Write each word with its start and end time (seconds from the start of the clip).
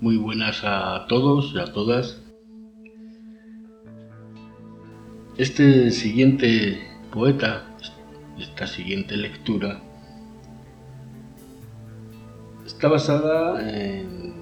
Muy 0.00 0.16
buenas 0.16 0.64
a 0.64 1.04
todos 1.10 1.52
y 1.54 1.58
a 1.58 1.66
todas. 1.66 2.22
Este 5.36 5.90
siguiente 5.90 6.80
poeta, 7.12 7.66
esta 8.38 8.66
siguiente 8.66 9.18
lectura, 9.18 9.82
está 12.64 12.88
basada 12.88 13.60
en 13.70 14.32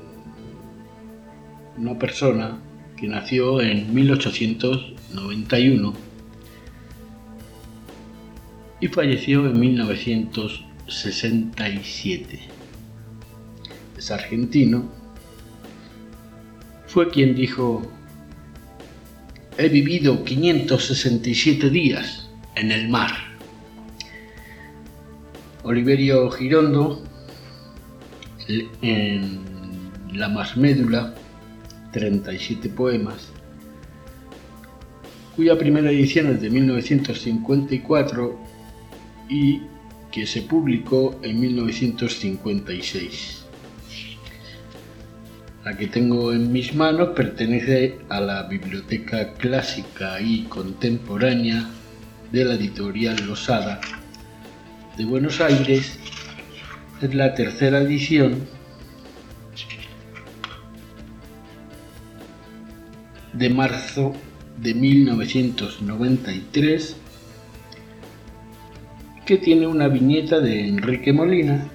una 1.77 1.99
persona 1.99 2.61
que 2.97 3.09
nació 3.09 3.61
en 3.61 3.93
1891 3.93 5.93
y 8.81 8.87
falleció 8.87 9.45
en 9.45 9.59
1967. 9.59 12.39
Es 13.97 14.13
argentino 14.13 14.98
fue 16.99 17.11
quien 17.11 17.37
dijo, 17.37 17.89
he 19.57 19.69
vivido 19.69 20.25
567 20.25 21.71
días 21.71 22.29
en 22.57 22.73
el 22.73 22.89
mar. 22.89 23.13
Oliverio 25.63 26.29
Girondo, 26.33 27.05
en 28.83 29.39
La 30.13 30.29
Más 30.29 30.57
Médula, 30.57 31.15
37 31.93 32.69
poemas, 32.69 33.29
cuya 35.37 35.57
primera 35.57 35.93
edición 35.93 36.33
es 36.33 36.41
de 36.41 36.51
1954 36.51 38.41
y 39.29 39.61
que 40.11 40.27
se 40.27 40.43
publicó 40.43 41.21
en 41.23 41.39
1956 41.39 43.38
la 45.69 45.77
que 45.77 45.87
tengo 45.87 46.33
en 46.33 46.51
mis 46.51 46.75
manos 46.75 47.11
pertenece 47.15 47.99
a 48.09 48.23
la 48.23 48.45
Biblioteca 48.45 49.35
Clásica 49.35 50.19
y 50.19 50.45
Contemporánea 50.45 51.69
de 52.33 52.47
la 52.47 52.55
editorial 52.55 53.19
Losada 53.27 53.79
de 54.97 55.05
Buenos 55.05 55.43
Aires. 55.43 55.99
Es 57.03 57.15
la 57.15 57.35
tercera 57.35 57.83
edición 57.83 58.47
de 63.35 63.51
marzo 63.51 64.15
de 64.57 64.73
1993 64.73 66.97
que 69.27 69.37
tiene 69.37 69.67
una 69.67 69.89
viñeta 69.89 70.41
de 70.41 70.67
Enrique 70.67 71.13
Molina 71.13 71.69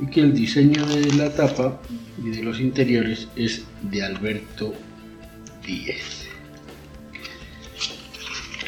y 0.00 0.06
que 0.06 0.20
el 0.20 0.32
diseño 0.32 0.86
de 0.86 1.12
la 1.14 1.30
tapa 1.30 1.80
y 2.22 2.30
de 2.30 2.42
los 2.42 2.60
interiores 2.60 3.28
es 3.36 3.64
de 3.82 4.02
Alberto 4.02 4.74
Díez. 5.64 6.28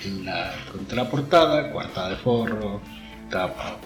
En 0.05 0.25
la 0.25 0.53
contraportada, 0.71 1.71
cuarta 1.71 2.11
de 2.11 2.17
forro, 2.17 2.81
tapa, 3.31 3.79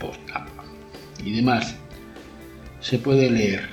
postapa 0.00 0.64
y 1.24 1.32
demás, 1.32 1.76
se 2.80 2.98
puede 2.98 3.30
leer. 3.30 3.68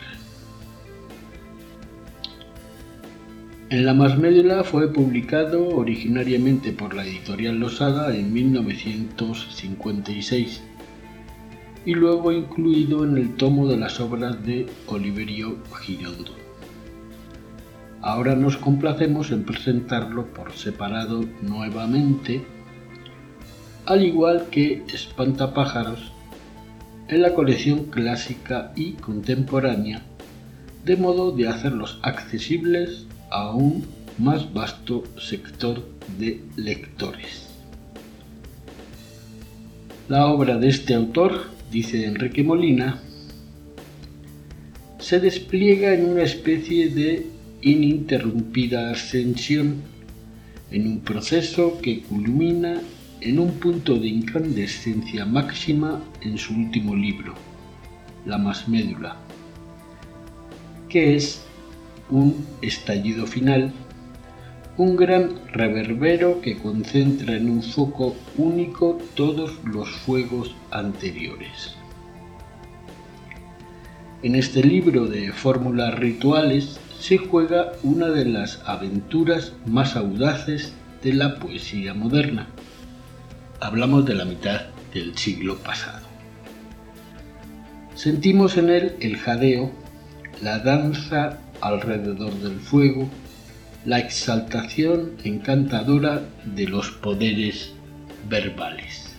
En 3.69 3.85
la 3.85 3.93
más 3.93 4.17
médula 4.17 4.63
fue 4.63 4.93
publicado 4.93 5.67
originariamente 5.69 6.71
por 6.71 6.93
la 6.93 7.05
editorial 7.05 7.59
Losada 7.59 8.15
en 8.15 8.31
1956 8.31 10.61
y 11.87 11.93
luego 11.93 12.33
incluido 12.33 13.05
en 13.05 13.17
el 13.17 13.37
tomo 13.37 13.65
de 13.65 13.77
las 13.77 14.01
obras 14.01 14.45
de 14.45 14.65
Oliverio 14.87 15.55
Girondo. 15.79 16.33
Ahora 18.01 18.35
nos 18.35 18.57
complacemos 18.57 19.31
en 19.31 19.45
presentarlo 19.45 20.25
por 20.33 20.51
separado 20.51 21.23
nuevamente, 21.41 22.43
al 23.85 24.03
igual 24.03 24.47
que 24.51 24.83
Espantapájaros, 24.93 26.11
en 27.07 27.21
la 27.21 27.33
colección 27.33 27.85
clásica 27.85 28.73
y 28.75 28.91
contemporánea, 28.95 30.01
de 30.83 30.97
modo 30.97 31.31
de 31.31 31.47
hacerlos 31.47 31.99
accesibles 32.01 33.07
a 33.31 33.51
un 33.51 33.85
más 34.17 34.53
vasto 34.53 35.05
sector 35.17 35.85
de 36.19 36.43
lectores. 36.57 37.47
La 40.09 40.25
obra 40.27 40.57
de 40.57 40.67
este 40.67 40.93
autor 40.93 41.55
dice 41.71 42.05
Enrique 42.05 42.43
Molina, 42.43 43.01
se 44.99 45.19
despliega 45.19 45.93
en 45.93 46.05
una 46.05 46.23
especie 46.23 46.89
de 46.89 47.27
ininterrumpida 47.61 48.91
ascensión, 48.91 49.81
en 50.71 50.87
un 50.87 50.99
proceso 50.99 51.79
que 51.81 52.01
culmina 52.01 52.81
en 53.21 53.39
un 53.39 53.51
punto 53.53 53.97
de 53.97 54.07
incandescencia 54.07 55.25
máxima 55.25 56.03
en 56.21 56.37
su 56.37 56.53
último 56.53 56.95
libro, 56.95 57.33
La 58.25 58.37
más 58.37 58.67
médula, 58.67 59.17
que 60.89 61.15
es 61.15 61.41
un 62.09 62.45
estallido 62.61 63.25
final 63.25 63.73
un 64.77 64.95
gran 64.95 65.31
reverbero 65.51 66.39
que 66.39 66.57
concentra 66.57 67.35
en 67.35 67.49
un 67.49 67.63
foco 67.63 68.15
único 68.37 68.99
todos 69.15 69.57
los 69.63 69.89
fuegos 69.89 70.55
anteriores. 70.69 71.75
En 74.21 74.35
este 74.35 74.63
libro 74.63 75.07
de 75.07 75.31
fórmulas 75.31 75.95
rituales 75.95 76.79
se 76.99 77.17
juega 77.17 77.71
una 77.81 78.09
de 78.09 78.25
las 78.25 78.61
aventuras 78.65 79.53
más 79.65 79.95
audaces 79.95 80.73
de 81.03 81.13
la 81.13 81.39
poesía 81.39 81.95
moderna. 81.95 82.47
Hablamos 83.59 84.05
de 84.05 84.13
la 84.13 84.25
mitad 84.25 84.61
del 84.93 85.17
siglo 85.17 85.57
pasado. 85.57 86.05
Sentimos 87.95 88.57
en 88.57 88.69
él 88.69 88.95
el 88.99 89.17
jadeo, 89.17 89.71
la 90.41 90.59
danza 90.59 91.39
alrededor 91.61 92.33
del 92.33 92.59
fuego, 92.59 93.09
la 93.87 93.99
exaltación 93.99 95.13
encantadora 95.23 96.21
de 96.43 96.67
los 96.67 96.91
poderes 96.91 97.71
verbales. 98.27 99.15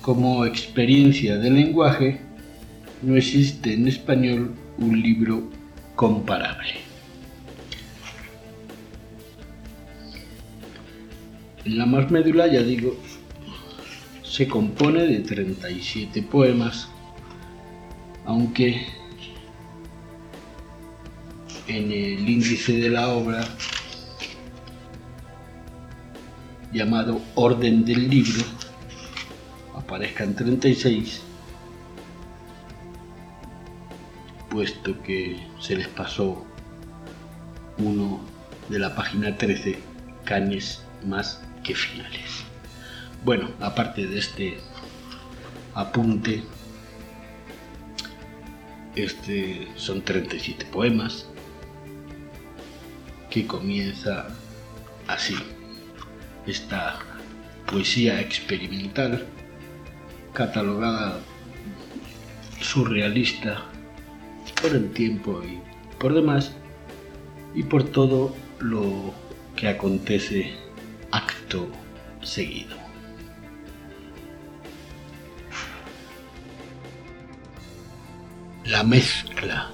Como 0.00 0.44
experiencia 0.44 1.38
de 1.38 1.48
lenguaje, 1.48 2.18
no 3.02 3.14
existe 3.14 3.74
en 3.74 3.86
español 3.86 4.56
un 4.78 5.00
libro 5.00 5.48
comparable. 5.94 6.72
En 11.64 11.78
la 11.78 11.86
más 11.86 12.10
médula, 12.10 12.48
ya 12.48 12.64
digo, 12.64 12.96
se 14.24 14.48
compone 14.48 15.06
de 15.06 15.20
37 15.20 16.20
poemas, 16.22 16.88
aunque 18.26 19.01
en 21.66 21.92
el 21.92 22.28
índice 22.28 22.72
de 22.72 22.90
la 22.90 23.08
obra 23.08 23.44
llamado 26.72 27.20
Orden 27.34 27.84
del 27.84 28.08
Libro 28.08 28.42
aparezcan 29.76 30.34
36, 30.34 31.20
puesto 34.50 35.02
que 35.02 35.38
se 35.60 35.76
les 35.76 35.88
pasó 35.88 36.44
uno 37.78 38.20
de 38.68 38.78
la 38.78 38.94
página 38.94 39.36
13, 39.36 39.78
canes 40.24 40.82
más 41.04 41.42
que 41.62 41.74
finales. 41.74 42.44
Bueno, 43.24 43.50
aparte 43.60 44.06
de 44.06 44.18
este 44.18 44.58
apunte, 45.74 46.42
este 48.94 49.68
son 49.76 50.02
37 50.02 50.66
poemas, 50.66 51.26
que 53.32 53.46
comienza 53.46 54.26
así. 55.08 55.34
Esta 56.46 56.98
poesía 57.66 58.20
experimental, 58.20 59.26
catalogada 60.34 61.18
surrealista 62.60 63.62
por 64.60 64.72
el 64.76 64.92
tiempo 64.92 65.42
y 65.42 65.58
por 65.98 66.12
demás, 66.12 66.52
y 67.54 67.62
por 67.62 67.84
todo 67.84 68.34
lo 68.60 69.14
que 69.56 69.68
acontece 69.68 70.52
acto 71.10 71.68
seguido. 72.22 72.76
La 78.66 78.84
mezcla 78.84 79.72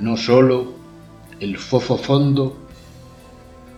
no 0.00 0.16
sólo 0.16 0.74
el 1.40 1.56
fofo 1.58 1.96
fondo, 1.96 2.56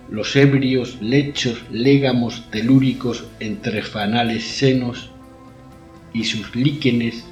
los 0.08 0.36
ebrios 0.36 1.00
lechos 1.00 1.62
légamos 1.70 2.50
telúricos 2.50 3.24
entre 3.40 3.82
fanales 3.82 4.44
senos 4.44 5.10
y 6.12 6.24
sus 6.24 6.54
líquenes 6.54 7.24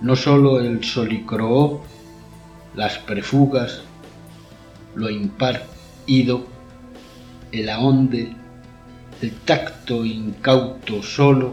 no 0.00 0.16
sólo 0.16 0.60
el 0.60 0.82
solicroó, 0.82 1.82
las 2.74 2.98
prefugas, 2.98 3.82
lo 4.94 5.10
impar 5.10 5.66
ido, 6.06 6.46
el 7.52 7.68
aonde, 7.68 8.32
el 9.20 9.32
tacto 9.32 10.04
incauto 10.06 11.02
solo, 11.02 11.52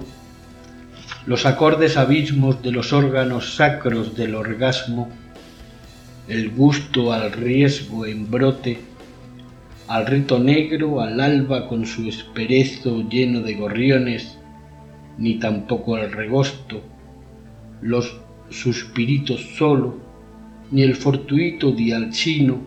los 1.26 1.46
acordes 1.46 1.98
abismos 1.98 2.62
de 2.62 2.72
los 2.72 2.94
órganos 2.94 3.56
sacros 3.56 4.16
del 4.16 4.36
orgasmo, 4.36 5.10
el 6.28 6.50
gusto 6.50 7.14
al 7.14 7.32
riesgo 7.32 8.06
en 8.06 8.30
brote, 8.30 8.78
al 9.88 10.06
rito 10.06 10.40
negro, 10.40 11.00
al 11.00 11.22
alba 11.22 11.70
con 11.70 11.86
su 11.86 12.08
esperezo 12.10 13.08
lleno 13.08 13.42
de 13.42 13.54
gorriones, 13.56 14.38
ni 15.18 15.36
tampoco 15.40 15.96
al 15.96 16.12
regosto, 16.12 16.82
los 17.82 18.20
suspiritos 18.50 19.42
solo, 19.58 19.98
ni 20.72 20.82
el 20.82 20.96
fortuito 20.96 21.72
dialchino, 21.72 22.60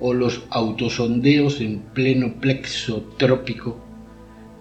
o 0.00 0.12
los 0.12 0.42
autosondeos 0.50 1.60
en 1.60 1.78
pleno 1.94 2.34
plexo 2.40 3.02
trópico, 3.16 3.80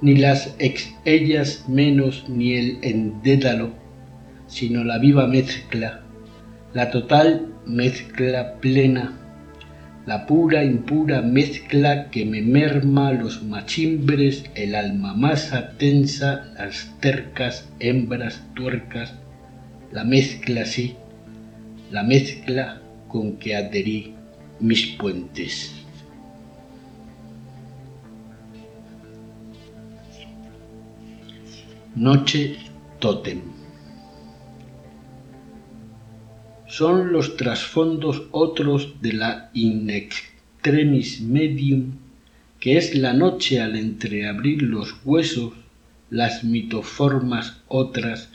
ni 0.01 0.15
las 0.15 0.55
ex 0.59 0.93
ellas 1.05 1.65
menos 1.67 2.25
ni 2.29 2.53
el 2.53 2.77
endédalo, 2.83 3.71
sino 4.45 4.83
la 4.83 4.99
viva 4.99 5.25
mezcla, 5.25 6.03
la 6.73 6.91
total 6.91 7.54
mezcla 7.65 8.55
plena, 8.59 9.13
la 10.05 10.25
pura 10.27 10.63
impura 10.63 11.21
mezcla 11.21 12.11
que 12.11 12.25
me 12.25 12.41
merma 12.41 13.11
los 13.11 13.41
machimbres, 13.43 14.43
el 14.53 14.75
alma 14.75 15.15
masa 15.15 15.71
tensa, 15.77 16.53
las 16.57 16.93
tercas 16.99 17.67
hembras 17.79 18.43
tuercas, 18.53 19.13
la 19.91 20.03
mezcla 20.03 20.65
sí, 20.65 20.95
la 21.89 22.03
mezcla 22.03 22.81
con 23.07 23.37
que 23.37 23.55
adherí 23.55 24.13
mis 24.59 24.85
puentes. 24.97 25.71
Noche 31.95 32.57
Totem. 32.99 33.54
Son 36.77 37.13
los 37.13 37.37
trasfondos 37.37 38.23
otros 38.31 39.01
de 39.01 39.13
la 39.13 39.49
in 39.53 39.89
extremis 39.89 41.21
medium, 41.21 41.93
que 42.59 42.75
es 42.75 42.95
la 42.95 43.13
noche 43.13 43.61
al 43.61 43.77
entreabrir 43.77 44.61
los 44.61 44.93
huesos, 45.05 45.53
las 46.09 46.43
mitoformas 46.43 47.61
otras, 47.69 48.27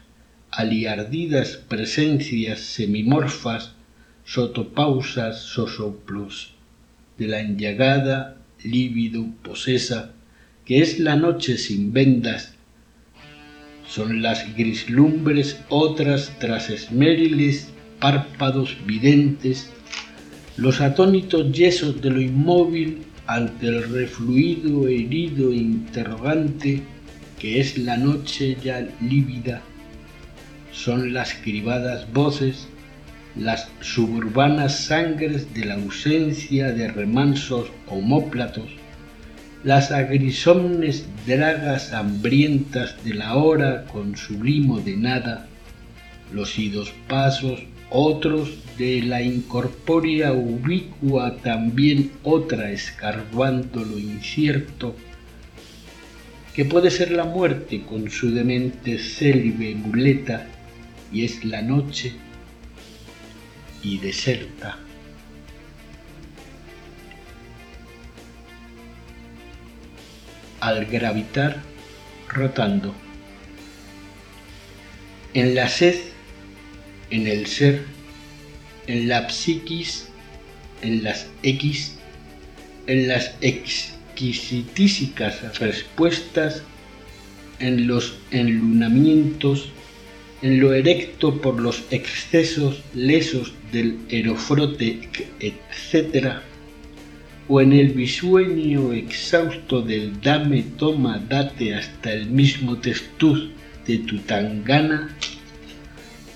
aliardidas 0.51 1.59
presencias 1.59 2.61
semimorfas, 2.61 3.75
sotopausas 4.25 5.43
sosoplos, 5.43 6.55
de 7.19 7.27
la 7.27 7.41
enllagada, 7.41 8.39
lívido, 8.65 9.27
posesa, 9.43 10.15
que 10.65 10.81
es 10.81 10.99
la 10.99 11.15
noche 11.15 11.59
sin 11.59 11.93
vendas, 11.93 12.55
son 13.87 14.23
las 14.23 14.57
grislumbres 14.57 15.61
otras 15.69 16.33
tras 16.39 16.71
esmériles 16.71 17.71
párpados 18.01 18.77
videntes, 18.87 19.71
los 20.57 20.81
atónitos 20.81 21.53
yesos 21.53 22.01
de 22.03 22.11
lo 22.11 22.21
inmóvil 22.21 23.03
ante 23.27 23.67
el 23.67 23.89
refluido 23.89 24.89
herido 24.89 25.53
interrogante 25.53 26.83
que 27.41 27.59
es 27.59 27.79
la 27.79 27.97
noche 27.97 28.57
ya 28.63 28.87
lívida, 29.01 29.63
son 30.73 31.15
las 31.15 31.33
cribadas 31.35 32.13
voces, 32.13 32.69
las 33.35 33.69
suburbanas 33.81 34.79
sangres 34.79 35.55
de 35.55 35.65
la 35.65 35.75
ausencia 35.75 36.73
de 36.73 36.89
remansos 36.89 37.69
homóplatos, 37.87 38.69
las 39.65 39.91
agrisomnes 39.91 41.07
dragas 41.27 41.95
hambrientas 41.95 43.03
de 43.05 43.15
la 43.15 43.35
hora 43.35 43.85
con 43.87 44.17
su 44.17 44.43
limo 44.45 44.81
de 44.81 44.97
nada, 44.97 45.47
los 46.33 46.59
idos 46.59 46.93
pasos, 47.09 47.61
otros 47.91 48.51
de 48.79 49.03
la 49.03 49.21
incorpórea 49.21 50.33
ubicua 50.33 51.37
también 51.39 52.13
otra 52.23 52.71
escarbando 52.71 53.85
lo 53.85 53.99
incierto, 53.99 54.97
que 56.55 56.65
puede 56.65 56.91
ser 56.91 57.11
la 57.11 57.25
muerte 57.25 57.83
con 57.83 58.11
su 58.11 58.31
demente 58.31 58.99
célibe 58.99 59.75
muleta, 59.75 60.47
y 61.13 61.25
es 61.25 61.45
la 61.45 61.63
noche 61.63 62.13
y 63.83 63.99
deserta. 63.99 64.79
al 70.61 70.85
gravitar 70.87 71.63
rotando. 72.29 72.95
En 75.33 75.55
la 75.55 75.69
sed, 75.69 75.97
en 77.11 77.27
el 77.27 77.47
ser, 77.47 77.85
en 78.87 79.09
la 79.09 79.29
psiquis, 79.29 80.07
en 80.83 81.03
las 81.03 81.27
X, 81.43 81.97
en 82.87 83.09
las 83.09 83.35
exquisitísicas 83.41 85.59
respuestas, 85.59 86.63
en 87.59 87.87
los 87.87 88.15
enlunamientos, 88.31 89.69
en 90.43 90.61
lo 90.61 90.73
erecto 90.73 91.41
por 91.41 91.61
los 91.61 91.83
excesos 91.91 92.81
lesos 92.95 93.53
del 93.73 93.99
erofrote, 94.09 95.01
etc., 95.41 96.37
o 97.49 97.61
en 97.61 97.73
el 97.73 97.89
bisueño 97.89 98.93
exhausto 98.93 99.83
del 99.83 100.21
dame, 100.21 100.65
toma, 100.79 101.19
date 101.29 101.75
hasta 101.75 102.13
el 102.13 102.31
mismo 102.31 102.79
testuz 102.79 103.51
de 103.87 103.99
tu 103.99 104.19
tangana, 104.19 105.17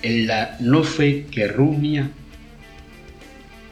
en 0.05 0.27
la 0.27 0.59
no 0.61 0.85
fe 0.85 1.25
que 1.31 1.49
rumia, 1.49 2.11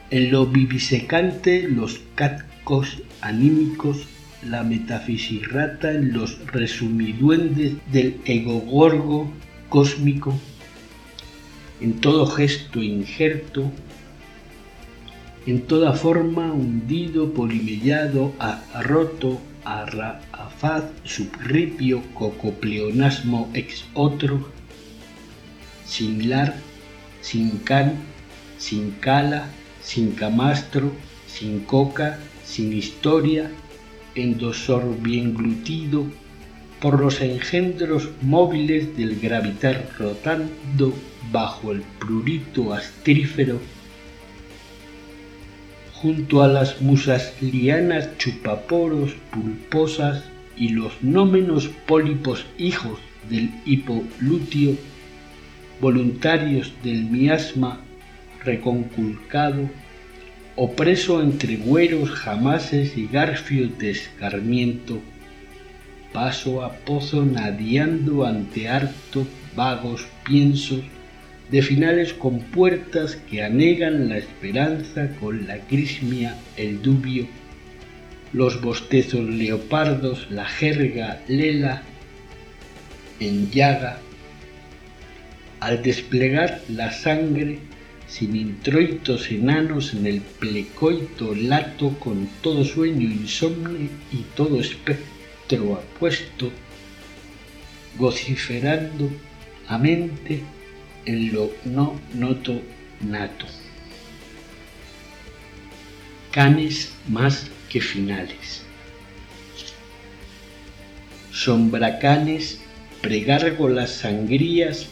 en 0.09 0.31
lo 0.31 0.47
vivisecante 0.47 1.67
los 1.69 2.01
catcos 2.15 3.03
anímicos, 3.21 4.07
la 4.49 4.63
metafisirrata 4.63 5.91
en 5.91 6.11
los 6.11 6.39
resumiduendes 6.47 7.73
del 7.91 8.19
egogorgo 8.25 9.31
cósmico, 9.69 10.33
en 11.79 12.01
todo 12.01 12.25
gesto 12.25 12.81
injerto, 12.81 13.71
en 15.45 15.61
toda 15.61 15.93
forma 15.93 16.51
hundido, 16.51 17.31
polimellado, 17.31 18.33
a 18.39 18.81
roto, 18.81 19.39
a 19.65 20.49
faz, 20.57 20.85
subripio, 21.03 22.01
cocopleonasmo 22.15 23.51
ex 23.53 23.85
otro, 23.93 24.52
sin 25.93 26.29
lar, 26.29 26.55
sin 27.21 27.59
can, 27.59 27.89
sin 28.57 28.91
cala, 28.99 29.41
sin 29.81 30.13
camastro, 30.21 30.91
sin 31.27 31.59
coca, 31.73 32.17
sin 32.43 32.73
historia, 32.73 33.51
endosor 34.15 34.83
bien 35.01 35.35
glutido, 35.35 36.05
por 36.81 36.99
los 36.99 37.21
engendros 37.21 38.09
móviles 38.21 38.97
del 38.97 39.19
gravitar 39.19 39.87
rotando 39.99 40.93
bajo 41.31 41.71
el 41.71 41.81
prurito 41.99 42.73
astrífero 42.73 43.59
junto 45.93 46.41
a 46.43 46.47
las 46.49 46.81
musas 46.81 47.33
lianas 47.39 48.17
chupaporos 48.17 49.11
pulposas 49.31 50.23
y 50.57 50.69
los 50.69 50.91
no 51.01 51.25
menos 51.25 51.69
pólipos 51.87 52.45
hijos 52.57 52.99
del 53.29 53.51
hipolutio, 53.65 54.75
voluntarios 55.79 56.73
del 56.83 57.05
miasma 57.05 57.81
reconculcado, 58.43 59.69
opreso 60.55 61.21
entre 61.21 61.57
güeros 61.57 62.09
jamases 62.11 62.97
y 62.97 63.07
garfios 63.07 63.77
de 63.79 63.91
escarmiento, 63.91 65.01
paso 66.11 66.63
a 66.63 66.73
pozo 66.73 67.25
nadiando 67.25 68.25
ante 68.25 68.67
harto 68.67 69.25
vagos 69.55 70.05
piensos 70.23 70.81
de 71.49 71.61
finales 71.61 72.13
con 72.13 72.39
puertas 72.39 73.15
que 73.15 73.43
anegan 73.43 74.09
la 74.09 74.17
esperanza 74.17 75.09
con 75.19 75.45
la 75.47 75.59
crismia, 75.59 76.37
el 76.57 76.81
dubio, 76.81 77.27
los 78.31 78.61
bostezos 78.61 79.23
leopardos, 79.23 80.31
la 80.31 80.45
jerga 80.45 81.21
lela 81.27 81.83
en 83.19 83.51
llaga, 83.51 83.99
al 85.63 85.81
desplegar 85.81 86.61
la 86.67 86.91
sangre 86.91 87.59
sin 88.05 88.35
introitos 88.35 89.31
enanos 89.31 89.93
en 89.93 90.05
el 90.05 90.19
plecoito 90.19 91.33
lato 91.33 91.97
con 91.99 92.27
todo 92.41 92.65
sueño 92.65 93.07
insomne 93.09 93.87
y 94.11 94.17
todo 94.35 94.59
espectro 94.59 95.75
apuesto, 95.75 96.51
vociferando 97.95 99.09
a 99.69 99.77
mente 99.77 100.41
en 101.05 101.31
lo 101.33 101.49
no 101.63 101.97
noto 102.13 102.61
nato. 102.99 103.45
Canes 106.31 106.91
más 107.07 107.47
que 107.69 107.79
finales. 107.79 108.63
Sombracanes, 111.31 112.59
pregárgolas 113.01 113.91
sangrías, 113.91 114.89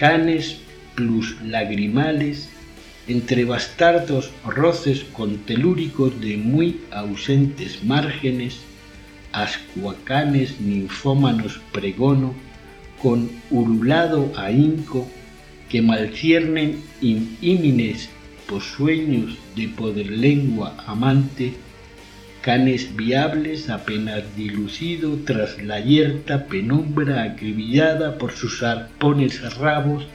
canes 0.00 0.56
plus 0.94 1.36
lagrimales, 1.42 2.48
entre 3.06 3.44
bastardos 3.44 4.30
roces 4.46 5.04
contelúricos 5.12 6.18
de 6.22 6.38
muy 6.38 6.80
ausentes 6.90 7.84
márgenes, 7.84 8.60
ascuacanes 9.32 10.58
ninfómanos 10.58 11.60
pregono, 11.70 12.32
con 13.02 13.28
urulado 13.50 14.32
ahínco, 14.38 15.06
que 15.68 15.82
malciernen 15.82 16.82
in 17.02 17.36
ímines 17.42 18.08
posueños 18.48 19.36
de 19.54 19.68
poder 19.68 20.08
lengua 20.10 20.82
amante, 20.86 21.52
canes 22.42 22.96
viables 22.96 23.68
apenas 23.68 24.22
dilucido 24.36 25.18
tras 25.26 25.62
la 25.62 25.80
yerta 25.80 26.46
penumbra 26.46 27.22
acribillada 27.22 28.16
por 28.16 28.32
sus 28.32 28.62
arpones 28.62 29.56
rabos 29.56 30.06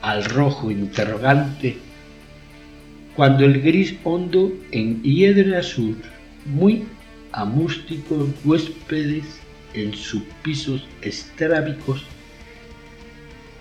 al 0.00 0.24
rojo 0.24 0.70
interrogante, 0.70 1.76
cuando 3.16 3.44
el 3.44 3.60
gris 3.62 3.94
hondo 4.04 4.52
enhiedra 4.70 5.62
sus 5.62 5.96
muy 6.44 6.84
amústicos 7.32 8.30
huéspedes 8.44 9.24
en 9.74 9.94
sus 9.94 10.22
pisos 10.42 10.84
estrábicos, 11.02 12.04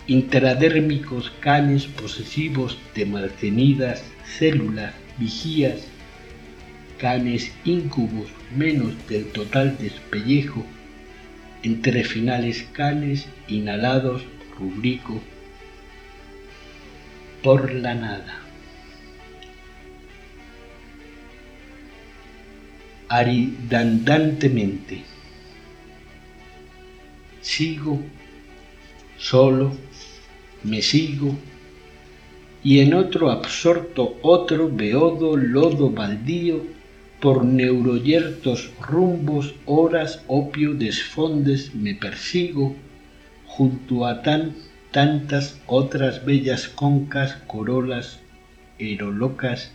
intradérmicos 0.07 1.31
canes 1.39 1.85
posesivos 1.85 2.77
de 2.95 3.05
maltenidas 3.05 4.03
células, 4.37 4.93
vigías, 5.17 5.90
canes 7.01 7.51
incubos 7.65 8.29
menos 8.55 8.93
del 9.07 9.25
total 9.31 9.75
despellejo, 9.79 10.63
entre 11.63 12.03
finales 12.03 12.67
canes 12.73 13.25
inhalados, 13.47 14.21
rubrico, 14.59 15.19
por 17.41 17.73
la 17.73 17.95
nada. 17.95 18.37
aridandantemente. 23.11 25.03
Sigo, 27.41 27.99
solo, 29.17 29.73
me 30.63 30.81
sigo, 30.81 31.35
y 32.63 32.79
en 32.79 32.93
otro 32.93 33.29
absorto 33.29 34.17
otro 34.21 34.69
beodo 34.71 35.35
lodo 35.35 35.89
baldío, 35.89 36.63
por 37.21 37.45
neuroyertos 37.45 38.71
rumbos 38.81 39.53
horas 39.65 40.23
opio 40.27 40.73
desfondes 40.73 41.73
me 41.75 41.93
persigo, 41.93 42.75
junto 43.45 44.05
a 44.05 44.23
tan 44.23 44.55
tantas 44.91 45.57
otras 45.67 46.25
bellas 46.25 46.67
concas 46.67 47.37
corolas 47.47 48.19
erolocas 48.77 49.71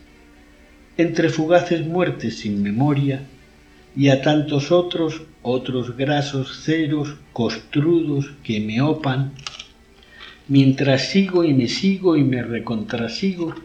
entre 0.97 1.29
fugaces 1.29 1.85
muertes 1.85 2.39
sin 2.39 2.61
memoria, 2.61 3.23
y 3.95 4.09
a 4.09 4.21
tantos 4.21 4.71
otros, 4.71 5.23
otros 5.41 5.95
grasos 5.97 6.63
ceros 6.63 7.15
costrudos 7.33 8.31
que 8.43 8.59
me 8.59 8.81
opan, 8.81 9.31
mientras 10.47 11.09
sigo 11.09 11.43
y 11.43 11.53
me 11.53 11.67
sigo 11.67 12.15
y 12.15 12.23
me 12.23 12.43
recontrasigo 12.43 13.55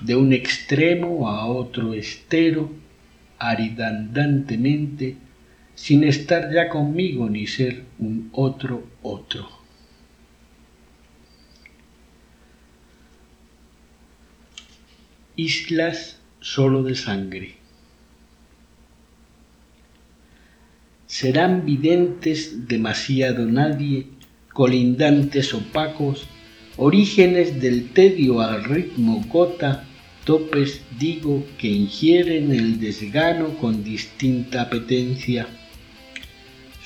de 0.00 0.16
un 0.16 0.32
extremo 0.32 1.28
a 1.28 1.46
otro 1.46 1.94
estero, 1.94 2.70
aridandantemente, 3.40 5.16
sin 5.74 6.04
estar 6.04 6.52
ya 6.52 6.68
conmigo 6.68 7.28
ni 7.28 7.46
ser 7.46 7.84
un 7.98 8.28
otro 8.32 8.84
otro. 9.02 9.48
Islas 15.36 16.20
solo 16.40 16.82
de 16.82 16.94
sangre. 16.94 17.54
Serán 21.06 21.64
videntes 21.64 22.68
demasiado 22.68 23.46
nadie, 23.46 24.06
colindantes 24.52 25.54
opacos, 25.54 26.28
orígenes 26.76 27.60
del 27.60 27.90
tedio 27.90 28.40
al 28.40 28.64
ritmo 28.64 29.24
gota, 29.28 29.86
topes, 30.30 30.80
digo, 30.96 31.44
que 31.58 31.66
ingieren 31.66 32.52
el 32.52 32.78
desgano 32.78 33.48
con 33.58 33.82
distinta 33.82 34.62
apetencia. 34.62 35.48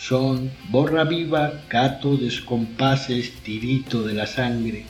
Son 0.00 0.50
borra 0.70 1.04
viva, 1.04 1.62
cato, 1.68 2.16
descompases, 2.16 3.32
tirito 3.44 4.02
de 4.02 4.14
la 4.14 4.26
sangre, 4.26 4.86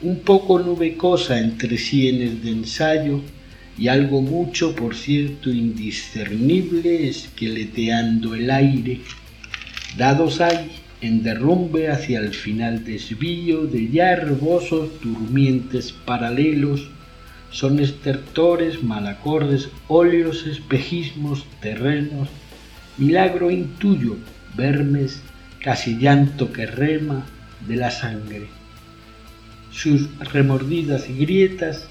un 0.00 0.20
poco 0.20 0.58
nubecosa 0.58 1.38
entre 1.38 1.76
sienes 1.76 2.42
de 2.42 2.52
ensayo, 2.52 3.20
y 3.76 3.88
algo 3.88 4.22
mucho, 4.22 4.74
por 4.74 4.94
cierto, 4.94 5.50
indiscernible, 5.50 7.06
esqueleteando 7.06 8.34
el 8.34 8.50
aire. 8.50 9.00
Dados 9.98 10.40
hay 10.40 10.70
en 11.02 11.22
derrumbe 11.22 11.90
hacia 11.90 12.20
el 12.20 12.32
final 12.32 12.82
desvío 12.82 13.66
de 13.66 13.90
ya 13.90 14.12
herbosos 14.12 14.88
durmientes 15.02 15.92
paralelos, 15.92 16.93
son 17.54 17.78
estertores, 17.78 18.82
malacordes, 18.82 19.68
óleos, 19.86 20.44
espejismos, 20.44 21.46
terrenos, 21.60 22.28
milagro 22.98 23.48
intuyo, 23.48 24.16
vermes, 24.56 25.22
casi 25.60 25.96
llanto 25.96 26.52
que 26.52 26.66
rema 26.66 27.24
de 27.68 27.76
la 27.76 27.92
sangre. 27.92 28.48
Sus 29.70 30.08
remordidas 30.32 31.06
grietas 31.08 31.86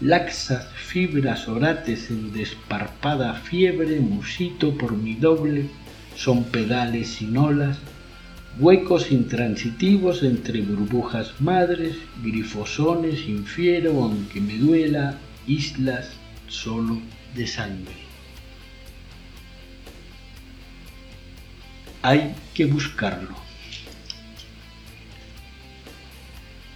laxas 0.00 0.66
fibras 0.74 1.46
orates 1.46 2.10
en 2.10 2.32
desparpada 2.32 3.34
fiebre, 3.34 4.00
musito 4.00 4.76
por 4.76 4.96
mi 4.96 5.14
doble, 5.14 5.68
son 6.16 6.42
pedales 6.42 7.08
sin 7.08 7.36
olas, 7.36 7.78
huecos 8.58 9.10
intransitivos 9.10 10.22
entre 10.22 10.60
burbujas 10.60 11.40
madres, 11.40 11.96
grifosones 12.22 13.26
infiero 13.28 14.02
aunque 14.02 14.40
me 14.40 14.56
duela, 14.58 15.18
islas 15.46 16.10
solo 16.48 17.00
de 17.34 17.46
sangre. 17.46 18.04
Hay 22.02 22.34
que 22.52 22.66
buscarlo. 22.66 23.34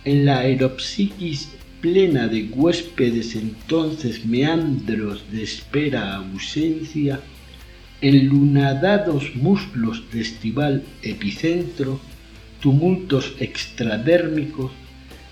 En 0.04 0.24
la 0.24 0.38
aeropsiquis 0.38 1.48
plena 1.80 2.26
de 2.26 2.44
huéspedes 2.44 3.36
entonces 3.36 4.24
meandros 4.24 5.30
de 5.30 5.42
espera 5.44 6.16
ausencia, 6.16 7.20
enlunadados 8.00 9.34
muslos 9.34 10.04
de 10.12 10.20
estival 10.20 10.84
epicentro, 11.02 12.00
tumultos 12.60 13.34
extradérmicos, 13.40 14.72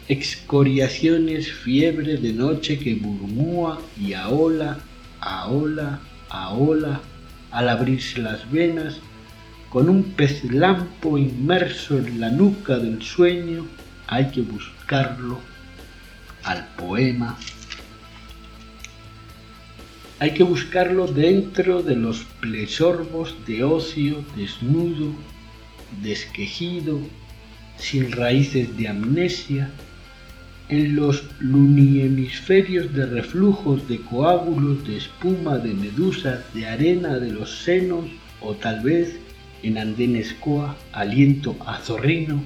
excoriaciones, 0.09 1.53
fiebre 1.53 2.17
de 2.17 2.33
noche 2.33 2.79
que 2.79 2.97
murmúa 2.97 3.81
y 4.01 4.15
aola, 4.15 4.79
aola, 5.21 6.01
aola, 6.29 7.01
al 7.51 7.69
abrirse 7.69 8.21
las 8.21 8.51
venas, 8.51 8.99
con 9.71 9.89
un 9.89 10.03
pez 10.03 10.45
lampo 10.45 11.19
inmerso 11.19 11.99
en 11.99 12.21
la 12.21 12.31
nuca 12.31 12.77
del 12.79 13.03
sueño, 13.03 13.67
hay 14.07 14.31
que 14.31 14.43
buscarlo 14.43 15.39
al 16.45 16.67
poema, 16.77 17.37
hay 20.19 20.33
que 20.33 20.43
buscarlo 20.43 21.07
dentro 21.07 21.83
de 21.83 21.97
los 21.97 22.25
plesorbos 22.41 23.37
de 23.47 23.65
ocio 23.65 24.25
desnudo, 24.35 25.13
desquejido, 26.03 26.99
sin 27.77 28.13
raíces 28.13 28.77
de 28.79 28.89
amnesia, 28.89 29.71
en 30.69 30.97
los 30.97 31.25
luniemisferios 31.39 32.93
de 32.95 33.07
reflujos 33.07 33.87
de 33.89 34.01
coágulos 34.01 34.87
de 34.87 34.97
espuma 34.97 35.59
de 35.59 35.75
medusas 35.75 36.41
de 36.55 36.67
arena 36.67 37.19
de 37.19 37.31
los 37.31 37.63
senos 37.63 38.07
o 38.41 38.55
tal 38.55 38.81
vez 38.81 39.17
en 39.63 39.79
andenes 39.79 40.35
coa 40.41 40.77
aliento 40.93 41.57
azorrino 41.67 42.43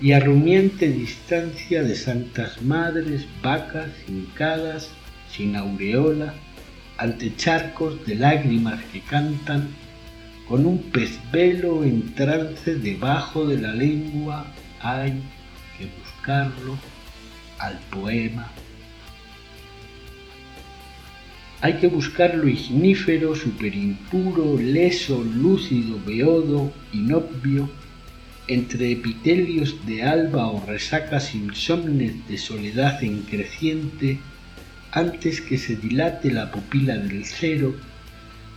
y 0.00 0.12
a 0.12 0.20
rumiante 0.20 0.88
distancia 0.88 1.82
de 1.82 1.94
santas 1.94 2.62
madres, 2.62 3.26
vacas 3.42 3.90
hincadas, 4.08 4.90
sin 5.30 5.56
aureola, 5.56 6.34
ante 6.98 7.34
charcos 7.36 8.04
de 8.06 8.14
lágrimas 8.14 8.82
que 8.92 9.00
cantan, 9.00 9.68
con 10.48 10.66
un 10.66 10.78
pez 10.90 11.18
velo 11.32 11.84
en 11.84 12.14
trance 12.14 12.74
debajo 12.76 13.46
de 13.46 13.60
la 13.60 13.72
lengua 13.72 14.46
hay 14.80 15.12
que 15.78 15.86
buscar. 15.86 16.04
buscarlo 16.24 16.78
al 17.58 17.78
poema. 17.90 18.50
Hay 21.60 21.74
que 21.74 21.86
buscar 21.86 22.34
lo 22.34 22.48
ignífero, 22.48 23.34
superimpuro, 23.34 24.56
leso, 24.58 25.22
lúcido, 25.22 25.98
beodo, 26.06 26.72
inobvio, 26.92 27.68
entre 28.48 28.92
epitelios 28.92 29.86
de 29.86 30.02
alba 30.02 30.46
o 30.48 30.64
resacas 30.66 31.34
insomnes 31.34 32.26
de 32.28 32.38
soledad 32.38 33.02
en 33.02 33.22
creciente, 33.22 34.18
antes 34.94 35.40
que 35.40 35.58
se 35.58 35.74
dilate 35.74 36.30
la 36.30 36.52
pupila 36.52 36.96
del 36.96 37.24
cero, 37.24 37.74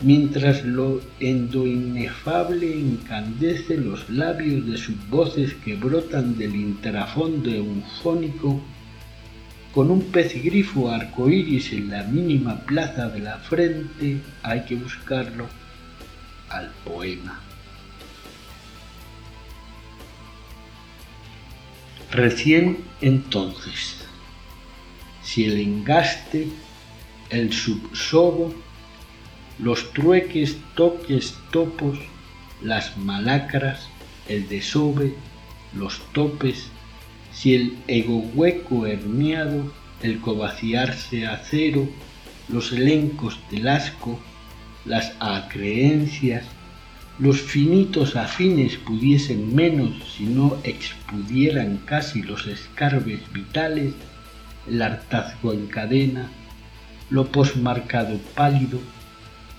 mientras 0.01 0.63
lo 0.63 1.01
endoinefable 1.19 2.79
encandece 2.79 3.75
los 3.77 4.07
labios 4.11 4.67
de 4.67 4.77
sus 4.77 5.09
voces 5.09 5.55
que 5.65 5.75
brotan 5.75 6.37
del 6.37 6.55
intrafondo 6.55 7.49
eufónico, 7.49 8.61
con 9.73 9.89
un 9.89 10.03
pez 10.11 10.41
grifo 10.43 10.91
arcoíris 10.91 11.73
en 11.73 11.89
la 11.89 12.03
mínima 12.03 12.59
plaza 12.61 13.09
de 13.09 13.19
la 13.19 13.37
frente, 13.39 14.19
hay 14.43 14.61
que 14.61 14.75
buscarlo 14.75 15.47
al 16.49 16.69
poema. 16.85 17.39
Recién 22.11 22.77
entonces, 23.01 24.06
si 25.27 25.43
el 25.43 25.59
engaste, 25.59 26.47
el 27.29 27.51
subsobo, 27.51 28.53
los 29.59 29.91
trueques, 29.91 30.55
toques, 30.73 31.35
topos, 31.51 31.99
las 32.61 32.97
malacras, 32.97 33.89
el 34.29 34.47
desove, 34.47 35.13
los 35.73 35.99
topes, 36.13 36.69
si 37.33 37.55
el 37.55 37.77
ego 37.87 38.19
hueco 38.35 38.85
herniado, 38.87 39.69
el 40.01 40.21
covaciarse 40.21 41.27
a 41.27 41.37
cero, 41.43 41.89
los 42.47 42.71
elencos 42.71 43.37
del 43.51 43.67
asco, 43.67 44.17
las 44.85 45.11
acreencias, 45.19 46.45
los 47.19 47.41
finitos 47.41 48.15
afines 48.15 48.77
pudiesen 48.77 49.53
menos 49.53 49.91
si 50.15 50.23
no 50.23 50.57
expudieran 50.63 51.81
casi 51.83 52.21
los 52.21 52.47
escarbes 52.47 53.19
vitales, 53.33 53.93
el 54.69 54.81
hartazgo 54.81 55.53
en 55.53 55.67
cadena, 55.67 56.29
lo 57.09 57.25
posmarcado 57.31 58.17
pálido, 58.35 58.79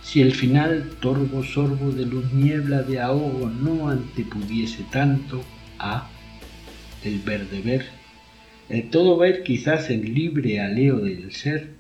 si 0.03 0.21
el 0.21 0.35
final 0.35 0.91
torvo 1.01 1.43
sorbo 1.43 1.91
de 1.91 2.07
luz 2.07 2.33
niebla 2.33 2.83
de 2.83 3.01
ahogo 3.01 3.51
no 3.51 3.89
antepudiese 3.89 4.85
tanto 4.91 5.43
a 5.79 6.09
el 7.05 7.19
verde 7.21 7.61
ver, 7.61 7.87
el 8.69 8.91
todo 8.91 9.17
ver 9.17 9.43
quizás 9.43 9.91
el 9.91 10.15
libre 10.15 10.61
aleo 10.61 10.99
del 10.99 11.33
ser, 11.33 11.71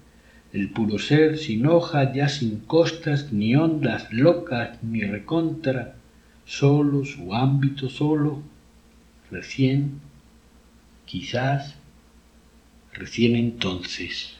el 0.52 0.70
puro 0.70 0.98
ser 0.98 1.38
sin 1.38 1.66
hoja 1.66 2.12
ya 2.12 2.28
sin 2.28 2.60
costas 2.60 3.32
ni 3.32 3.54
ondas 3.54 4.12
locas 4.12 4.82
ni 4.82 5.02
recontra, 5.02 5.96
solo 6.46 7.04
su 7.04 7.34
ámbito 7.34 7.90
solo, 7.90 8.42
recién, 9.30 10.00
quizás, 11.04 11.77
recién 12.98 13.36
entonces. 13.36 14.34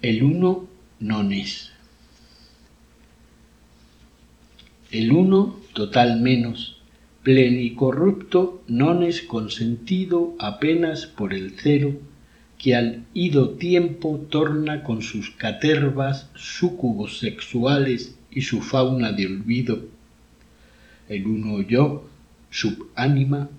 El 0.00 0.22
uno 0.22 0.68
non 1.00 1.32
es. 1.32 1.72
El 4.90 5.12
uno 5.12 5.60
total 5.74 6.20
menos, 6.20 6.80
plenicorrupto 7.22 8.62
non 8.68 9.02
es 9.02 9.20
consentido 9.20 10.36
apenas 10.38 11.04
por 11.06 11.34
el 11.34 11.52
cero, 11.58 12.00
que 12.56 12.74
al 12.74 13.04
ido 13.12 13.50
tiempo 13.58 14.24
torna 14.30 14.82
con 14.82 15.02
sus 15.02 15.30
catervas 15.30 16.30
súcubos 16.34 17.18
sexuales 17.18 18.16
y 18.30 18.42
su 18.42 18.62
fauna 18.62 19.12
de 19.12 19.26
olvido. 19.26 19.84
El 21.08 21.26
uno 21.26 21.60
yo, 21.60 22.08
subánima, 22.50 23.50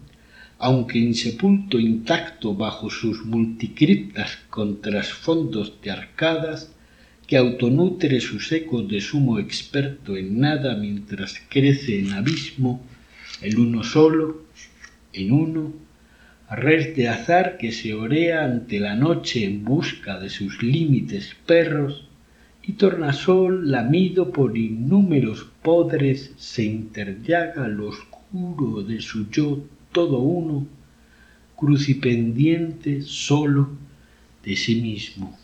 aunque 0.59 0.97
insepulto 0.97 1.79
intacto 1.79 2.55
bajo 2.55 2.89
sus 2.89 3.25
multicriptas 3.25 4.39
con 4.49 4.81
trasfondos 4.81 5.73
de 5.81 5.91
arcadas, 5.91 6.71
que 7.27 7.37
autonutre 7.37 8.21
sus 8.21 8.51
ecos 8.51 8.87
de 8.87 9.01
sumo 9.01 9.37
experto 9.37 10.15
en 10.15 10.39
nada 10.39 10.75
mientras 10.75 11.41
crece 11.49 11.99
en 11.99 12.13
abismo, 12.13 12.81
el 13.41 13.59
uno 13.59 13.83
solo, 13.83 14.43
en 15.13 15.31
uno, 15.31 15.73
red 16.49 16.95
de 16.95 17.09
azar 17.09 17.57
que 17.57 17.71
se 17.71 17.93
orea 17.93 18.45
ante 18.45 18.79
la 18.79 18.95
noche 18.95 19.43
en 19.43 19.65
busca 19.65 20.19
de 20.19 20.29
sus 20.29 20.63
límites 20.63 21.35
perros, 21.45 22.07
y 22.63 22.73
tornasol 22.73 23.71
lamido 23.71 24.31
por 24.31 24.57
innúmeros 24.57 25.45
podres 25.61 26.33
se 26.37 26.63
interllaga 26.63 27.67
lo 27.67 27.89
oscuro 27.89 28.83
de 28.83 28.99
su 29.01 29.29
yo 29.29 29.63
todo 29.97 30.19
uno, 30.19 30.67
crucipendiente 31.55 33.01
solo 33.01 33.67
de 34.43 34.55
sí 34.55 34.75
mismo. 34.79 35.35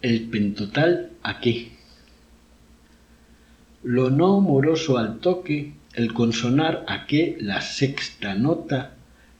El 0.00 0.30
pentotal 0.30 1.10
a 1.22 1.40
qué? 1.40 1.72
Lo 3.82 4.08
no 4.08 4.40
moroso 4.40 4.96
al 4.96 5.18
toque, 5.18 5.74
el 5.92 6.14
consonar 6.14 6.86
a 6.88 7.04
qué 7.04 7.36
la 7.38 7.60
sexta 7.60 8.34
nota, 8.34 8.96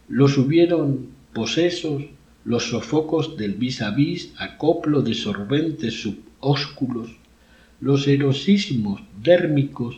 los 0.06 0.36
hubieron 0.36 1.08
posesos, 1.32 2.02
los 2.44 2.64
sofocos 2.64 3.38
del 3.38 3.54
vis 3.54 3.80
a 3.80 3.92
vis, 3.92 4.34
acoplo 4.36 5.00
de 5.00 5.14
sorbentes 5.14 6.02
subósculos, 6.02 7.17
los 7.80 8.08
erosísimos 8.08 9.02
dérmicos, 9.22 9.96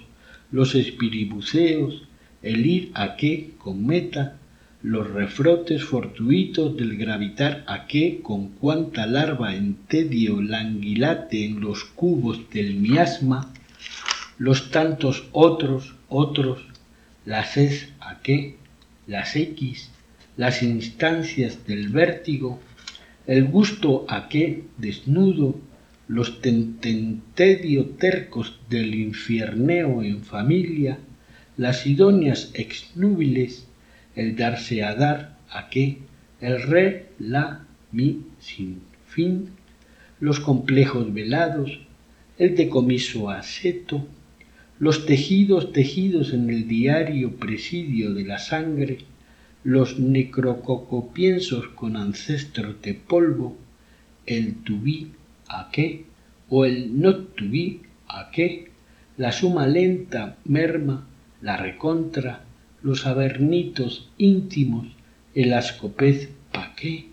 los 0.53 0.75
espiribuceos, 0.75 2.03
el 2.43 2.67
ir 2.67 2.91
a 2.95 3.17
qué 3.17 3.51
con 3.59 3.87
meta, 3.87 4.37
los 4.83 5.11
refrotes 5.11 5.85
fortuitos 5.85 6.77
del 6.77 6.97
gravitar 6.97 7.65
a 7.67 7.87
qué 7.87 8.21
con 8.23 8.49
cuánta 8.49 9.07
larva 9.07 9.55
en 9.55 9.75
tedio 9.75 10.41
languilate 10.41 11.45
en 11.45 11.61
los 11.61 11.85
cubos 11.85 12.49
del 12.51 12.77
miasma, 12.77 13.53
los 14.39 14.71
tantos 14.71 15.29
otros, 15.33 15.95
otros, 16.09 16.65
las 17.27 17.59
es 17.59 17.93
a 18.01 18.21
qué, 18.21 18.57
las 19.07 19.37
X, 19.37 19.91
las 20.39 20.63
instancias 20.63 21.67
del 21.67 21.91
vértigo, 21.91 22.59
el 23.27 23.45
gusto 23.45 24.07
a 24.09 24.29
qué 24.29 24.65
desnudo, 24.79 25.61
los 26.11 26.41
tententedio 26.41 27.91
tercos 27.91 28.59
del 28.69 28.97
infierneo 28.97 30.03
en 30.03 30.25
familia, 30.25 30.99
las 31.57 31.87
idóneas 31.87 32.51
exnúbiles, 32.55 33.69
el 34.17 34.35
darse 34.35 34.83
a 34.83 34.97
dar 34.97 35.39
a 35.49 35.69
qué, 35.71 35.99
el 36.41 36.63
re, 36.63 37.11
la, 37.21 37.65
mi, 37.93 38.25
sin 38.41 38.81
fin, 39.07 39.51
los 40.19 40.41
complejos 40.41 41.15
velados, 41.15 41.79
el 42.39 42.57
decomiso 42.57 43.31
aseto, 43.31 44.05
los 44.81 45.07
tejidos 45.07 45.73
tejidos 45.73 46.33
en 46.33 46.51
el 46.51 46.67
diario 46.67 47.37
presidio 47.37 48.15
de 48.15 48.25
la 48.25 48.41
sangre, 48.41 48.99
los 49.63 50.01
necrococopiensos 50.01 51.69
con 51.69 51.97
ancestros 51.97 52.83
de 52.83 52.95
polvo, 52.95 53.57
el 54.27 54.57
tubí 54.65 55.13
a 55.51 55.71
qué 55.71 56.05
o 56.49 56.65
el 56.65 57.01
not 57.01 57.37
to 57.37 57.45
be 57.49 57.81
a 58.09 58.31
qué, 58.31 58.71
la 59.17 59.31
suma 59.33 59.67
lenta 59.67 60.37
merma, 60.45 61.07
la 61.41 61.57
recontra, 61.57 62.45
los 62.83 63.07
avernitos 63.07 64.11
íntimos, 64.19 64.89
el 65.35 65.53
ascopez 65.53 66.31
pa 66.53 66.75
qué, 66.75 67.07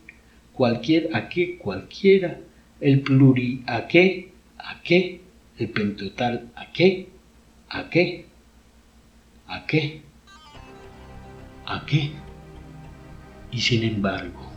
cualquier 0.54 1.16
a 1.16 1.30
qué 1.30 1.58
cualquiera, 1.58 2.40
el 2.82 3.02
pluri 3.02 3.64
a 3.68 3.88
qué, 3.88 4.32
a 4.58 4.82
qué, 4.82 5.22
el 5.60 5.70
pentotal 5.70 6.50
a 6.56 6.72
qué, 6.72 7.10
a 7.70 7.90
qué, 7.90 8.26
a 9.48 9.66
qué, 9.66 10.02
a 11.66 11.86
qué, 11.86 12.12
y 13.52 13.60
sin 13.60 13.84
embargo, 13.84 14.57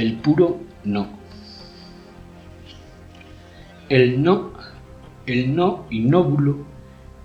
el 0.00 0.14
puro 0.14 0.60
no. 0.82 1.08
El 3.90 4.22
no, 4.22 4.52
el 5.26 5.54
no 5.54 5.84
inóbulo, 5.90 6.64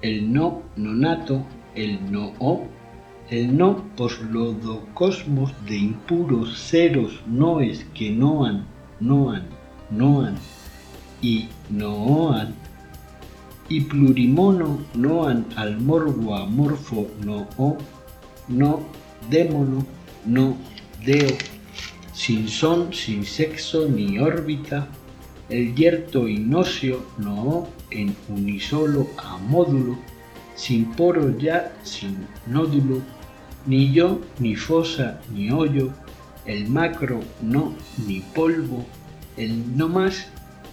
el 0.01 0.33
no 0.33 0.63
nonato, 0.75 1.45
el 1.73 2.11
no 2.11 2.33
o, 2.39 2.65
el 3.29 3.55
no 3.57 3.81
poslodocosmos 3.95 5.53
de 5.65 5.77
impuros 5.77 6.57
ceros 6.69 7.23
noes 7.25 7.85
que 7.93 8.11
noan, 8.11 8.65
noan, 8.99 9.43
noan, 9.89 10.35
y 11.21 11.47
nooan, 11.69 12.55
y 13.69 13.81
plurimono 13.81 14.79
noan 14.95 15.45
al 15.55 15.79
morbo 15.79 16.35
amorfo 16.35 17.07
no 17.23 17.47
o, 17.57 17.77
no 18.49 18.81
démono, 19.29 19.85
no 20.25 20.57
deo, 21.05 21.54
sin 22.15 22.47
son, 22.47 22.93
sin 22.93 23.25
sexo 23.25 23.89
ni 23.89 24.17
órbita, 24.19 24.87
el 25.49 25.75
yerto 25.75 26.29
inóseo 26.29 27.05
no 27.17 27.67
en 27.91 28.15
unisolo 28.29 29.07
a 29.17 29.37
módulo, 29.37 29.97
sin 30.55 30.85
poro 30.95 31.37
ya, 31.37 31.73
sin 31.83 32.25
nódulo, 32.47 33.01
ni 33.65 33.91
yo, 33.91 34.21
ni 34.39 34.55
fosa, 34.55 35.19
ni 35.33 35.51
hoyo, 35.51 35.91
el 36.45 36.69
macro 36.69 37.19
no, 37.41 37.73
ni 38.07 38.21
polvo, 38.21 38.85
el 39.35 39.75
no 39.75 39.89
más, 39.89 40.27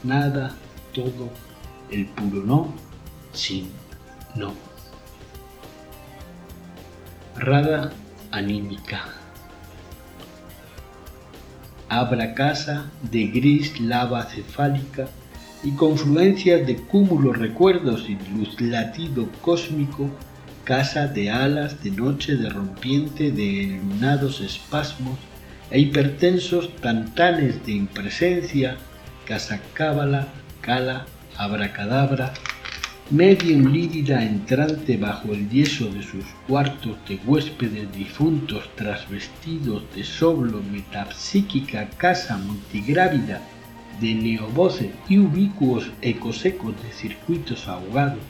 nada, 0.05 0.55
todo, 0.95 1.29
el 1.91 2.07
puro 2.07 2.45
no, 2.45 2.75
sin 3.33 3.69
no. 4.37 4.55
Rada 7.37 7.93
anímica. 8.31 9.22
Abra 11.93 12.33
casa 12.33 12.91
de 13.03 13.27
gris 13.27 13.79
lava 13.79 14.23
cefálica 14.23 15.09
y 15.63 15.73
confluencias 15.73 16.67
de 16.67 16.77
cúmulos 16.77 17.37
recuerdos 17.37 18.09
y 18.09 18.17
luz 18.35 18.59
latido 18.63 19.29
cósmico, 19.43 20.09
casa 20.65 21.07
de 21.07 21.29
alas 21.29 21.83
de 21.85 21.91
noche 21.91 22.37
de 22.37 22.49
rompiente 22.49 23.31
de 23.31 23.79
lunados 23.85 24.41
espasmos 24.41 25.19
e 25.71 25.81
hipertensos 25.81 26.75
tantanes 26.77 27.63
de 27.67 27.73
impresencia, 27.73 28.79
casa 29.27 29.61
cábala, 29.75 30.29
cala, 30.63 31.05
abracadabra, 31.37 32.33
medio 33.11 33.59
lívida 33.69 34.25
entrante 34.25 34.97
bajo 34.97 35.33
el 35.33 35.49
yeso 35.51 35.87
de 35.91 36.03
sus 36.03 36.25
cuartos 36.47 36.97
de 37.09 37.21
huéspedes 37.27 37.93
difuntos 37.93 38.71
trasvestidos 38.75 39.83
de 39.95 40.05
soblo 40.05 40.63
metapsíquica 40.73 41.91
casa 41.91 42.39
multigrávida 42.39 43.43
de 44.01 44.15
neovoces 44.15 44.91
y 45.09 45.19
ubicuos 45.19 45.91
ecosecos 46.01 46.75
de 46.83 46.91
circuitos 46.93 47.69
ahogados, 47.69 48.23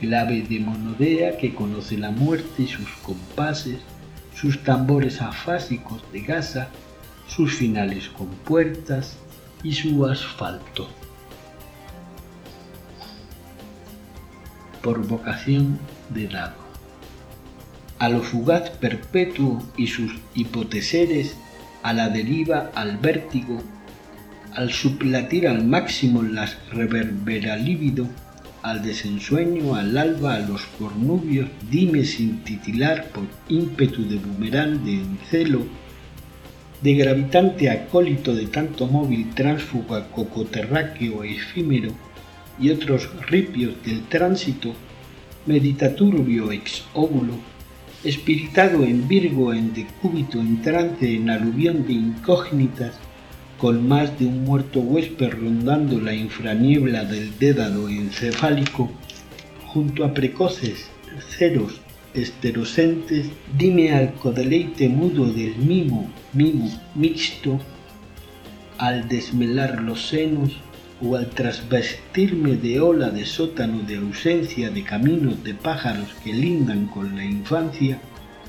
clave 0.00 0.42
de 0.42 0.60
monodea 0.60 1.36
que 1.38 1.54
conoce 1.54 1.96
la 1.96 2.10
muerte 2.10 2.64
y 2.64 2.66
sus 2.66 2.88
compases, 3.02 3.78
sus 4.34 4.62
tambores 4.64 5.22
afásicos 5.22 6.02
de 6.12 6.20
gasa, 6.22 6.68
sus 7.28 7.54
finales 7.54 8.08
con 8.08 8.26
puertas 8.28 9.16
y 9.62 9.72
su 9.72 10.04
asfalto. 10.04 10.88
Por 14.84 15.06
vocación 15.08 15.78
de 16.10 16.28
dado. 16.28 16.56
A 17.98 18.10
lo 18.10 18.20
fugaz 18.20 18.68
perpetuo 18.68 19.62
y 19.78 19.86
sus 19.86 20.12
hipoteseres, 20.34 21.36
a 21.82 21.94
la 21.94 22.10
deriva, 22.10 22.70
al 22.74 22.98
vértigo, 22.98 23.62
al 24.52 24.72
suplatir 24.72 25.48
al 25.48 25.64
máximo 25.64 26.22
las 26.22 26.58
reverbera 26.70 27.56
lívido, 27.56 28.06
al 28.62 28.82
desensueño, 28.82 29.74
al 29.74 29.96
alba, 29.96 30.34
a 30.34 30.40
los 30.40 30.66
cornubios, 30.78 31.48
dime 31.70 32.04
sin 32.04 32.44
titilar 32.44 33.08
por 33.08 33.24
ímpetu 33.48 34.06
de 34.06 34.16
bumerán 34.16 34.84
de 34.84 34.96
encelo, 34.96 35.64
de 36.82 36.94
gravitante 36.94 37.70
acólito 37.70 38.34
de 38.34 38.48
tanto 38.48 38.86
móvil 38.86 39.30
tránsfuga 39.34 40.10
cocoterráqueo 40.10 41.24
e 41.24 41.36
efímero, 41.36 41.90
y 42.58 42.70
otros 42.70 43.08
ripios 43.26 43.74
del 43.84 44.02
tránsito, 44.04 44.74
meditaturbio 45.46 46.52
ex 46.52 46.84
óvulo, 46.94 47.34
espiritado 48.02 48.84
en 48.84 49.08
Virgo 49.08 49.52
en 49.52 49.72
decúbito 49.72 50.38
entrante 50.38 51.14
en 51.14 51.30
aluvión 51.30 51.86
de 51.86 51.94
incógnitas, 51.94 52.94
con 53.58 53.86
más 53.88 54.18
de 54.18 54.26
un 54.26 54.44
muerto 54.44 54.80
huésped 54.80 55.30
rondando 55.30 56.00
la 56.00 56.14
infraniebla 56.14 57.04
del 57.04 57.38
dédalo 57.38 57.88
encefálico, 57.88 58.90
junto 59.66 60.04
a 60.04 60.12
precoces 60.12 60.88
ceros 61.30 61.80
esterocentes, 62.14 63.26
dime 63.58 63.92
al 63.92 64.14
codeleite 64.14 64.88
mudo 64.88 65.26
del 65.26 65.56
mimo, 65.56 66.08
mimo 66.32 66.70
mixto, 66.94 67.58
al 68.78 69.08
desmelar 69.08 69.80
los 69.82 70.08
senos 70.08 70.52
o 71.00 71.16
al 71.16 71.26
trasvestirme 71.30 72.56
de 72.56 72.80
ola 72.80 73.10
de 73.10 73.26
sótano 73.26 73.80
de 73.82 73.96
ausencia 73.96 74.70
de 74.70 74.84
caminos 74.84 75.42
de 75.42 75.54
pájaros 75.54 76.14
que 76.22 76.32
lindan 76.32 76.86
con 76.86 77.16
la 77.16 77.24
infancia, 77.24 77.98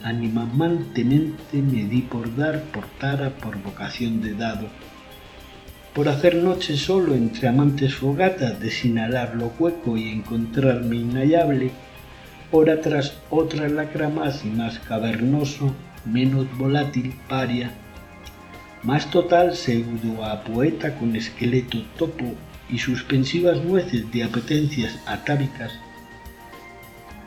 animamantemente 0.03 1.61
me 1.61 1.85
di 1.85 2.01
por 2.01 2.35
dar 2.35 2.63
por 2.65 2.85
tara 2.99 3.29
por 3.29 3.61
vocación 3.61 4.21
de 4.21 4.33
dado 4.33 4.67
por 5.95 6.09
hacer 6.09 6.35
noche 6.35 6.75
solo 6.75 7.15
entre 7.15 7.47
amantes 7.47 7.95
fogatas 7.95 8.59
de 8.59 8.69
sinalar 8.69 9.33
lo 9.33 9.53
hueco 9.57 9.95
y 9.95 10.09
encontrarme 10.09 10.97
inhallable, 10.97 11.71
hora 12.51 12.81
tras 12.81 13.17
otra 13.29 13.69
lacra 13.69 14.09
más 14.09 14.43
y 14.43 14.49
más 14.49 14.77
cavernoso, 14.79 15.73
menos 16.03 16.45
volátil 16.57 17.15
paria, 17.29 17.71
más 18.85 19.09
total 19.09 19.55
pseudo 19.55 20.23
a 20.23 20.43
poeta 20.43 20.97
con 20.97 21.15
esqueleto 21.15 21.81
topo 21.97 22.35
y 22.69 22.77
suspensivas 22.77 23.63
nueces 23.63 24.11
de 24.11 24.23
apetencias 24.23 24.99
atávicas, 25.07 25.71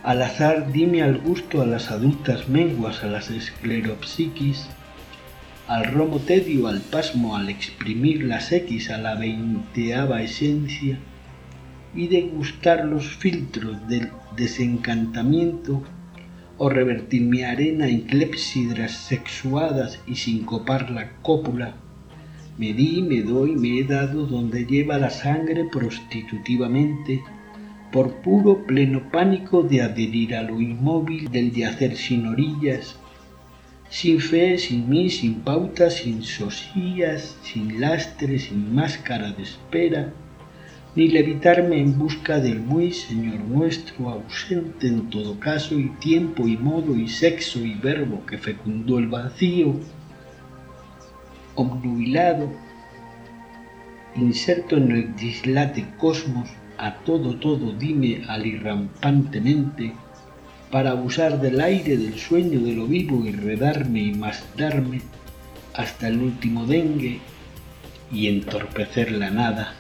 al 0.04 0.22
azar 0.22 0.70
dime 0.72 1.02
al 1.02 1.18
gusto 1.18 1.60
a 1.60 1.66
las 1.66 1.90
adultas 1.90 2.48
menguas 2.48 3.02
a 3.02 3.08
las 3.08 3.30
escleropsiquis, 3.30 4.68
al 5.66 5.84
romo 5.92 6.20
tedio, 6.20 6.68
al 6.68 6.80
pasmo, 6.80 7.36
al 7.36 7.48
exprimir 7.48 8.22
las 8.22 8.52
X 8.52 8.90
a 8.90 8.98
la 8.98 9.16
veinteava 9.16 10.22
esencia 10.22 10.98
y 11.94 12.06
degustar 12.06 12.84
los 12.84 13.08
filtros 13.16 13.86
del 13.88 14.10
desencantamiento 14.36 15.82
o 16.58 16.68
revertir 16.68 17.22
mi 17.22 17.42
arena 17.42 17.88
en 17.88 18.02
clepsidras 18.02 18.92
sexuadas 18.92 20.00
y 20.06 20.16
sincopar 20.16 20.90
la 20.90 21.12
cópula, 21.22 21.76
me 22.58 22.72
di, 22.72 23.02
me 23.02 23.22
doy, 23.22 23.52
me 23.52 23.78
he 23.78 23.84
dado 23.84 24.26
donde 24.26 24.66
lleva 24.66 24.98
la 24.98 25.10
sangre 25.10 25.64
prostitutivamente, 25.64 27.22
por 27.92 28.12
puro 28.16 28.66
pleno 28.66 29.10
pánico 29.10 29.62
de 29.62 29.80
adherir 29.82 30.34
a 30.34 30.42
lo 30.42 30.60
inmóvil 30.60 31.30
del 31.30 31.52
yacer 31.52 31.96
sin 31.96 32.26
orillas, 32.26 32.96
sin 33.88 34.20
fe, 34.20 34.58
sin 34.58 34.88
mí, 34.88 35.08
sin 35.08 35.36
pautas, 35.40 35.94
sin 35.94 36.22
sosías, 36.22 37.38
sin 37.42 37.80
lastre, 37.80 38.38
sin 38.38 38.74
máscara 38.74 39.30
de 39.32 39.44
espera, 39.44 40.12
ni 40.98 41.06
levitarme 41.06 41.78
en 41.80 41.96
busca 41.96 42.40
del 42.40 42.58
muy 42.58 42.90
Señor 42.90 43.38
nuestro, 43.44 44.10
ausente 44.10 44.88
en 44.88 45.08
todo 45.10 45.38
caso 45.38 45.78
y 45.78 45.90
tiempo 46.00 46.48
y 46.48 46.56
modo 46.56 46.96
y 46.96 47.06
sexo 47.06 47.60
y 47.60 47.74
verbo 47.74 48.26
que 48.26 48.36
fecundó 48.36 48.98
el 48.98 49.06
vacío, 49.06 49.76
obnubilado, 51.54 52.50
inserto 54.16 54.76
en 54.76 54.90
el 54.90 55.14
dislate 55.14 55.86
cosmos, 55.98 56.48
a 56.78 56.96
todo 56.96 57.36
todo 57.36 57.70
dime 57.78 58.24
alirrampantemente, 58.26 59.92
para 60.72 60.90
abusar 60.90 61.40
del 61.40 61.60
aire, 61.60 61.96
del 61.96 62.18
sueño, 62.18 62.58
de 62.58 62.74
lo 62.74 62.88
vivo 62.88 63.24
y 63.24 63.30
redarme 63.30 64.00
y 64.00 64.20
darme 64.56 65.02
hasta 65.74 66.08
el 66.08 66.20
último 66.20 66.66
dengue 66.66 67.20
y 68.10 68.26
entorpecer 68.26 69.12
la 69.12 69.30
nada 69.30 69.77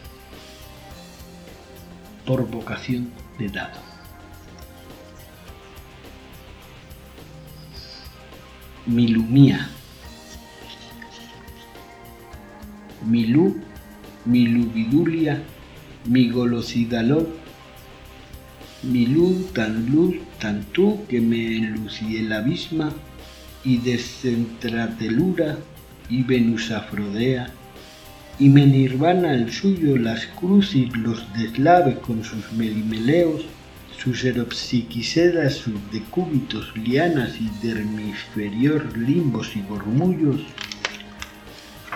por 2.28 2.46
vocación 2.46 3.10
de 3.38 3.48
dado. 3.48 3.80
Milumía. 8.84 9.70
Milú, 13.06 13.56
miluvidulia, 14.26 15.42
mi 16.04 16.28
golosidaló, 16.28 17.26
mi 18.82 19.06
luz 19.06 19.54
tan 19.54 19.86
luz 19.90 20.16
tan 20.38 20.64
tú 20.64 21.06
que 21.08 21.22
me 21.22 21.56
enlucí 21.56 22.18
el 22.18 22.30
abisma 22.30 22.90
y 23.64 23.78
descentratelura 23.78 25.56
y 26.10 26.24
Venus 26.24 26.72
afrodea 26.72 27.54
y 28.38 28.48
me 28.48 28.66
nirvana 28.66 29.34
el 29.34 29.50
suyo 29.50 29.96
las 29.96 30.26
crucis 30.26 30.96
los 30.96 31.32
deslave 31.34 31.98
con 31.98 32.22
sus 32.22 32.52
melimeleos 32.52 33.44
sus 33.96 34.24
eropsiquisedas, 34.24 35.54
sus 35.54 35.74
decúbitos, 35.90 36.72
lianas 36.76 37.40
y 37.40 37.50
dermisferior 37.66 38.96
limbos 38.96 39.56
y 39.56 39.62
gormullos, 39.62 40.40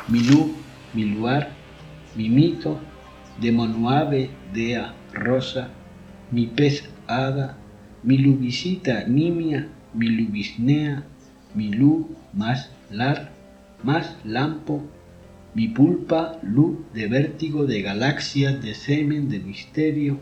mi 0.08 0.18
luz 0.18 0.50
mi 0.94 1.04
luar, 1.04 1.50
mi 2.16 2.28
mito, 2.28 2.78
de 3.40 3.52
monuave, 3.52 4.30
dea, 4.52 4.94
rosa, 5.12 5.70
mi 6.30 6.46
pez 6.46 6.84
hada, 7.06 7.56
mi 8.02 8.18
lubisita 8.18 9.04
nimia, 9.04 9.68
mi 9.94 10.08
lubisnea, 10.08 11.04
mi 11.54 11.70
lu 11.70 12.10
más 12.32 12.70
lar, 12.90 13.32
más 13.82 14.16
lampo, 14.24 14.82
mi 15.54 15.68
pulpa, 15.68 16.38
luz 16.42 16.78
de 16.94 17.08
vértigo, 17.08 17.66
de 17.66 17.82
galaxias, 17.82 18.62
de 18.62 18.74
semen, 18.74 19.28
de 19.28 19.38
misterio, 19.38 20.18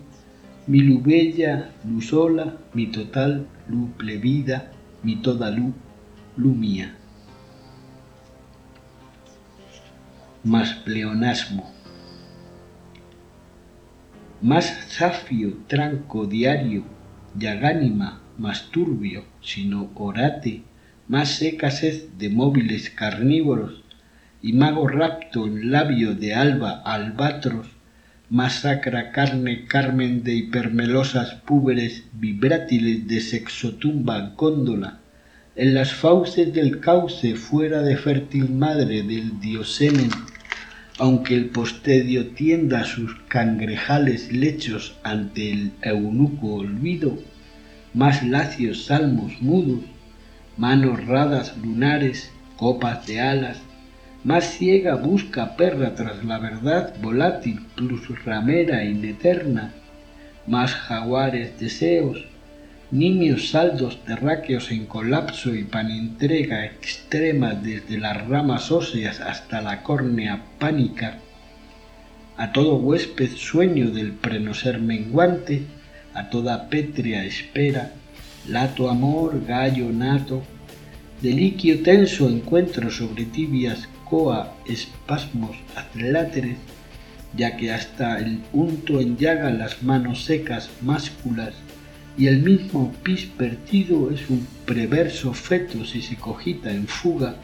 mi 0.66 0.81
luz 0.81 1.03
bella, 1.03 1.73
luz 1.85 2.09
sola, 2.09 2.59
mi 2.75 2.87
total, 2.87 3.47
luz 3.69 3.90
plebida, 3.97 4.73
mi 5.03 5.16
toda 5.16 5.51
luz, 5.51 5.75
luz 6.37 6.57
mía. 6.57 6.97
Más 10.43 10.73
pleonasmo. 10.75 11.71
Más 14.43 14.66
zafio, 14.88 15.59
tranco, 15.66 16.27
diario, 16.27 16.85
yagánima, 17.38 18.21
más 18.38 18.71
turbio, 18.71 19.25
sino 19.43 19.90
orate, 19.95 20.62
más 21.09 21.37
seca 21.37 21.71
sed 21.71 22.09
de 22.19 22.31
móviles 22.31 22.88
carnívoros, 22.90 23.85
y 24.42 24.53
mago 24.53 24.88
rapto 24.88 25.46
en 25.46 25.70
labio 25.70 26.14
de 26.14 26.35
alba 26.35 26.83
albatros, 26.85 27.66
masacra 28.31 29.12
carne 29.12 29.64
carmen 29.66 30.22
de 30.22 30.35
hipermelosas 30.35 31.35
púberes 31.35 32.05
vibrátiles 32.12 33.07
de 33.09 33.20
sexotumba 33.20 34.35
góndola, 34.37 35.00
en 35.57 35.74
las 35.74 35.92
fauces 35.92 36.55
del 36.55 36.81
cauce 36.81 37.35
fuera 37.35 37.83
de 37.83 37.96
fértil 37.96 38.48
madre 38.50 39.03
del 39.03 39.40
diosemen, 39.40 40.11
aunque 40.98 41.35
el 41.35 41.46
postedio 41.46 42.29
tienda 42.29 42.85
sus 42.85 43.14
cangrejales 43.29 44.33
lechos 44.33 44.94
ante 45.03 45.53
el 45.53 45.72
eunuco 45.83 46.55
olvido, 46.55 47.18
más 47.94 48.22
lacios 48.22 48.85
salmos 48.85 49.33
mudos, 49.40 49.81
manos 50.57 51.05
radas 51.07 51.57
lunares, 51.59 52.31
copas 52.57 53.07
de 53.07 53.20
alas, 53.20 53.59
más 54.23 54.59
ciega 54.59 54.97
busca 54.97 55.57
perra 55.57 55.95
tras 55.95 56.25
la 56.25 56.39
verdad 56.39 56.95
volátil 57.01 57.61
plus 57.75 58.25
ramera 58.25 58.85
ineterna, 58.85 59.73
más 60.47 60.73
jaguares 60.75 61.59
deseos, 61.59 62.27
niños 62.91 63.51
saldos 63.51 64.05
terráqueos 64.05 64.71
en 64.73 64.85
colapso 64.85 65.55
y 65.55 65.65
panentrega 65.65 66.67
extrema 66.67 67.55
desde 67.55 67.99
las 67.99 68.27
ramas 68.29 68.71
óseas 68.71 69.21
hasta 69.21 69.63
la 69.63 69.83
córnea 69.83 70.43
pánica, 70.59 71.19
a 72.37 72.53
todo 72.53 72.77
huésped 72.77 73.31
sueño 73.37 73.91
del 73.91 74.13
prenoser 74.13 74.81
menguante, 74.81 75.63
a 76.13 76.29
toda 76.29 76.69
pétrea 76.69 77.25
espera, 77.25 77.93
lato 78.49 78.91
amor, 78.91 79.47
gallo 79.47 79.91
nato, 79.93 80.43
deliquio 81.23 81.83
tenso 81.83 82.29
encuentro 82.29 82.91
sobre 82.91 83.25
tibias 83.25 83.89
coa 84.11 84.53
espasmos 84.66 85.57
atláteres, 85.77 86.59
ya 87.37 87.57
que 87.57 87.73
hasta 87.73 88.18
el 88.18 88.40
unto 88.53 89.01
enllaga 89.01 89.51
las 89.51 89.83
manos 89.83 90.25
secas 90.25 90.68
másculas 90.83 91.55
y 92.18 92.27
el 92.27 92.42
mismo 92.42 92.92
pis 93.05 93.27
perdido 93.27 94.11
es 94.11 94.29
un 94.29 94.46
preverso 94.66 95.33
feto 95.33 95.85
si 95.85 96.03
se 96.03 96.16
cogita 96.16 96.70
en 96.70 96.87
fuga, 96.88 97.37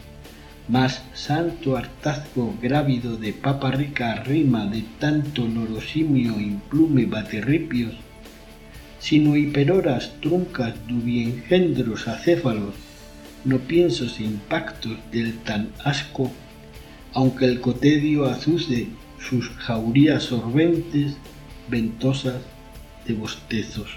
más 0.68 1.02
santo 1.14 1.76
hartazgo 1.76 2.52
grávido 2.60 3.16
de 3.16 3.32
papa 3.32 3.70
rica 3.70 4.16
rima 4.16 4.66
de 4.66 4.82
tanto 4.98 5.46
lorosimio 5.46 6.40
implume 6.40 7.06
baterripios, 7.06 7.94
sino 8.98 9.36
hiperoras 9.36 10.20
truncas 10.20 10.74
dubiengendros 10.88 12.08
acéfalos, 12.08 12.74
no 13.44 13.58
piensos 13.58 14.18
impactos 14.18 14.98
del 15.12 15.38
tan 15.38 15.70
asco 15.84 16.32
aunque 17.16 17.46
el 17.46 17.62
cotedio 17.62 18.26
azuce 18.26 18.88
sus 19.18 19.48
jaurías 19.48 20.24
sorbentes, 20.24 21.16
ventosas 21.66 22.42
de 23.06 23.14
bostezos. 23.14 23.88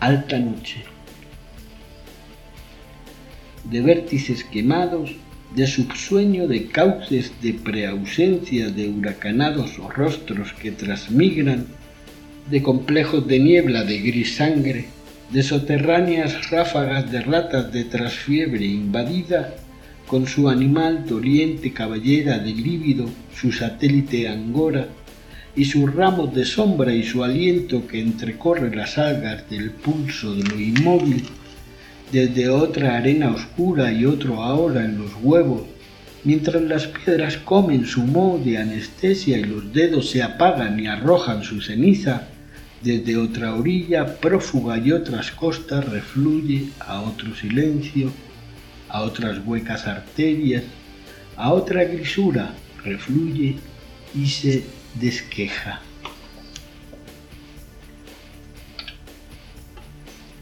Alta 0.00 0.40
noche. 0.40 0.82
De 3.70 3.80
vértices 3.80 4.42
quemados, 4.42 5.14
de 5.54 5.68
subsueño 5.68 6.48
de 6.48 6.66
cauces 6.66 7.30
de 7.40 7.54
preausencia 7.54 8.70
de 8.70 8.88
huracanados 8.88 9.76
rostros 9.94 10.52
que 10.52 10.72
transmigran, 10.72 11.68
de 12.50 12.60
complejos 12.60 13.24
de 13.28 13.38
niebla 13.38 13.84
de 13.84 13.98
gris 14.00 14.34
sangre, 14.34 14.97
de 15.30 15.42
soterráneas 15.42 16.50
ráfagas 16.50 17.10
de 17.12 17.20
ratas 17.20 17.70
de 17.72 17.84
trasfiebre 17.84 18.64
invadida 18.64 19.54
con 20.06 20.26
su 20.26 20.48
animal 20.48 21.04
doliente 21.06 21.72
caballera 21.72 22.38
de 22.38 22.52
lívido, 22.52 23.10
su 23.34 23.52
satélite 23.52 24.26
angora, 24.26 24.88
y 25.54 25.64
sus 25.66 25.94
ramos 25.94 26.34
de 26.34 26.44
sombra 26.44 26.94
y 26.94 27.02
su 27.02 27.22
aliento 27.22 27.86
que 27.86 28.00
entrecorre 28.00 28.74
las 28.74 28.96
algas 28.96 29.48
del 29.50 29.70
pulso 29.70 30.34
de 30.34 30.44
lo 30.44 30.58
inmóvil, 30.58 31.24
desde 32.10 32.48
otra 32.48 32.96
arena 32.96 33.30
oscura 33.30 33.92
y 33.92 34.06
otro 34.06 34.42
ahora 34.42 34.84
en 34.84 34.98
los 34.98 35.10
huevos, 35.22 35.62
mientras 36.24 36.62
las 36.62 36.86
piedras 36.86 37.36
comen 37.36 37.84
su 37.84 38.02
moho 38.02 38.38
de 38.38 38.56
anestesia 38.56 39.36
y 39.36 39.44
los 39.44 39.72
dedos 39.74 40.10
se 40.10 40.22
apagan 40.22 40.80
y 40.80 40.86
arrojan 40.86 41.42
su 41.42 41.60
ceniza, 41.60 42.28
desde 42.82 43.16
otra 43.16 43.54
orilla 43.54 44.18
prófuga 44.20 44.78
y 44.78 44.92
otras 44.92 45.30
costas 45.32 45.84
refluye 45.88 46.68
a 46.80 47.00
otro 47.00 47.34
silencio, 47.34 48.10
a 48.88 49.02
otras 49.02 49.38
huecas 49.44 49.86
arterias, 49.86 50.64
a 51.36 51.52
otra 51.52 51.84
grisura 51.84 52.54
refluye 52.84 53.56
y 54.14 54.26
se 54.26 54.64
desqueja. 54.94 55.80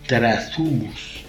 Trazumos. 0.07 1.25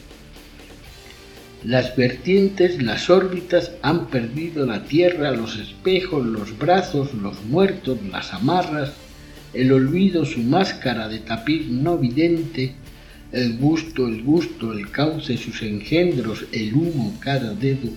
Las 1.64 1.96
vertientes, 1.96 2.82
las 2.82 3.10
órbitas 3.10 3.72
han 3.82 4.08
perdido 4.08 4.66
la 4.66 4.84
tierra, 4.84 5.32
los 5.32 5.58
espejos, 5.58 6.26
los 6.26 6.58
brazos, 6.58 7.14
los 7.16 7.44
muertos, 7.46 7.98
las 8.12 8.34
amarras, 8.34 8.94
el 9.54 9.72
olvido 9.72 10.26
su 10.26 10.42
máscara 10.42 11.08
de 11.08 11.20
tapiz 11.20 11.68
no 11.68 11.98
vidente, 11.98 12.74
el 13.32 13.58
gusto, 13.58 14.08
el 14.08 14.24
gusto, 14.24 14.72
el 14.72 14.90
cauce, 14.92 15.38
sus 15.38 15.62
engendros, 15.62 16.46
el 16.52 16.74
humo, 16.74 17.14
cada 17.20 17.54
dedo, 17.54 17.90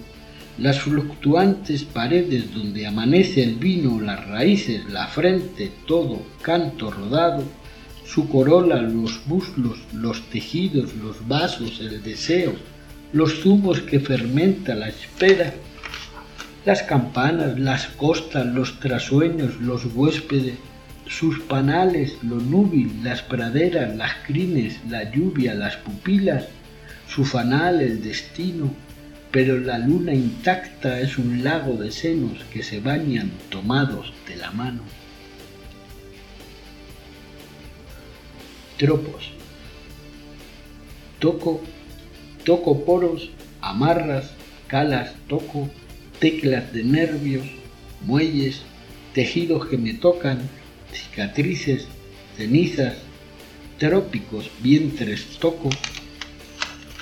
las 0.58 0.80
fluctuantes 0.80 1.84
paredes 1.84 2.52
donde 2.52 2.86
amanece 2.86 3.42
el 3.42 3.54
vino, 3.54 4.00
las 4.00 4.26
raíces, 4.26 4.82
la 4.90 5.06
frente, 5.06 5.70
todo, 5.86 6.22
canto 6.42 6.90
rodado, 6.90 7.44
su 8.04 8.28
corola, 8.28 8.82
los 8.82 9.26
muslos, 9.26 9.78
los 9.94 10.22
tejidos, 10.30 10.94
los 10.96 11.26
vasos, 11.28 11.80
el 11.80 12.02
deseo, 12.02 12.54
los 13.12 13.40
zumos 13.40 13.80
que 13.80 14.00
fermenta 14.00 14.74
la 14.74 14.88
espera, 14.88 15.54
las 16.64 16.82
campanas, 16.82 17.58
las 17.58 17.86
costas, 17.86 18.46
los 18.46 18.78
trasueños, 18.80 19.60
los 19.60 19.86
huéspedes, 19.94 20.56
sus 21.10 21.40
panales, 21.40 22.16
lo 22.22 22.36
núbil, 22.36 23.02
las 23.02 23.20
praderas, 23.20 23.96
las 23.96 24.14
crines, 24.26 24.78
la 24.88 25.10
lluvia, 25.10 25.54
las 25.54 25.76
pupilas, 25.76 26.46
su 27.08 27.24
fanal, 27.24 27.80
el 27.80 28.02
destino, 28.02 28.70
pero 29.32 29.58
la 29.58 29.78
luna 29.78 30.14
intacta 30.14 31.00
es 31.00 31.18
un 31.18 31.42
lago 31.42 31.74
de 31.74 31.90
senos 31.90 32.44
que 32.52 32.62
se 32.62 32.78
bañan 32.78 33.32
tomados 33.50 34.12
de 34.28 34.36
la 34.36 34.52
mano. 34.52 34.82
Tropos. 38.78 39.32
Toco, 41.18 41.60
toco 42.44 42.84
poros, 42.84 43.30
amarras, 43.60 44.30
calas, 44.68 45.12
toco, 45.28 45.68
teclas 46.20 46.72
de 46.72 46.84
nervios, 46.84 47.46
muelles, 48.06 48.62
tejidos 49.12 49.66
que 49.66 49.76
me 49.76 49.92
tocan, 49.92 50.38
cicatrices, 50.92 51.86
cenizas, 52.36 52.96
trópicos, 53.78 54.50
vientres 54.60 55.38
toco, 55.38 55.70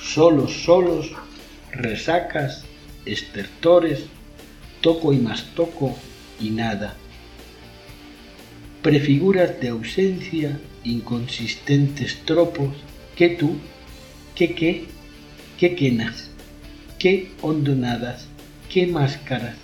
solos, 0.01 0.63
solos, 0.63 1.11
resacas, 1.71 2.63
estertores, 3.05 4.05
toco 4.81 5.13
y 5.13 5.17
más 5.17 5.43
toco 5.55 5.97
y 6.39 6.51
nada. 6.51 6.95
Prefiguras 8.81 9.59
de 9.59 9.69
ausencia, 9.69 10.59
inconsistentes 10.83 12.17
tropos, 12.25 12.73
que 13.15 13.29
tú, 13.29 13.57
que 14.35 14.55
qué, 14.55 14.85
que 15.57 15.75
quenas. 15.75 16.29
qué 16.97 17.31
hondonadas, 17.41 18.27
qué 18.69 18.85
máscaras, 18.87 19.55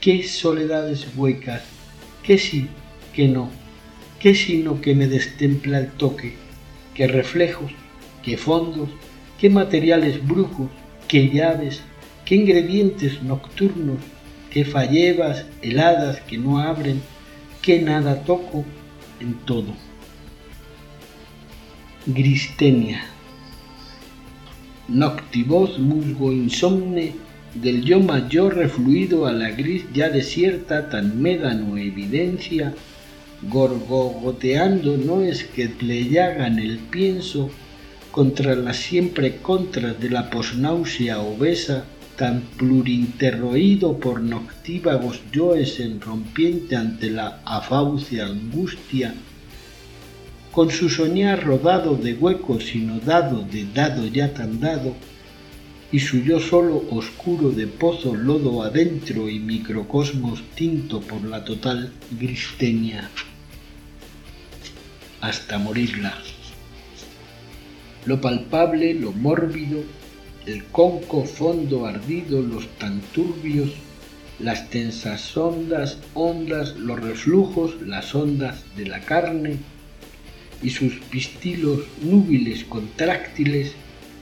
qué 0.00 0.22
soledades 0.22 1.06
huecas, 1.16 1.62
qué 2.22 2.38
sí, 2.38 2.68
qué 3.14 3.28
no, 3.28 3.50
qué 4.20 4.34
sino 4.34 4.80
que 4.80 4.94
me 4.94 5.06
destempla 5.06 5.78
el 5.78 5.90
toque, 5.92 6.34
qué 6.94 7.06
reflejos, 7.06 7.72
qué 8.22 8.36
fondos, 8.36 8.88
qué 9.38 9.50
materiales 9.50 10.26
brujos, 10.26 10.70
qué 11.08 11.28
llaves, 11.28 11.82
qué 12.24 12.36
ingredientes 12.36 13.22
nocturnos, 13.22 13.98
qué 14.50 14.64
fallevas 14.64 15.46
heladas 15.62 16.20
que 16.20 16.38
no 16.38 16.58
abren, 16.58 17.02
qué 17.60 17.80
nada 17.80 18.22
toco 18.22 18.64
en 19.20 19.34
todo. 19.34 19.74
Gristenia. 22.06 23.04
Noctivos 24.88 25.78
musgo 25.78 26.32
insomne 26.32 27.14
del 27.54 27.84
yo 27.84 28.00
mayor 28.00 28.56
refluido 28.56 29.26
a 29.26 29.32
la 29.32 29.50
gris 29.50 29.84
ya 29.92 30.08
desierta 30.08 30.88
tan 30.88 31.20
médano 31.22 31.76
evidencia, 31.76 32.74
gorgogoteando 33.42 34.96
no 34.96 35.22
es 35.22 35.44
que 35.44 35.68
le 35.80 36.08
llagan 36.08 36.58
el 36.58 36.78
pienso 36.78 37.50
contra 38.12 38.54
las 38.54 38.76
siempre 38.76 39.36
contras 39.38 39.98
de 39.98 40.10
la 40.10 40.30
posnáusea 40.30 41.20
obesa, 41.20 41.84
tan 42.16 42.42
plurinterroído 42.56 43.98
por 43.98 44.20
noctívagos 44.20 45.22
yoes 45.32 45.80
en 45.80 46.00
rompiente 46.00 46.76
ante 46.76 47.10
la 47.10 47.40
afaucia 47.44 48.26
angustia, 48.26 49.14
con 50.52 50.70
su 50.70 50.90
soñar 50.90 51.42
rodado 51.42 51.96
de 51.96 52.12
huecos 52.14 52.74
inodado 52.74 53.42
de 53.50 53.66
dado 53.74 54.06
ya 54.06 54.34
tan 54.34 54.60
dado, 54.60 54.94
y 55.90 55.98
su 56.00 56.22
yo 56.22 56.38
solo 56.38 56.84
oscuro 56.90 57.50
de 57.50 57.66
pozo 57.66 58.14
lodo 58.14 58.62
adentro 58.62 59.28
y 59.28 59.38
microcosmos 59.38 60.42
tinto 60.54 61.00
por 61.00 61.24
la 61.24 61.44
total 61.44 61.92
gristenia 62.18 63.10
hasta 65.22 65.56
morirla. 65.58 66.12
Lo 68.04 68.20
palpable, 68.20 68.92
lo 68.92 69.12
mórbido, 69.12 69.82
el 70.46 70.64
conco 70.64 71.24
fondo 71.24 71.86
ardido, 71.86 72.42
los 72.42 72.68
tan 72.76 73.00
turbios, 73.14 73.70
las 74.40 74.68
tensas 74.68 75.36
ondas, 75.36 75.98
ondas, 76.14 76.76
los 76.76 77.00
reflujos, 77.00 77.80
las 77.86 78.14
ondas 78.14 78.64
de 78.76 78.86
la 78.86 79.00
carne, 79.00 79.56
y 80.62 80.70
sus 80.70 80.94
pistilos 81.10 81.80
núbiles 82.02 82.64
contráctiles, 82.64 83.72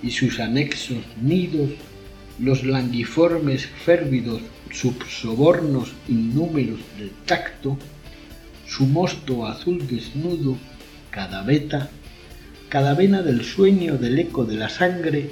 y 0.03 0.11
sus 0.11 0.39
anexos 0.39 1.05
nidos, 1.23 1.71
los 2.39 2.65
languiformes 2.65 3.67
férvidos 3.67 4.43
subsobornos 4.71 5.93
innúmeros 6.09 6.81
del 6.99 7.11
tacto, 7.27 7.79
su 8.67 8.87
mosto 8.87 9.47
azul 9.47 9.87
desnudo, 9.87 10.57
cada 11.11 11.43
veta, 11.43 11.91
cada 12.69 12.95
vena 12.95 13.23
del 13.23 13.45
sueño 13.45 13.99
del 13.99 14.19
eco 14.19 14.45
de 14.45 14.57
la 14.57 14.69
sangre, 14.69 15.31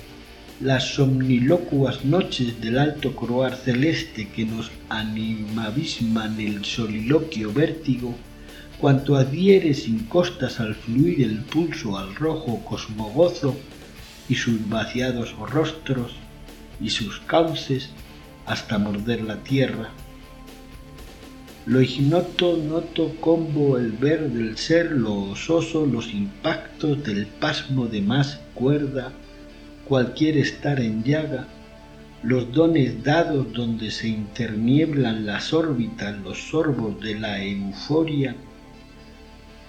las 0.60 0.94
somnilocuas 0.94 2.04
noches 2.04 2.60
del 2.60 2.78
alto 2.78 3.14
croar 3.14 3.54
celeste 3.54 4.28
que 4.28 4.44
nos 4.44 4.72
animabisman 4.88 6.40
el 6.40 6.64
soliloquio 6.64 7.52
vértigo, 7.52 8.14
cuanto 8.80 9.16
adhiere 9.16 9.74
sin 9.74 10.00
costas 10.04 10.58
al 10.60 10.74
fluir 10.74 11.22
el 11.22 11.38
pulso 11.42 11.96
al 11.96 12.14
rojo 12.14 12.64
cosmogozo, 12.64 13.56
y 14.28 14.34
sus 14.34 14.68
vaciados 14.68 15.34
rostros 15.50 16.12
y 16.80 16.90
sus 16.90 17.20
cauces 17.20 17.90
hasta 18.46 18.78
morder 18.78 19.22
la 19.22 19.36
tierra. 19.42 19.90
Lo 21.68 21.82
ignoto 21.82 22.56
noto 22.56 23.14
combo 23.20 23.76
el 23.76 23.92
ver 23.92 24.30
del 24.30 24.56
ser 24.56 24.90
lo 24.90 25.32
ososo 25.32 25.84
los 25.84 26.14
impactos 26.14 27.04
del 27.04 27.26
pasmo 27.26 27.88
de 27.88 28.00
más 28.00 28.40
cuerda, 28.54 29.12
cualquier 29.84 30.38
estar 30.38 30.80
en 30.80 31.04
llaga, 31.04 31.46
los 32.22 32.50
dones 32.54 33.04
dados 33.04 33.52
donde 33.52 33.90
se 33.90 34.08
internieblan 34.08 35.26
las 35.26 35.52
órbitas, 35.52 36.18
los 36.20 36.38
sorbos 36.38 37.02
de 37.02 37.16
la 37.16 37.44
euforia, 37.44 38.34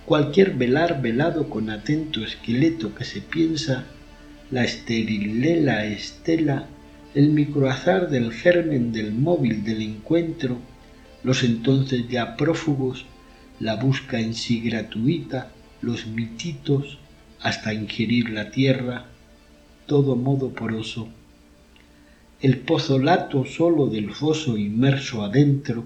cualquier 0.05 0.51
velar 0.51 1.01
velado 1.01 1.49
con 1.49 1.69
atento 1.69 2.23
esqueleto 2.23 2.95
que 2.95 3.03
se 3.03 3.19
piensa 3.19 3.83
la 4.51 4.63
estérilela 4.63 5.85
estela, 5.85 6.65
el 7.13 7.31
microazar 7.31 8.09
del 8.09 8.31
germen 8.31 8.93
del 8.93 9.11
móvil 9.11 9.65
del 9.65 9.81
encuentro, 9.81 10.59
los 11.23 11.43
entonces 11.43 12.07
ya 12.09 12.35
prófugos, 12.35 13.05
la 13.59 13.75
busca 13.75 14.19
en 14.19 14.33
sí 14.33 14.61
gratuita, 14.61 15.51
los 15.81 16.07
mititos, 16.07 16.97
hasta 17.41 17.73
ingerir 17.73 18.29
la 18.29 18.51
tierra, 18.51 19.05
todo 19.85 20.15
modo 20.15 20.49
poroso. 20.49 21.09
El 22.41 22.59
pozo 22.59 22.99
lato 22.99 23.45
solo 23.45 23.87
del 23.87 24.11
foso 24.11 24.57
inmerso 24.57 25.23
adentro, 25.23 25.85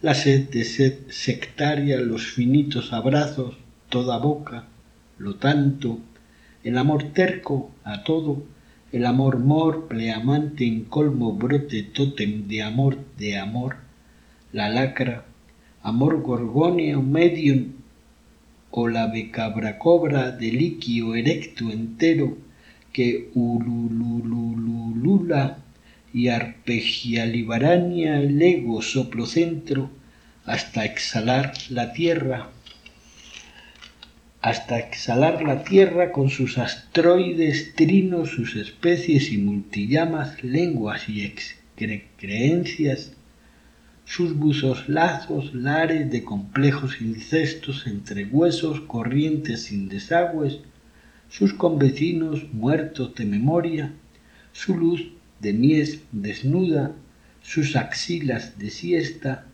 la 0.00 0.14
sed 0.14 0.50
de 0.50 0.64
sed 0.64 0.94
sectaria, 1.10 1.98
los 1.98 2.26
finitos 2.26 2.92
abrazos, 2.92 3.56
toda 3.88 4.18
boca, 4.18 4.66
lo 5.18 5.36
tanto, 5.36 5.98
el 6.62 6.78
amor 6.78 7.12
terco 7.12 7.72
a 7.82 8.04
todo, 8.04 8.44
el 8.92 9.06
amor 9.06 9.38
mor, 9.38 9.88
pleamante 9.88 10.66
en 10.66 10.84
colmo 10.84 11.32
brote 11.32 11.82
tótem 11.82 12.46
de 12.46 12.62
amor 12.62 12.96
de 13.18 13.36
amor, 13.38 13.87
la 14.52 14.68
lacra, 14.68 15.24
amor 15.82 16.22
gorgonio 16.22 17.02
medium 17.02 17.72
o 18.70 18.88
la 18.88 19.06
becabracobra 19.06 20.30
de 20.30 20.52
liquio 20.52 21.14
erecto 21.14 21.70
entero 21.70 22.38
que 22.92 23.30
ululululula 23.34 24.62
y 26.12 26.28
arpegialibarania 26.28 28.20
el 28.20 28.40
ego 28.40 28.80
soplocentro 28.82 29.90
hasta 30.44 30.84
exhalar 30.84 31.52
la 31.68 31.92
tierra 31.92 32.50
hasta 34.40 34.78
exhalar 34.78 35.42
la 35.42 35.64
tierra 35.64 36.12
con 36.12 36.30
sus 36.30 36.58
astroides, 36.58 37.74
trinos, 37.74 38.30
sus 38.30 38.54
especies 38.54 39.32
y 39.32 39.38
multillamas, 39.38 40.42
lenguas 40.44 41.08
y 41.08 41.24
excreencias, 41.76 43.12
sus 44.08 44.34
buzos 44.34 44.88
lazos, 44.88 45.54
lares 45.54 46.10
de 46.10 46.24
complejos 46.24 47.02
incestos 47.02 47.86
entre 47.86 48.24
huesos, 48.24 48.80
corrientes 48.80 49.64
sin 49.64 49.90
desagües, 49.90 50.60
sus 51.28 51.52
convecinos 51.52 52.50
muertos 52.54 53.14
de 53.16 53.26
memoria, 53.26 53.92
su 54.52 54.78
luz 54.78 55.08
de 55.40 55.52
mies 55.52 56.00
desnuda, 56.10 56.92
sus 57.42 57.76
axilas 57.76 58.58
de 58.58 58.70
siesta, 58.70 59.44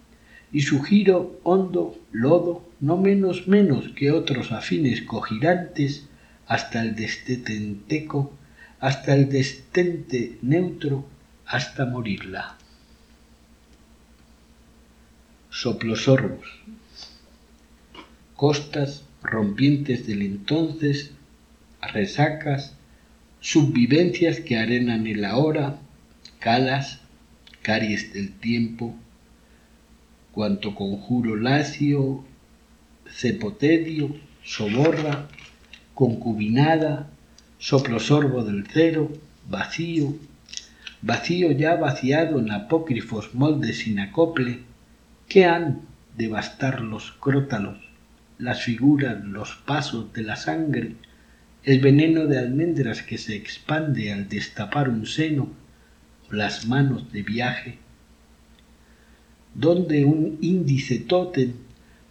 y 0.52 0.60
su 0.60 0.80
giro 0.84 1.40
hondo 1.42 1.98
lodo 2.12 2.64
no 2.78 2.96
menos 2.96 3.48
menos 3.48 3.88
que 3.96 4.12
otros 4.12 4.52
afines 4.52 5.02
cogirantes 5.02 6.06
hasta 6.46 6.80
el 6.80 6.94
destetenteco, 6.94 8.32
hasta 8.78 9.16
el 9.16 9.28
destente 9.28 10.38
neutro, 10.42 11.04
hasta 11.44 11.86
morirla. 11.86 12.56
Soplosorbos. 15.56 16.48
Costas 18.34 19.04
rompientes 19.22 20.04
del 20.04 20.22
entonces, 20.22 21.12
resacas, 21.80 22.74
subvivencias 23.38 24.40
que 24.40 24.58
arenan 24.58 25.06
el 25.06 25.24
ahora, 25.24 25.78
calas, 26.40 26.98
caries 27.62 28.12
del 28.12 28.32
tiempo, 28.32 28.96
cuanto 30.32 30.74
conjuro 30.74 31.36
lacio, 31.36 32.24
cepotedio, 33.08 34.16
soborra, 34.42 35.28
concubinada, 35.94 37.08
soplosorbo 37.58 38.42
del 38.42 38.66
cero, 38.66 39.08
vacío, 39.48 40.16
vacío 41.00 41.52
ya 41.52 41.76
vaciado 41.76 42.40
en 42.40 42.50
apócrifos 42.50 43.36
moldes 43.36 43.78
sin 43.78 44.00
acople, 44.00 44.73
¿qué 45.28 45.44
han 45.46 45.82
de 46.16 46.28
bastar 46.28 46.80
los 46.80 47.12
crótalos, 47.12 47.78
las 48.38 48.62
figuras, 48.62 49.24
los 49.24 49.54
pasos 49.54 50.12
de 50.12 50.22
la 50.22 50.36
sangre, 50.36 50.94
el 51.64 51.80
veneno 51.80 52.26
de 52.26 52.38
almendras 52.38 53.02
que 53.02 53.18
se 53.18 53.34
expande 53.34 54.12
al 54.12 54.28
destapar 54.28 54.88
un 54.88 55.06
seno, 55.06 55.48
las 56.30 56.66
manos 56.66 57.12
de 57.12 57.22
viaje, 57.22 57.78
donde 59.54 60.04
un 60.04 60.38
índice 60.40 60.98
tótem, 60.98 61.52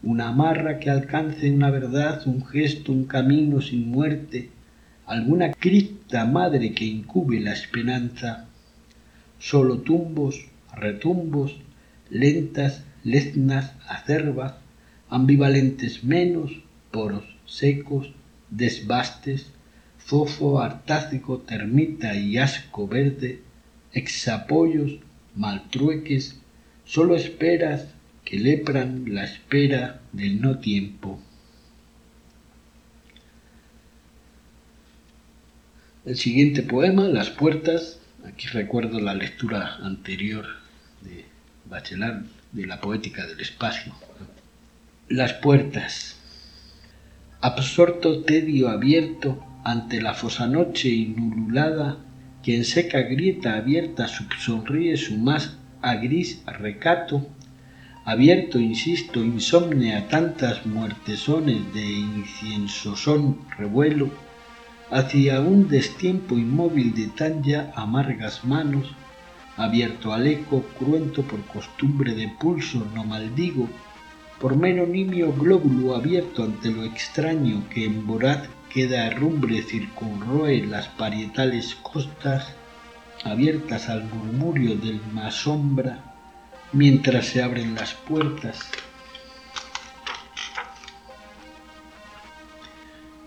una 0.01 0.29
amarra 0.29 0.79
que 0.79 0.89
alcance 0.89 1.51
una 1.51 1.69
verdad, 1.69 2.21
un 2.25 2.45
gesto, 2.45 2.91
un 2.91 3.05
camino 3.05 3.61
sin 3.61 3.89
muerte, 3.89 4.49
alguna 5.05 5.51
cripta 5.51 6.25
madre 6.25 6.73
que 6.73 6.85
incube 6.85 7.39
la 7.39 7.53
esperanza, 7.53 8.47
solo 9.39 9.79
tumbos, 9.79 10.45
retumbos, 10.75 11.57
lentas, 12.09 12.83
leznas, 13.03 13.73
acerbas, 13.87 14.53
ambivalentes 15.09 16.03
menos, 16.03 16.51
poros 16.91 17.25
secos, 17.45 18.11
desbastes, 18.49 19.47
fofo, 19.97 20.61
artácico, 20.61 21.39
termita 21.39 22.15
y 22.15 22.37
asco 22.37 22.87
verde, 22.87 23.41
exapollos, 23.91 24.99
maltrueques, 25.35 26.39
solo 26.85 27.15
esperas 27.15 27.87
que 28.25 28.39
lepran 28.39 29.13
la 29.13 29.23
espera 29.25 30.01
del 30.11 30.41
no 30.41 30.59
tiempo. 30.59 31.19
El 36.05 36.17
siguiente 36.17 36.63
poema, 36.63 37.07
Las 37.07 37.29
puertas, 37.29 37.99
aquí 38.25 38.47
recuerdo 38.47 38.99
la 38.99 39.13
lectura 39.13 39.77
anterior 39.77 40.45
de 41.01 41.25
Bachelard 41.69 42.25
de 42.53 42.67
la 42.67 42.79
poética 42.79 43.25
del 43.25 43.41
espacio. 43.41 43.93
Las 45.09 45.33
puertas. 45.33 46.15
Absorto 47.41 48.23
tedio 48.23 48.69
abierto 48.69 49.43
ante 49.63 50.01
la 50.01 50.13
fosanoche 50.13 50.89
inululada, 50.89 51.97
que 52.43 52.55
en 52.55 52.65
seca 52.65 53.01
grieta 53.01 53.55
abierta 53.55 54.07
subsonríe 54.07 54.97
su 54.97 55.17
más 55.17 55.57
a 55.81 55.95
gris 55.95 56.41
recato, 56.45 57.27
abierto, 58.05 58.59
insisto, 58.59 59.23
insomne 59.23 59.95
a 59.95 60.07
tantas 60.07 60.65
muertesones 60.65 61.73
de 61.73 61.85
inciensosón 61.85 63.39
revuelo, 63.57 64.11
hacia 64.91 65.41
un 65.41 65.67
destiempo 65.67 66.37
inmóvil 66.37 66.93
de 66.93 67.07
tan 67.07 67.43
ya 67.43 67.71
amargas 67.75 68.45
manos, 68.45 68.93
abierto 69.57 70.13
al 70.13 70.27
eco, 70.27 70.63
cruento 70.79 71.23
por 71.23 71.43
costumbre 71.45 72.13
de 72.13 72.27
pulso, 72.27 72.85
no 72.93 73.03
maldigo, 73.03 73.69
por 74.39 74.55
mero 74.55 74.85
nimio 74.85 75.31
glóbulo 75.33 75.95
abierto 75.95 76.43
ante 76.43 76.69
lo 76.69 76.83
extraño 76.83 77.67
que 77.69 77.85
en 77.85 78.05
voraz 78.07 78.49
queda 78.69 79.07
herrumbre 79.07 79.61
circunroe 79.61 80.65
las 80.65 80.87
parietales 80.87 81.75
costas, 81.75 82.53
abiertas 83.23 83.89
al 83.89 84.03
murmurio 84.05 84.75
del 84.75 84.99
más 85.13 85.35
sombra, 85.35 86.15
mientras 86.71 87.27
se 87.27 87.43
abren 87.43 87.75
las 87.75 87.93
puertas. 87.93 88.59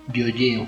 Biolleo 0.08 0.66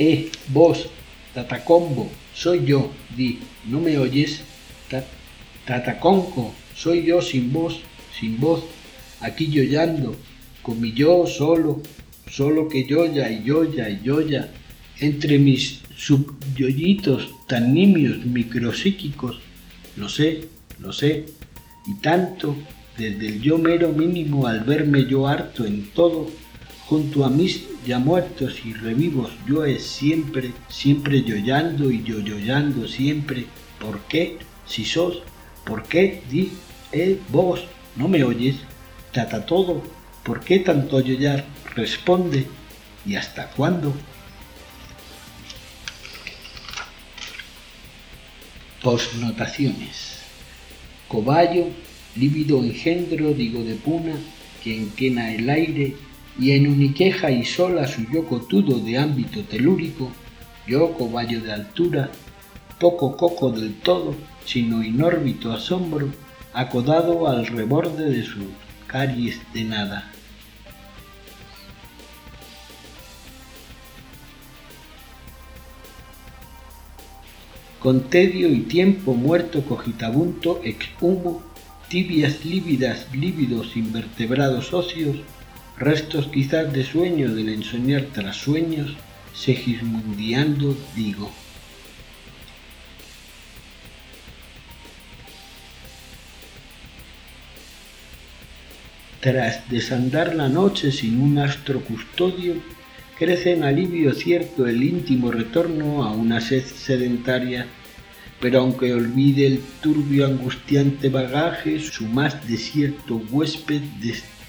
eh, 0.00 0.30
vos, 0.48 0.88
Tatacombo, 1.34 2.08
soy 2.38 2.64
yo, 2.64 2.92
di, 3.16 3.40
¿no 3.66 3.80
me 3.80 3.98
oyes? 3.98 4.42
tataconco, 5.66 6.54
soy 6.74 7.04
yo 7.04 7.20
sin 7.20 7.52
voz, 7.52 7.80
sin 8.18 8.38
voz, 8.38 8.62
aquí 9.20 9.50
yoyando, 9.50 10.16
con 10.62 10.80
mi 10.80 10.92
yo 10.92 11.26
solo, 11.26 11.82
solo 12.30 12.68
que 12.68 12.86
yoya 12.86 13.28
y 13.30 13.42
yoya 13.42 13.90
y 13.90 14.00
yoya, 14.02 14.52
entre 15.00 15.38
mis 15.38 15.80
subyoyitos 15.96 17.28
tan 17.48 17.74
nimios 17.74 18.24
micropsíquicos, 18.24 19.40
lo 19.96 20.08
sé, 20.08 20.44
lo 20.78 20.92
sé, 20.92 21.26
y 21.88 22.00
tanto, 22.00 22.56
desde 22.96 23.26
el 23.26 23.42
yo 23.42 23.58
mero 23.58 23.92
mínimo 23.92 24.46
al 24.46 24.60
verme 24.60 25.06
yo 25.06 25.26
harto 25.26 25.66
en 25.66 25.90
todo, 25.90 26.30
junto 26.88 27.24
a 27.24 27.28
mis 27.28 27.64
ya 27.86 27.98
muertos 27.98 28.64
y 28.64 28.72
revivos 28.72 29.30
yo 29.46 29.64
es 29.64 29.84
siempre, 29.84 30.52
siempre 30.68 31.22
yoyando 31.22 31.90
y 31.90 32.02
yoyoyando 32.02 32.88
siempre. 32.88 33.44
¿Por 33.78 34.00
qué? 34.08 34.38
Si 34.66 34.84
sos, 34.84 35.22
¿por 35.64 35.82
qué? 35.84 36.22
Di, 36.30 36.52
eh, 36.92 37.20
vos, 37.28 37.60
¿no 37.96 38.08
me 38.08 38.24
oyes? 38.24 38.56
Trata 39.12 39.44
todo, 39.44 39.82
¿por 40.22 40.40
qué 40.40 40.60
tanto 40.60 41.00
yoyar? 41.00 41.44
Responde, 41.74 42.46
¿y 43.04 43.16
hasta 43.16 43.50
cuándo? 43.50 43.94
Posnotaciones. 48.82 50.20
Cobayo, 51.06 51.66
lívido 52.16 52.62
engendro, 52.62 53.32
digo 53.34 53.62
de 53.62 53.74
puna, 53.74 54.14
quien 54.62 54.90
quena 54.90 55.34
el 55.34 55.48
aire 55.50 56.07
y 56.38 56.52
en 56.52 56.68
uniqueja 56.68 57.30
y 57.30 57.44
sola 57.44 57.88
su 57.88 58.02
yo 58.12 58.26
cotudo 58.26 58.78
de 58.78 58.96
ámbito 58.96 59.42
telúrico, 59.42 60.10
yo 60.66 60.92
cobayo 60.94 61.40
de 61.40 61.52
altura, 61.52 62.10
poco 62.78 63.16
coco 63.16 63.50
del 63.50 63.74
todo, 63.80 64.14
sino 64.44 64.84
inórbito 64.84 65.52
asombro, 65.52 66.08
acodado 66.52 67.26
al 67.28 67.46
reborde 67.46 68.10
de 68.10 68.22
su 68.22 68.46
caries 68.86 69.40
de 69.52 69.64
nada. 69.64 70.12
Con 77.80 78.08
tedio 78.10 78.48
y 78.48 78.60
tiempo 78.60 79.14
muerto 79.14 79.62
cogitabunto 79.62 80.60
ex 80.64 80.88
humo, 81.00 81.42
tibias 81.88 82.44
lívidas 82.44 83.06
lívidos 83.14 83.76
invertebrados 83.76 84.72
óseos, 84.74 85.18
restos 85.78 86.26
quizás 86.28 86.72
de 86.72 86.84
sueño 86.84 87.34
del 87.34 87.50
ensoñar 87.50 88.02
tras 88.12 88.36
sueños, 88.36 88.96
segismundiando 89.32 90.76
digo. 90.96 91.30
Tras 99.20 99.68
desandar 99.68 100.34
la 100.34 100.48
noche 100.48 100.90
sin 100.92 101.20
un 101.20 101.38
astro 101.38 101.80
custodio, 101.80 102.54
crece 103.18 103.52
en 103.52 103.64
alivio 103.64 104.14
cierto 104.14 104.66
el 104.66 104.82
íntimo 104.82 105.30
retorno 105.30 106.04
a 106.04 106.12
una 106.12 106.40
sed 106.40 106.64
sedentaria, 106.64 107.66
pero 108.40 108.60
aunque 108.60 108.94
olvide 108.94 109.46
el 109.46 109.60
turbio 109.82 110.26
angustiante 110.26 111.08
bagaje, 111.08 111.80
su 111.80 112.06
más 112.06 112.46
desierto 112.48 113.20
huésped 113.30 113.82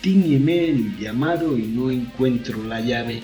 Tíñeme 0.01 0.69
el 0.69 0.97
llamado 0.97 1.57
y 1.57 1.63
no 1.63 1.91
encuentro 1.91 2.63
la 2.63 2.79
llave. 2.79 3.21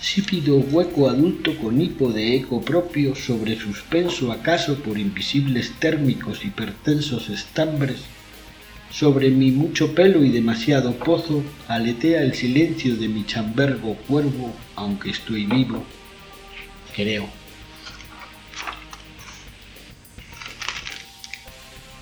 Sípido 0.00 0.58
hueco 0.58 1.08
adulto 1.08 1.58
con 1.58 1.80
hipo 1.80 2.12
de 2.12 2.36
eco 2.36 2.60
propio, 2.60 3.16
sobre 3.16 3.58
suspenso 3.58 4.30
acaso 4.30 4.76
por 4.76 4.98
invisibles 4.98 5.72
térmicos 5.80 6.44
hipertensos 6.44 7.28
estambres, 7.28 8.02
sobre 8.88 9.30
mi 9.30 9.50
mucho 9.50 9.96
pelo 9.96 10.22
y 10.22 10.28
demasiado 10.28 10.92
pozo, 10.92 11.42
aletea 11.66 12.22
el 12.22 12.34
silencio 12.34 12.94
de 12.94 13.08
mi 13.08 13.26
chambergo 13.26 13.96
cuervo, 14.06 14.54
aunque 14.76 15.10
estoy 15.10 15.46
vivo, 15.46 15.82
creo. 16.94 17.41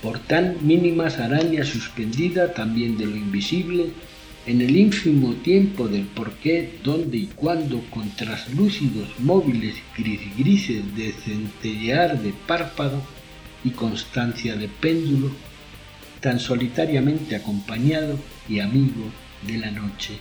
Por 0.02 0.18
tan 0.18 0.56
mínimas 0.66 1.18
arañas 1.18 1.68
suspendida 1.68 2.54
también 2.54 2.96
de 2.96 3.06
lo 3.06 3.16
invisible, 3.16 3.90
en 4.46 4.62
el 4.62 4.74
ínfimo 4.74 5.34
tiempo 5.34 5.88
del 5.88 6.04
por 6.04 6.32
qué, 6.34 6.78
dónde 6.82 7.18
y 7.18 7.26
cuándo, 7.26 7.82
con 7.90 8.08
traslúcidos 8.16 9.08
móviles 9.18 9.74
gris 9.96 10.20
grises 10.36 10.96
de 10.96 11.12
centellear 11.12 12.18
de 12.20 12.32
párpado 12.46 13.02
y 13.62 13.70
constancia 13.70 14.56
de 14.56 14.68
péndulo, 14.68 15.30
tan 16.20 16.40
solitariamente 16.40 17.36
acompañado 17.36 18.18
y 18.48 18.60
amigo 18.60 19.04
de 19.46 19.58
la 19.58 19.70
noche. 19.70 20.18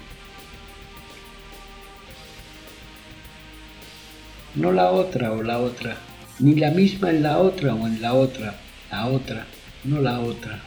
No 4.56 4.72
la 4.74 4.92
otra 4.92 5.32
o 5.32 5.42
la 5.42 5.60
otra, 5.60 5.98
ni 6.40 6.56
la 6.56 6.72
misma 6.72 7.12
en 7.12 7.24
la 7.24 7.38
otra 7.38 7.74
o 7.76 7.88
en 7.88 8.02
la 8.02 8.14
otra, 8.14 8.60
la 8.92 9.08
otra, 9.08 9.46
no 9.84 10.02
la 10.02 10.20
otra. 10.20 10.62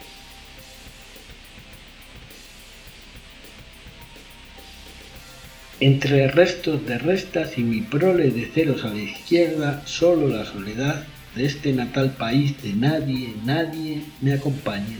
Entre 5.79 6.29
restos 6.29 6.85
de 6.85 6.97
restas 6.97 7.57
y 7.57 7.63
mi 7.63 7.81
prole 7.81 8.31
de 8.31 8.45
ceros 8.45 8.85
a 8.85 8.89
la 8.89 9.01
izquierda, 9.01 9.81
solo 9.85 10.29
la 10.29 10.45
soledad 10.45 11.05
de 11.35 11.45
este 11.45 11.73
natal 11.73 12.11
país 12.11 12.61
de 12.61 12.73
nadie, 12.73 13.33
nadie 13.43 14.03
me 14.21 14.33
acompaña. 14.33 14.97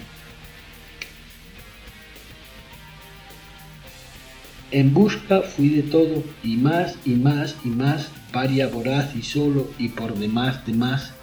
En 4.71 4.93
busca 4.93 5.41
fui 5.43 5.69
de 5.69 5.83
todo 5.83 6.23
y 6.43 6.57
más 6.57 6.95
y 7.05 7.11
más 7.11 7.55
y 7.63 7.69
más, 7.69 8.09
paria 8.31 8.67
voraz 8.67 9.15
y 9.15 9.21
solo 9.21 9.69
y 9.77 9.89
por 9.89 10.15
demás 10.17 10.65
demás, 10.65 11.13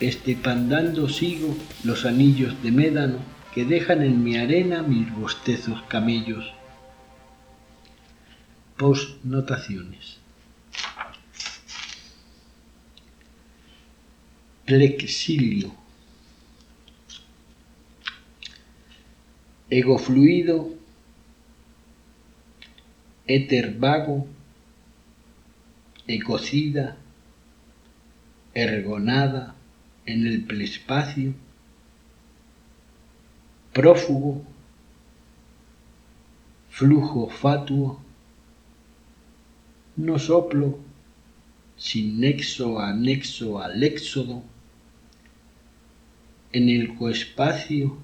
Estepandando 0.00 1.08
sigo 1.08 1.56
los 1.82 2.04
anillos 2.04 2.62
de 2.62 2.70
médano 2.70 3.18
que 3.54 3.64
dejan 3.64 4.02
en 4.02 4.22
mi 4.22 4.36
arena 4.36 4.82
mis 4.82 5.10
bostezos 5.14 5.80
camellos. 5.88 6.52
Postnotaciones. 8.76 10.18
Plexilio. 14.66 15.72
Egofluido. 19.70 20.74
Éter 23.26 23.78
vago. 23.78 24.26
Ecocida. 26.06 26.98
Ergonada 28.52 29.55
en 30.06 30.26
el 30.26 30.44
plespacio 30.44 31.34
prófugo, 33.72 34.42
flujo 36.70 37.28
fatuo, 37.28 38.00
no 39.96 40.18
soplo, 40.18 40.78
sin 41.76 42.20
nexo 42.20 42.80
anexo 42.80 43.60
al 43.60 43.82
éxodo, 43.82 44.42
en 46.52 46.70
el 46.70 46.94
coespacio, 46.94 47.98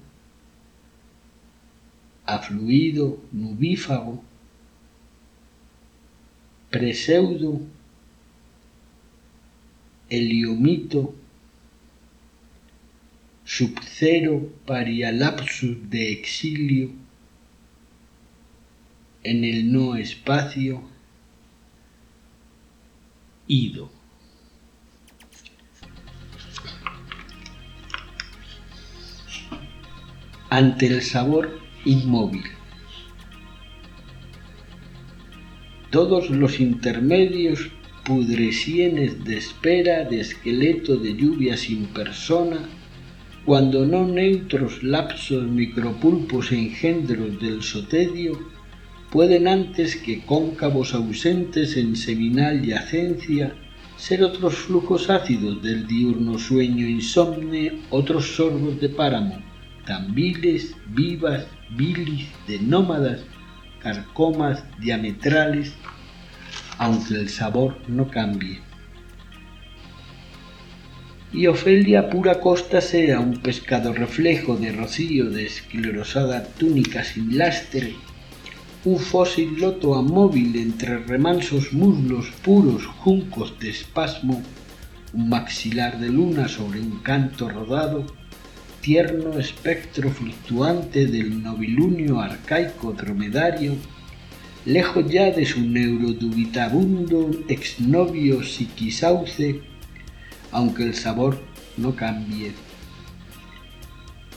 afluido, 2.25 3.19
nubífago, 3.31 4.23
preseudo, 6.69 7.61
heliomito, 10.09 11.15
subcero 13.57 14.51
parialapsus 14.65 15.87
de 15.91 16.11
exilio, 16.11 16.89
en 19.23 19.43
el 19.43 19.71
no 19.71 19.95
espacio, 19.95 20.81
ido. 23.47 23.91
Ante 30.49 30.87
el 30.87 31.03
sabor 31.03 31.59
inmóvil. 31.85 32.45
Todos 35.91 36.31
los 36.31 36.59
intermedios 36.59 37.69
pudresienes 38.03 39.23
de 39.23 39.37
espera 39.37 40.05
de 40.05 40.21
esqueleto 40.21 40.97
de 40.97 41.15
lluvia 41.15 41.55
sin 41.55 41.85
persona 41.85 42.67
cuando 43.45 43.85
no 43.85 44.07
neutros 44.07 44.83
lapsos 44.83 45.43
micropulpos 45.43 46.53
engendros 46.53 47.39
del 47.41 47.61
sotedio, 47.61 48.39
pueden 49.11 49.49
antes 49.49 49.97
que 49.97 50.25
cóncavos 50.25 50.93
ausentes 50.93 51.75
en 51.75 51.97
seminal 51.97 52.65
yacencia 52.65 53.53
ser 53.97 54.23
otros 54.23 54.55
flujos 54.55 55.09
ácidos 55.09 55.61
del 55.61 55.85
diurno 55.85 56.39
sueño 56.39 56.87
insomne, 56.87 57.81
otros 57.89 58.35
sorbos 58.35 58.79
de 58.79 58.89
páramo, 58.89 59.37
tan 59.85 60.15
viles, 60.15 60.75
vivas, 60.87 61.45
bilis, 61.71 62.27
de 62.47 62.59
nómadas, 62.59 63.25
carcomas 63.79 64.63
diametrales, 64.79 65.73
aunque 66.77 67.15
el 67.15 67.29
sabor 67.29 67.75
no 67.89 68.07
cambie 68.09 68.61
y 71.33 71.47
Ofelia 71.47 72.11
pura 72.11 72.39
costa 72.39 72.79
sea 72.79 73.19
un 73.19 73.37
pescado 73.37 73.91
reflejo 73.91 74.55
de 74.55 74.71
rocío 74.71 75.31
de 75.31 75.47
esclerosada 75.47 76.43
túnica 76.43 77.03
sin 77.03 77.39
lastre, 77.39 77.95
un 78.85 78.99
fósil 78.99 79.59
loto 79.59 79.95
amóvil 79.95 80.55
entre 80.57 80.99
remansos 80.99 81.73
muslos 81.73 82.27
puros 82.43 82.85
juncos 82.85 83.57
de 83.59 83.71
espasmo, 83.71 84.43
un 85.13 85.29
maxilar 85.29 85.99
de 85.99 86.09
luna 86.09 86.47
sobre 86.47 86.79
un 86.79 86.99
canto 86.99 87.49
rodado, 87.49 88.05
tierno 88.81 89.39
espectro 89.39 90.11
fluctuante 90.11 91.07
del 91.07 91.41
novilunio 91.41 92.19
arcaico 92.19 92.93
dromedario, 92.93 93.73
lejos 94.65 95.09
ya 95.09 95.31
de 95.31 95.45
su 95.47 95.61
neurodubitabundo 95.61 97.31
exnovio 97.47 98.43
psiquisauce, 98.43 99.72
aunque 100.53 100.83
el 100.83 100.95
sabor 100.95 101.39
no 101.77 101.95
cambie. 101.95 102.53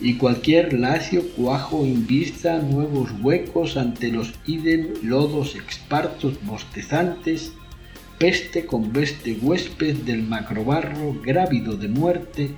Y 0.00 0.14
cualquier 0.14 0.74
lacio 0.74 1.26
cuajo 1.36 1.86
invista 1.86 2.58
nuevos 2.58 3.10
huecos 3.22 3.76
ante 3.76 4.10
los 4.10 4.34
idem 4.46 4.88
lodos 5.02 5.54
expartos 5.54 6.34
bostezantes, 6.44 7.52
peste 8.18 8.66
con 8.66 8.92
veste 8.92 9.38
huésped 9.40 9.96
del 9.98 10.22
macrobarro 10.22 11.14
grávido 11.22 11.76
de 11.76 11.88
muerte, 11.88 12.50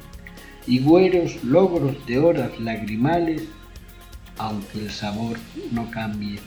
y 0.66 0.80
güeros 0.80 1.42
logros 1.44 1.96
de 2.06 2.18
horas 2.18 2.58
lagrimales, 2.60 3.42
aunque 4.36 4.80
el 4.80 4.90
sabor 4.90 5.38
no 5.72 5.90
cambie. 5.90 6.38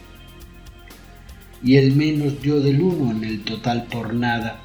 Y 1.63 1.77
el 1.77 1.95
menos 1.95 2.41
yo 2.41 2.59
del 2.59 2.81
uno 2.81 3.11
en 3.11 3.23
el 3.23 3.43
total 3.43 3.85
por 3.85 4.13
nada, 4.13 4.61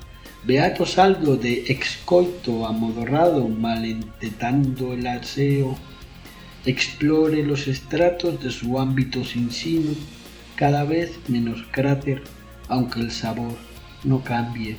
Beato 0.47 0.87
saldo 0.87 1.37
de 1.37 1.65
excoito 1.73 2.67
amodorrado 2.67 3.49
malentetando 3.49 4.93
el 4.93 5.05
aseo, 5.09 5.77
explore 6.65 7.43
los 7.43 7.67
estratos 7.67 8.41
de 8.41 8.51
su 8.53 8.79
ámbito 8.79 9.25
sin 9.25 9.51
sino, 9.51 9.91
cada 10.55 10.85
vez 10.85 11.19
menos 11.27 11.65
cráter, 11.73 12.23
aunque 12.69 13.01
el 13.01 13.11
sabor 13.11 13.57
no 14.05 14.23
cambie. 14.23 14.77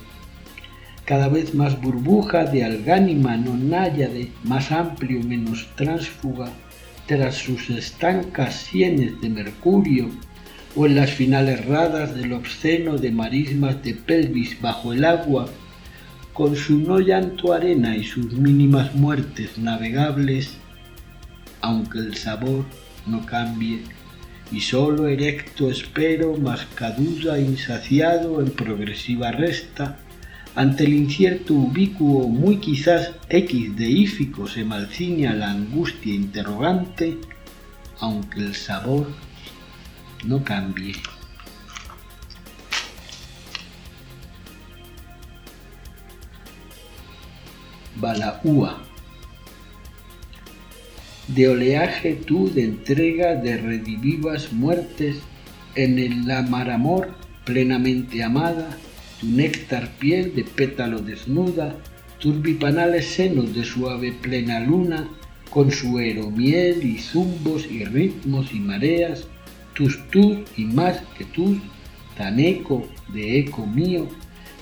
Cada 1.03 1.27
vez 1.27 1.53
más 1.53 1.81
burbuja 1.81 2.45
de 2.45 2.63
algánima 2.63 3.35
no 3.35 3.53
náyade, 3.57 4.31
más 4.45 4.71
amplio 4.71 5.21
menos 5.21 5.67
tránsfuga, 5.75 6.49
tras 7.07 7.35
sus 7.35 7.69
estancas 7.69 8.55
sienes 8.55 9.19
de 9.19 9.27
mercurio, 9.27 10.07
o 10.77 10.85
en 10.85 10.95
las 10.95 11.09
finales 11.09 11.65
radas 11.65 12.13
del 12.13 12.33
obsceno 12.33 12.97
de 12.97 13.11
marismas 13.11 13.81
de 13.81 13.95
pelvis 13.95 14.61
bajo 14.61 14.93
el 14.93 15.05
agua, 15.05 15.49
con 16.33 16.55
su 16.55 16.77
no 16.77 16.99
llanto 16.99 17.51
arena 17.51 17.97
y 17.97 18.03
sus 18.03 18.33
mínimas 18.33 18.93
muertes 18.93 19.57
navegables, 19.57 20.51
aunque 21.61 21.97
el 21.97 22.15
sabor 22.15 22.63
no 23.07 23.25
cambie, 23.25 23.79
y 24.51 24.61
solo 24.61 25.07
erecto 25.07 25.71
espero 25.71 26.37
mascaduda 26.37 27.39
insaciado 27.39 28.39
en 28.39 28.51
progresiva 28.51 29.31
resta, 29.31 29.97
ante 30.53 30.83
el 30.83 30.93
incierto 30.93 31.55
ubicuo 31.55 32.27
muy 32.27 32.57
quizás 32.57 33.13
X 33.29 33.75
deífico 33.75 34.47
se 34.47 34.63
malciña 34.63 35.33
la 35.33 35.49
angustia 35.49 36.13
interrogante, 36.13 37.17
aunque 37.99 38.41
el 38.41 38.53
sabor 38.53 39.07
no 40.25 40.43
cambie. 40.43 40.93
Balaúa. 47.95 48.83
De 51.27 51.49
oleaje 51.49 52.13
tú 52.13 52.49
de 52.49 52.63
entrega 52.63 53.35
de 53.35 53.57
redivivas 53.57 54.53
muertes, 54.53 55.17
en 55.75 55.99
el 55.99 56.25
amor 56.69 57.09
plenamente 57.43 58.23
amada, 58.23 58.77
tu 59.19 59.27
néctar 59.27 59.89
piel 59.99 60.35
de 60.35 60.43
pétalo 60.43 60.99
desnuda, 60.99 61.75
turbipanales 62.19 63.05
senos 63.07 63.53
de 63.53 63.63
suave 63.63 64.11
plena 64.11 64.59
luna, 64.59 65.09
con 65.49 65.71
su 65.71 65.99
miel 66.31 66.83
y 66.83 66.97
zumbos 66.99 67.65
y 67.69 67.83
ritmos 67.85 68.53
y 68.53 68.59
mareas, 68.59 69.27
tus 69.77 70.09
tú 70.09 70.43
y 70.57 70.63
más 70.65 71.03
que 71.15 71.23
tú, 71.25 71.59
tan 72.17 72.39
eco 72.39 72.89
de 73.13 73.39
eco 73.39 73.67
mío, 73.67 74.07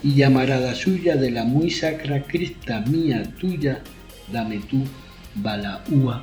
y 0.02 0.14
llamarada 0.14 0.74
suya 0.74 1.16
de 1.16 1.30
la 1.30 1.44
muy 1.44 1.70
sacra 1.70 2.22
crista 2.22 2.80
mía 2.82 3.22
tuya, 3.40 3.82
dame 4.30 4.58
tú, 4.58 4.84
Balaúa. 5.36 6.22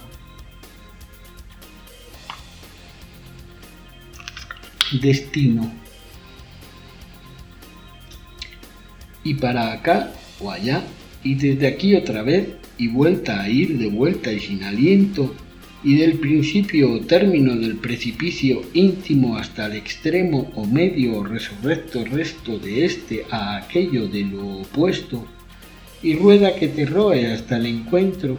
Destino. 5.01 5.71
Y 9.23 9.33
para 9.33 9.71
acá 9.71 10.11
o 10.39 10.51
allá, 10.51 10.83
y 11.23 11.33
desde 11.33 11.65
aquí 11.65 11.95
otra 11.95 12.21
vez, 12.21 12.49
y 12.77 12.89
vuelta 12.89 13.41
a 13.41 13.49
ir 13.49 13.79
de 13.79 13.87
vuelta 13.87 14.31
y 14.31 14.39
sin 14.39 14.63
aliento, 14.63 15.33
y 15.83 15.95
del 15.95 16.13
principio 16.13 16.93
o 16.93 16.99
término 17.01 17.55
del 17.55 17.75
precipicio 17.75 18.61
íntimo 18.73 19.37
hasta 19.37 19.65
el 19.65 19.73
extremo 19.73 20.51
o 20.55 20.65
medio 20.65 21.17
o 21.17 21.23
resurrecto 21.23 22.05
resto 22.05 22.57
de 22.57 22.85
este 22.85 23.25
a 23.29 23.57
aquello 23.57 24.07
de 24.07 24.23
lo 24.23 24.61
opuesto, 24.61 25.25
y 26.01 26.15
rueda 26.15 26.55
que 26.55 26.67
te 26.67 26.85
roe 26.85 27.33
hasta 27.33 27.57
el 27.57 27.65
encuentro, 27.65 28.37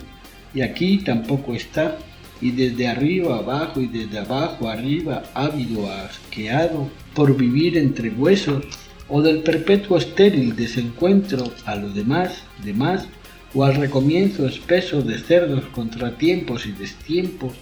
y 0.54 0.62
aquí 0.62 0.98
tampoco 0.98 1.54
está, 1.54 1.98
y 2.40 2.50
desde 2.50 2.88
arriba 2.88 3.38
abajo 3.38 3.80
y 3.80 3.86
desde 3.86 4.18
abajo 4.18 4.68
arriba 4.68 5.24
ávido 5.34 5.90
asqueado 5.90 6.88
por 7.14 7.36
vivir 7.36 7.76
entre 7.76 8.10
huesos, 8.10 8.64
o 9.08 9.20
del 9.20 9.40
perpetuo 9.42 9.98
estéril 9.98 10.56
desencuentro 10.56 11.52
a 11.66 11.76
lo 11.76 11.90
demás, 11.90 12.42
demás, 12.64 13.06
o 13.54 13.64
al 13.64 13.76
recomienzo 13.76 14.46
espeso 14.46 15.02
de 15.02 15.18
cerdos 15.18 15.64
contratiempos 15.66 16.66
y 16.66 16.72
destiempos, 16.72 17.52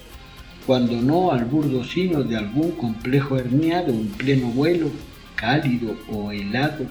cuando 0.66 1.00
no 1.02 1.32
al 1.32 1.44
burdo 1.44 1.84
sino 1.84 2.22
de 2.22 2.36
algún 2.36 2.72
complejo 2.72 3.36
herniado 3.36 3.92
en 3.92 4.08
pleno 4.08 4.48
vuelo, 4.48 4.90
cálido 5.34 5.96
o 6.08 6.32
helado, 6.32 6.86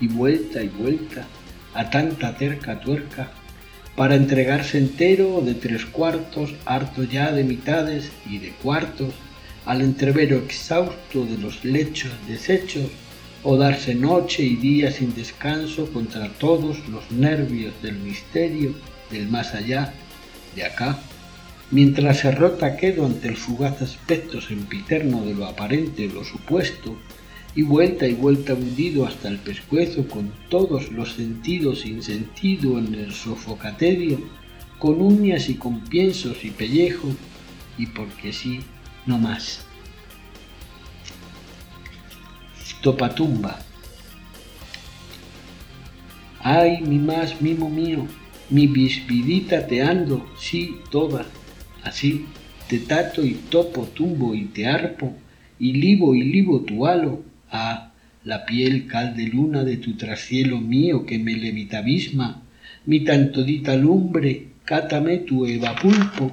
y 0.00 0.06
vuelta 0.06 0.62
y 0.62 0.68
vuelta, 0.68 1.26
a 1.74 1.90
tanta 1.90 2.36
terca 2.36 2.80
tuerca, 2.80 3.30
para 3.96 4.14
entregarse 4.14 4.78
entero 4.78 5.42
de 5.44 5.54
tres 5.54 5.84
cuartos, 5.84 6.54
harto 6.64 7.04
ya 7.04 7.32
de 7.32 7.44
mitades 7.44 8.10
y 8.28 8.38
de 8.38 8.50
cuartos, 8.62 9.12
al 9.66 9.82
entrevero 9.82 10.38
exhausto 10.38 11.26
de 11.26 11.36
los 11.36 11.64
lechos 11.64 12.10
deshechos, 12.26 12.86
o 13.42 13.56
darse 13.56 13.94
noche 13.94 14.42
y 14.42 14.56
día 14.56 14.90
sin 14.90 15.14
descanso 15.14 15.90
contra 15.92 16.28
todos 16.34 16.88
los 16.88 17.10
nervios 17.10 17.72
del 17.82 17.96
misterio 17.96 18.74
del 19.10 19.28
más 19.28 19.54
allá, 19.54 19.94
de 20.54 20.64
acá, 20.64 20.98
mientras 21.70 22.18
se 22.18 22.32
rota 22.32 22.76
quedo 22.76 23.06
ante 23.06 23.28
el 23.28 23.36
fugaz 23.36 23.80
aspecto 23.82 24.40
sempiterno 24.40 25.24
de 25.24 25.34
lo 25.34 25.46
aparente 25.46 26.08
lo 26.08 26.24
supuesto, 26.24 26.96
y 27.54 27.62
vuelta 27.62 28.06
y 28.06 28.14
vuelta 28.14 28.54
hundido 28.54 29.06
hasta 29.06 29.28
el 29.28 29.38
pescuezo 29.38 30.06
con 30.06 30.30
todos 30.48 30.92
los 30.92 31.14
sentidos 31.14 31.80
sin 31.80 32.02
sentido 32.02 32.78
en 32.78 32.94
el 32.94 33.12
sofocaterio, 33.12 34.20
con 34.78 35.00
uñas 35.00 35.48
y 35.48 35.54
con 35.54 35.80
piensos 35.80 36.44
y 36.44 36.50
pellejo, 36.50 37.08
y 37.76 37.86
porque 37.86 38.32
sí, 38.32 38.60
no 39.06 39.18
más. 39.18 39.66
Topatumba. 42.82 43.58
Ay, 46.42 46.80
mi 46.80 46.98
más 46.98 47.42
mimo 47.42 47.68
mío, 47.68 48.06
mi 48.48 48.66
bisbidita 48.66 49.66
te 49.66 49.82
ando, 49.82 50.26
sí, 50.38 50.76
toda, 50.90 51.26
así, 51.84 52.24
te 52.68 52.78
tato 52.78 53.22
y 53.22 53.34
topo, 53.34 53.84
tumbo 53.84 54.34
y 54.34 54.46
te 54.46 54.66
arpo, 54.66 55.14
y 55.58 55.74
libo 55.74 56.14
y 56.14 56.22
libo 56.22 56.62
tu 56.62 56.86
halo, 56.86 57.22
Ah, 57.52 57.90
la 58.24 58.46
piel 58.46 58.86
cal 58.86 59.16
de 59.16 59.26
luna 59.26 59.64
de 59.64 59.76
tu 59.76 59.96
trascielo 59.96 60.60
mío 60.60 61.04
que 61.04 61.18
me 61.18 61.34
levita 61.34 61.78
abisma, 61.78 62.42
mi 62.86 63.00
tantodita 63.00 63.76
lumbre, 63.76 64.46
cátame 64.64 65.18
tu 65.18 65.44
evapulpo, 65.46 66.32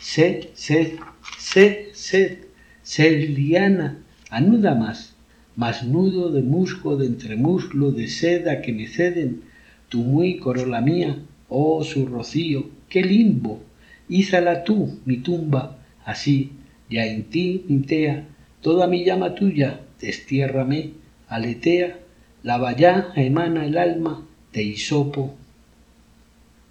sed, 0.00 0.48
sed, 0.54 0.98
sed, 1.38 1.94
sed, 1.94 2.38
sed 2.82 3.30
liana, 3.30 3.98
anuda 4.28 4.74
más, 4.74 5.15
más 5.56 5.84
nudo 5.84 6.30
de 6.30 6.42
musgo 6.42 6.96
de 6.96 7.06
entremuslo 7.06 7.90
de 7.90 8.08
seda 8.08 8.60
que 8.62 8.72
me 8.72 8.86
ceden, 8.86 9.42
tu 9.88 10.02
muy 10.02 10.38
corola 10.38 10.80
mía, 10.80 11.22
oh 11.48 11.82
su 11.82 12.06
rocío, 12.06 12.68
qué 12.88 13.02
limbo, 13.02 13.62
ízala 14.08 14.64
tú, 14.64 14.98
mi 15.04 15.16
tumba, 15.18 15.78
así, 16.04 16.52
ya 16.90 17.06
en 17.06 17.24
ti, 17.24 17.64
tea, 17.86 18.28
toda 18.60 18.86
mi 18.86 19.04
llama 19.04 19.34
tuya, 19.34 19.80
destiérrame, 20.00 20.92
aletea, 21.28 21.98
la 22.42 22.58
vallá 22.58 23.12
emana 23.16 23.64
el 23.66 23.78
alma, 23.78 24.26
de 24.52 24.62
hisopo, 24.62 25.34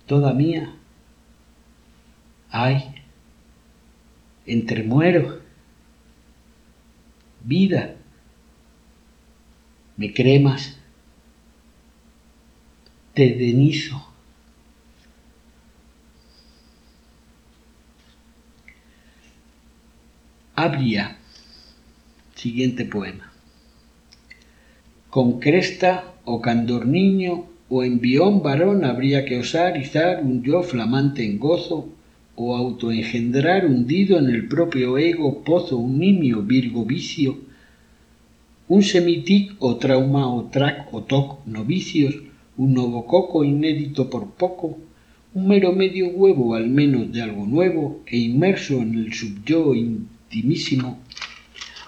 toda 0.06 0.34
mía. 0.34 0.74
Ay, 2.50 2.84
entre 4.46 4.84
muero, 4.84 5.40
vida, 7.44 7.96
me 9.98 10.14
cremas, 10.14 10.78
te 13.14 13.30
denizo. 13.34 14.02
Habría 20.56 21.18
Siguiente 22.36 22.84
poema. 22.84 23.32
Con 25.10 25.40
cresta 25.40 26.14
o 26.26 26.42
candor 26.42 26.86
niño 26.86 27.46
o 27.70 27.84
envión 27.84 28.44
varón 28.44 28.84
habría 28.84 29.24
que 29.24 29.40
osar 29.40 29.78
izar 29.78 30.22
un 30.22 30.44
yo 30.44 30.62
flamante 30.62 31.24
en 31.24 31.40
gozo 31.40 31.90
o 32.36 32.56
autoengendrar 32.56 33.66
hundido 33.66 34.20
en 34.20 34.28
el 34.30 34.50
propio 34.50 34.98
ego 34.98 35.44
pozo 35.46 35.78
un 35.78 35.98
nimio 35.98 36.42
virgo 36.44 36.84
vicio, 36.84 37.40
un 38.68 38.82
semitic 38.82 39.54
o 39.60 39.76
trauma 39.76 40.26
o 40.28 40.50
trac 40.50 40.92
o 40.92 41.04
toc 41.04 41.46
novicios, 41.46 42.16
un 42.58 42.74
novococo 42.74 43.44
inédito 43.44 44.10
por 44.10 44.32
poco, 44.32 44.80
un 45.36 45.48
mero 45.48 45.72
medio 45.72 46.08
huevo 46.08 46.56
al 46.56 46.68
menos 46.68 47.12
de 47.12 47.22
algo 47.22 47.46
nuevo 47.46 48.02
e 48.08 48.18
inmerso 48.18 48.82
en 48.82 48.96
el 48.96 49.14
subyo 49.14 49.76
intimísimo. 49.76 50.98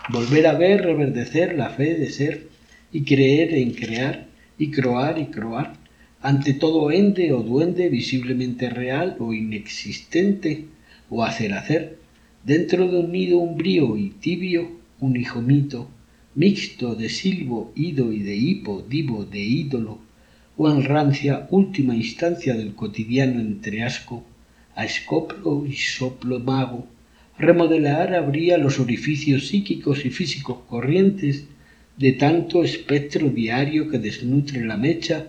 Volver 0.09 0.45
a 0.45 0.53
ver 0.53 0.83
reverdecer 0.83 1.55
la 1.55 1.69
fe 1.69 1.95
de 1.95 2.11
ser 2.11 2.47
y 2.93 3.01
creer 3.01 3.55
en 3.55 3.71
crear 3.71 4.27
y 4.59 4.69
croar 4.69 5.17
y 5.17 5.25
croar 5.25 5.73
ante 6.21 6.53
todo 6.53 6.91
ende 6.91 7.33
o 7.33 7.41
duende 7.41 7.89
visiblemente 7.89 8.69
real 8.69 9.15
o 9.19 9.33
inexistente 9.33 10.65
o 11.09 11.23
hacer 11.23 11.53
hacer 11.53 11.97
dentro 12.43 12.87
de 12.87 12.99
un 12.99 13.11
nido 13.11 13.39
umbrío 13.39 13.97
y 13.97 14.11
tibio 14.11 14.69
un 14.99 15.15
hijo 15.15 15.41
mito 15.41 15.89
mixto 16.43 16.93
de 16.93 17.09
silbo 17.09 17.71
ido 17.75 18.13
y 18.13 18.19
de 18.21 18.35
hipo 18.35 18.85
divo 18.87 19.25
de 19.25 19.39
ídolo 19.63 19.97
o 20.55 20.69
en 20.69 20.83
rancia 20.83 21.47
última 21.49 21.95
instancia 21.95 22.53
del 22.53 22.75
cotidiano 22.75 23.39
entreasco 23.41 24.23
a 24.75 24.85
escoplo 24.85 25.65
y 25.65 25.73
soplo 25.73 26.39
mago 26.39 26.85
remodelar 27.39 28.13
habría 28.13 28.59
los 28.59 28.79
orificios 28.79 29.47
psíquicos 29.47 30.05
y 30.05 30.11
físicos 30.11 30.59
corrientes 30.69 31.47
de 31.97 32.11
tanto 32.11 32.63
espectro 32.63 33.29
diario 33.31 33.89
que 33.89 33.97
desnutre 33.97 34.63
la 34.63 34.77
mecha 34.77 35.25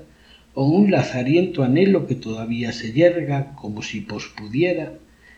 o 0.52 0.68
un 0.68 0.90
lazariento 0.90 1.62
anhelo 1.62 2.06
que 2.06 2.16
todavía 2.16 2.70
se 2.72 2.92
yerga 2.92 3.54
como 3.54 3.80
si 3.80 4.02
pospudiera 4.02 4.92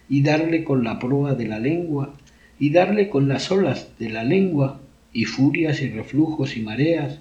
y 0.08 0.22
darle 0.22 0.64
con 0.64 0.82
la 0.82 0.98
proa 0.98 1.36
de 1.36 1.46
la 1.46 1.60
lengua 1.60 2.16
y 2.58 2.70
darle 2.70 3.08
con 3.08 3.28
las 3.28 3.52
olas 3.52 3.86
de 4.00 4.08
la 4.08 4.24
lengua 4.24 4.80
y 5.12 5.24
furias 5.24 5.80
y 5.80 5.90
reflujos 5.90 6.56
y 6.56 6.60
mareas 6.60 7.18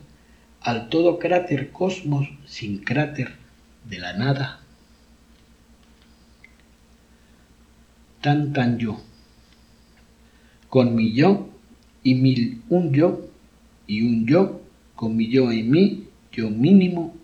al 0.62 0.90
todo 0.90 1.20
cráter 1.20 1.72
cosmos 1.72 2.30
sin 2.46 2.80
cráter 2.80 3.34
de 3.86 4.00
la 4.00 4.14
nada. 4.14 4.60
Tan 8.22 8.54
tan 8.54 8.78
yo 8.78 9.02
con 10.70 10.96
mi 10.96 11.14
yo 11.14 11.50
y 12.04 12.16
mil 12.16 12.62
un 12.70 12.94
yo 12.94 13.28
y 13.88 14.04
un 14.04 14.28
yo 14.28 14.62
con 15.00 15.16
mi 15.16 15.30
yo 15.30 15.50
en 15.52 15.72
mí, 15.72 16.04
yo 16.34 16.50
mínimo, 16.50 17.16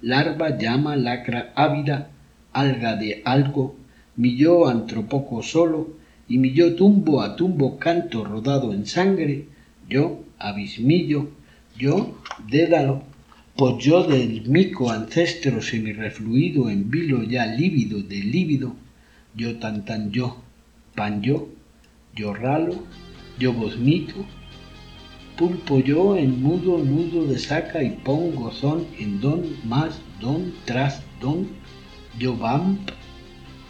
larva, 0.00 0.56
llama, 0.56 0.94
lacra 0.94 1.52
ávida, 1.56 2.10
alga 2.52 2.94
de 2.94 3.22
algo, 3.24 3.74
mi 4.14 4.36
yo 4.36 4.68
antropoco 4.68 5.42
solo, 5.42 5.96
y 6.28 6.38
mi 6.38 6.52
yo 6.52 6.76
tumbo 6.76 7.22
a 7.22 7.34
tumbo 7.34 7.76
canto 7.78 8.24
rodado 8.24 8.72
en 8.72 8.86
sangre, 8.86 9.48
yo 9.88 10.24
abismillo, 10.38 11.30
yo 11.76 12.18
dédalo, 12.48 13.02
pues 13.56 13.84
yo 13.84 14.04
del 14.04 14.48
mico 14.48 14.90
ancestro 14.90 15.62
semirrefluido 15.62 16.68
en 16.70 16.90
vilo 16.90 17.22
ya 17.22 17.46
lívido 17.46 18.00
de 18.02 18.16
lívido, 18.16 18.74
yo 19.34 19.58
tan 19.58 20.10
yo, 20.10 20.42
pan 20.94 21.22
yo, 21.22 21.48
yo 22.14 22.34
ralo, 22.34 22.84
yo 23.38 23.52
vosmito, 23.52 24.24
pulpo 25.36 25.80
yo 25.80 26.16
en 26.16 26.42
mudo 26.42 26.78
nudo 26.78 27.26
de 27.26 27.38
saca 27.38 27.82
y 27.82 27.90
pongo 27.90 28.52
son 28.52 28.86
en 28.98 29.20
don 29.20 29.42
más 29.64 30.00
don 30.20 30.52
tras 30.64 31.02
don, 31.20 31.48
yo 32.18 32.36
vamp, 32.36 32.90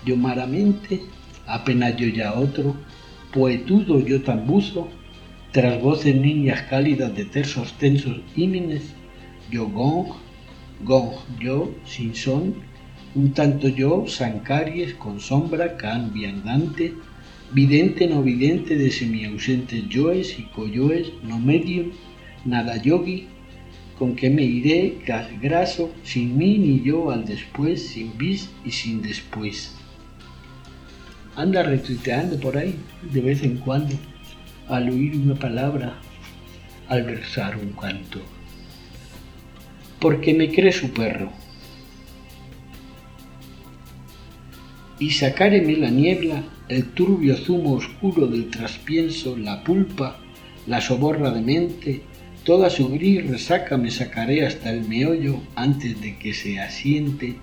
yo 0.05 0.17
maramente, 0.17 1.01
apenas 1.47 1.97
yo 1.97 2.09
ya 2.09 2.35
otro, 2.35 2.77
poetudo 3.33 4.01
yo 4.01 4.23
tambuzo, 4.23 4.89
tras 5.55 5.81
voces 5.81 6.17
niñas 6.17 6.63
cálidas 6.63 7.15
de 7.15 7.27
tersos 7.27 7.79
tensos 7.79 8.17
ímines, 8.35 8.83
yo 9.53 9.69
gong, 9.69 10.09
gong 10.83 11.13
yo 11.39 11.73
sin 11.85 12.13
son, 12.13 12.57
un 13.15 13.33
tanto 13.35 13.69
yo 13.69 14.05
sancaries 14.09 14.95
con 14.95 15.21
sombra 15.21 15.77
cambiandante, 15.77 16.95
vidente 17.53 18.09
no 18.09 18.21
vidente 18.25 18.75
de 18.77 18.91
semiausentes 18.91 19.89
yoes 19.89 20.37
y 20.41 20.43
coyoes 20.47 21.13
no 21.23 21.39
medium, 21.39 21.93
nada 22.45 22.77
yogi, 22.83 23.29
con 23.97 24.17
que 24.17 24.31
me 24.31 24.43
iré 24.43 24.99
graso, 25.41 25.93
sin 26.03 26.37
mí 26.37 26.59
ni 26.59 26.83
yo 26.83 27.13
al 27.13 27.25
después, 27.25 27.81
sin 27.91 28.19
bis 28.19 28.51
y 28.65 28.73
sin 28.73 29.03
después. 29.03 29.73
anda 31.37 31.63
retuiteando 31.63 32.41
por 32.41 32.57
ahí 32.57 32.75
de 33.13 33.21
vez 33.21 33.45
en 33.45 33.59
cuando, 33.59 33.95
al 34.69 34.89
oír 34.91 35.17
una 35.17 35.35
palabra, 35.35 35.95
al 36.89 37.03
versar 37.03 37.57
un 37.57 37.73
canto. 37.73 38.21
Porque 40.01 40.35
me 40.35 40.51
cree 40.51 40.73
su 40.73 40.91
perro. 40.91 41.31
Y 44.99 45.11
sacáreme 45.11 45.77
la 45.77 45.91
niebla, 45.91 46.45
el 46.69 46.85
turbio 46.91 47.37
zumo 47.37 47.73
oscuro 47.75 48.27
del 48.27 48.51
traspienso, 48.51 49.37
la 49.37 49.65
pulpa, 49.65 50.19
la 50.67 50.81
soborra 50.81 51.31
de 51.31 51.43
mente, 51.43 52.03
toda 52.45 52.71
su 52.71 52.89
gris 52.89 53.27
resaca 53.27 53.77
me 53.77 53.91
sacaré 53.91 54.47
hasta 54.47 54.71
el 54.71 54.87
meollo 54.89 55.41
antes 55.57 56.01
de 56.01 56.17
que 56.19 56.33
se 56.33 56.61
asiente 56.61 57.37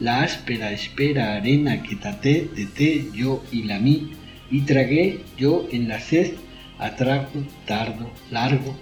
la 0.00 0.22
áspera 0.22 0.70
espera 0.70 1.34
arena 1.34 1.82
que 1.82 1.96
taté, 1.96 2.48
té 2.76 3.06
yo 3.14 3.42
y 3.50 3.64
la 3.64 3.78
mí, 3.80 4.12
y 4.50 4.60
tragué 4.60 5.20
yo 5.36 5.66
en 5.72 5.88
la 5.88 6.00
sed, 6.00 6.34
atrago, 6.78 7.44
tardo, 7.66 8.10
largo, 8.30 8.74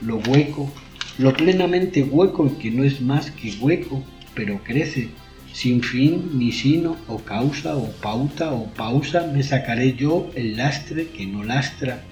lo 0.00 0.16
hueco, 0.16 0.70
lo 1.18 1.32
plenamente 1.32 2.02
hueco 2.02 2.58
que 2.58 2.70
no 2.70 2.84
es 2.84 3.00
más 3.00 3.30
que 3.30 3.52
hueco, 3.60 4.02
pero 4.34 4.62
crece, 4.64 5.08
sin 5.52 5.82
fin 5.82 6.30
ni 6.34 6.52
sino 6.52 6.96
o 7.08 7.18
causa 7.18 7.76
o 7.76 7.90
pauta 8.00 8.52
o 8.52 8.66
pausa 8.72 9.26
me 9.32 9.42
sacaré 9.42 9.94
yo 9.94 10.30
el 10.34 10.56
lastre 10.56 11.08
que 11.08 11.26
no 11.26 11.44
lastra, 11.44 12.02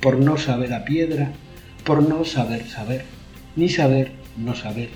por 0.00 0.18
no 0.18 0.38
saber 0.38 0.72
a 0.72 0.84
piedra, 0.84 1.32
por 1.84 2.08
no 2.08 2.24
saber 2.24 2.66
saber, 2.66 3.04
ni 3.54 3.68
saber 3.68 4.12
no 4.36 4.54
saber. 4.54 4.88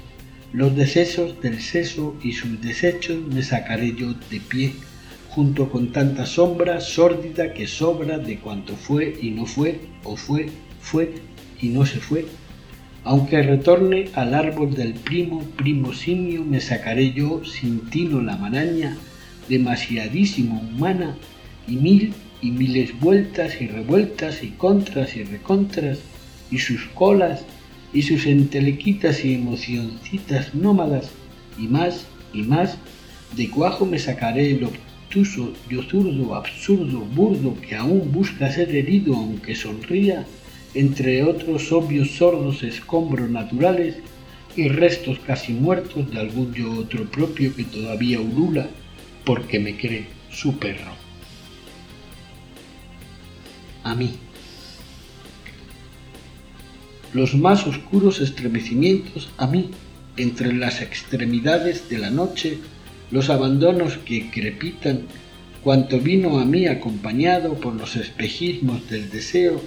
Los 0.52 0.74
decesos 0.74 1.40
del 1.40 1.60
seso 1.60 2.16
y 2.22 2.32
sus 2.32 2.60
desechos 2.60 3.18
me 3.26 3.42
sacaré 3.42 3.94
yo 3.94 4.14
de 4.30 4.40
pie, 4.40 4.72
junto 5.30 5.70
con 5.70 5.92
tanta 5.92 6.26
sombra 6.26 6.80
sórdida 6.80 7.54
que 7.54 7.66
sobra 7.66 8.18
de 8.18 8.38
cuanto 8.38 8.74
fue 8.74 9.16
y 9.22 9.30
no 9.30 9.46
fue, 9.46 9.80
o 10.02 10.16
fue, 10.16 10.48
fue 10.80 11.14
y 11.60 11.68
no 11.68 11.86
se 11.86 12.00
fue. 12.00 12.26
Aunque 13.04 13.42
retorne 13.42 14.08
al 14.14 14.34
árbol 14.34 14.74
del 14.74 14.94
primo, 14.94 15.42
primo 15.56 15.94
simio, 15.94 16.44
me 16.44 16.60
sacaré 16.60 17.12
yo 17.12 17.42
sin 17.44 17.88
tino 17.90 18.20
la 18.20 18.36
maraña, 18.36 18.96
demasiadísimo 19.48 20.60
humana, 20.60 21.16
y 21.66 21.76
mil 21.76 22.12
y 22.42 22.50
miles 22.50 22.98
vueltas 22.98 23.60
y 23.60 23.68
revueltas 23.68 24.42
y 24.42 24.48
contras 24.48 25.16
y 25.16 25.22
recontras, 25.22 26.00
y 26.50 26.58
sus 26.58 26.86
colas 26.94 27.44
y 27.92 28.02
sus 28.02 28.26
entelequitas 28.26 29.24
y 29.24 29.34
emocioncitas 29.34 30.54
nómadas, 30.54 31.10
y 31.58 31.68
más 31.68 32.06
y 32.32 32.42
más, 32.42 32.78
de 33.36 33.48
cuajo 33.48 33.86
me 33.86 33.98
sacaré 33.98 34.50
el 34.50 34.64
obtuso, 35.10 35.52
zurdo, 35.90 36.36
absurdo, 36.36 37.00
burdo, 37.00 37.60
que 37.60 37.74
aún 37.74 38.12
busca 38.12 38.48
ser 38.52 38.72
herido 38.72 39.16
aunque 39.16 39.56
sonría, 39.56 40.24
entre 40.72 41.24
otros 41.24 41.72
obvios 41.72 42.12
sordos 42.12 42.62
escombros 42.62 43.28
naturales 43.28 43.96
y 44.54 44.68
restos 44.68 45.18
casi 45.26 45.52
muertos 45.52 46.08
de 46.12 46.20
algún 46.20 46.54
yo 46.54 46.70
otro 46.70 47.04
propio 47.06 47.52
que 47.56 47.64
todavía 47.64 48.20
ulula, 48.20 48.68
porque 49.24 49.58
me 49.58 49.76
cree 49.76 50.06
su 50.30 50.56
perro. 50.60 50.92
A 53.82 53.96
mí 53.96 54.12
los 57.12 57.34
más 57.34 57.66
oscuros 57.66 58.20
estremecimientos 58.20 59.30
a 59.38 59.48
mí, 59.48 59.72
entre 60.16 60.52
las 60.52 60.80
extremidades 60.80 61.88
de 61.88 61.98
la 61.98 62.10
noche, 62.10 62.58
los 63.10 63.30
abandonos 63.30 63.98
que 63.98 64.30
crepitan, 64.30 65.02
cuanto 65.62 66.00
vino 66.00 66.38
a 66.38 66.44
mí 66.44 66.66
acompañado 66.66 67.54
por 67.54 67.74
los 67.74 67.96
espejismos 67.96 68.88
del 68.88 69.10
deseo, 69.10 69.60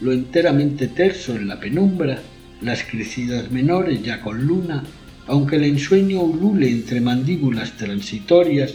lo 0.00 0.12
enteramente 0.12 0.86
terso 0.86 1.34
en 1.34 1.48
la 1.48 1.60
penumbra, 1.60 2.20
las 2.62 2.82
crecidas 2.84 3.50
menores 3.50 4.02
ya 4.02 4.20
con 4.20 4.46
luna, 4.46 4.84
aunque 5.26 5.56
el 5.56 5.64
ensueño 5.64 6.20
ulule 6.20 6.70
entre 6.70 7.00
mandíbulas 7.00 7.76
transitorias, 7.76 8.74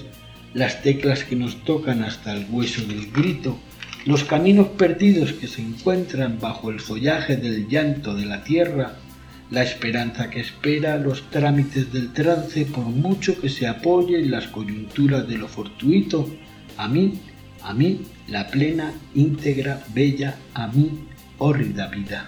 las 0.53 0.82
teclas 0.82 1.23
que 1.23 1.36
nos 1.36 1.63
tocan 1.63 2.03
hasta 2.03 2.34
el 2.34 2.45
hueso 2.49 2.86
del 2.86 3.11
grito, 3.11 3.57
los 4.05 4.23
caminos 4.23 4.67
perdidos 4.69 5.34
que 5.34 5.47
se 5.47 5.61
encuentran 5.61 6.39
bajo 6.39 6.69
el 6.69 6.80
follaje 6.80 7.38
del 7.38 7.67
llanto 7.67 8.15
de 8.15 8.26
la 8.26 8.43
tierra, 8.43 8.95
la 9.52 9.64
esperanza 9.64 10.30
que 10.30 10.39
espera 10.39 10.98
los 10.98 11.30
trámites 11.30 11.91
del 11.93 12.12
trance 12.14 12.66
por 12.66 12.86
mucho 12.86 13.39
que 13.39 13.50
se 13.50 13.68
apoye 13.68 14.20
en 14.20 14.32
las 14.32 14.48
coyunturas 14.48 15.28
de 15.28 15.38
lo 15.38 15.48
fortuito, 15.48 16.30
a 16.78 16.88
mí, 16.88 17.20
a 17.62 17.74
mí, 17.74 18.02
la 18.28 18.48
plena, 18.48 18.93
íntegra, 19.14 19.84
bella, 19.93 20.38
a 20.54 20.68
mí, 20.68 21.08
hórrida 21.38 21.88
vida. 21.88 22.28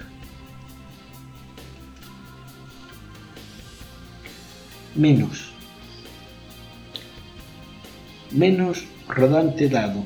Menos. 4.96 5.52
Menos 8.32 8.84
rodante 9.08 9.70
dado 9.70 10.06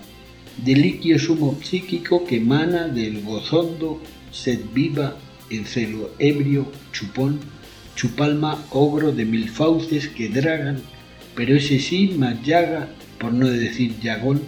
deliquio 0.57 1.17
sumo 1.17 1.57
psíquico 1.61 2.23
que 2.25 2.37
emana 2.37 2.87
del 2.87 3.23
gozondo 3.23 4.01
sed 4.31 4.59
viva 4.73 5.15
en 5.51 5.65
celo 5.65 6.11
ebrio, 6.19 6.71
chupón, 6.91 7.39
chupalma, 7.95 8.63
ogro 8.71 9.11
de 9.11 9.25
mil 9.25 9.49
fauces 9.49 10.07
que 10.07 10.29
dragan, 10.29 10.81
pero 11.35 11.55
ese 11.55 11.79
sí 11.79 12.15
más 12.17 12.41
llaga, 12.43 12.89
por 13.19 13.33
no 13.33 13.47
decir 13.47 13.99
llagón, 14.01 14.41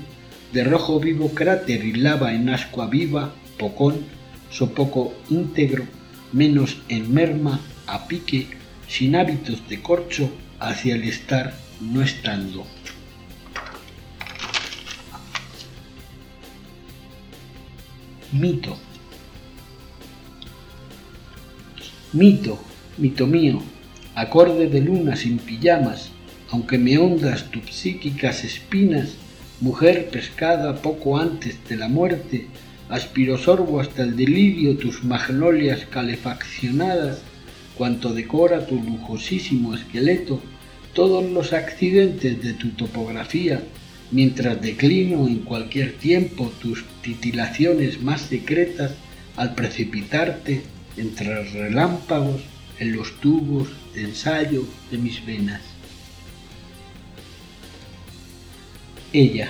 de 0.53 0.63
rojo 0.63 0.99
vivo 0.99 1.29
cráter 1.29 1.83
y 1.85 1.93
lava 1.93 2.33
en 2.33 2.49
ascua 2.49 2.87
viva, 2.87 3.33
pocón, 3.57 4.05
sopoco 4.49 5.13
íntegro, 5.29 5.85
menos 6.31 6.77
en 6.89 7.13
merma, 7.13 7.59
a 7.87 8.07
pique, 8.07 8.47
sin 8.87 9.15
hábitos 9.15 9.67
de 9.67 9.81
corcho, 9.81 10.29
hacia 10.59 10.95
el 10.95 11.03
estar 11.03 11.53
no 11.81 12.01
estando. 12.01 12.65
Mito. 18.31 18.77
Mito, 22.13 22.59
mito 22.99 23.25
mío, 23.25 23.59
acorde 24.13 24.69
de 24.69 24.81
luna 24.81 25.15
sin 25.15 25.39
pijamas, 25.39 26.11
aunque 26.51 26.77
me 26.77 26.99
hondas 26.99 27.49
tus 27.49 27.65
psíquicas 27.71 28.43
espinas, 28.43 29.15
mujer 29.59 30.09
pescada 30.11 30.75
poco 30.75 31.17
antes 31.17 31.57
de 31.67 31.75
la 31.75 31.87
muerte, 31.87 32.45
aspiro 32.87 33.39
sorbo 33.39 33.79
hasta 33.79 34.03
el 34.03 34.15
delirio 34.15 34.77
tus 34.77 35.03
magnolias 35.03 35.87
calefaccionadas, 35.89 37.23
cuanto 37.75 38.13
decora 38.13 38.67
tu 38.67 38.75
lujosísimo 38.75 39.73
esqueleto, 39.73 40.39
todos 40.93 41.27
los 41.31 41.51
accidentes 41.51 42.43
de 42.43 42.53
tu 42.53 42.69
topografía, 42.73 43.63
mientras 44.11 44.61
declino 44.61 45.27
en 45.27 45.39
cualquier 45.39 45.93
tiempo 45.93 46.51
tus 46.61 46.85
titilaciones 47.01 48.03
más 48.03 48.21
secretas 48.21 48.91
al 49.35 49.55
precipitarte 49.55 50.61
entre 50.97 51.43
relámpagos 51.43 52.41
en 52.79 52.95
los 52.95 53.19
tubos 53.19 53.69
de 53.93 54.03
ensayo 54.03 54.63
de 54.91 54.97
mis 54.97 55.25
venas. 55.25 55.61
Ella 59.11 59.49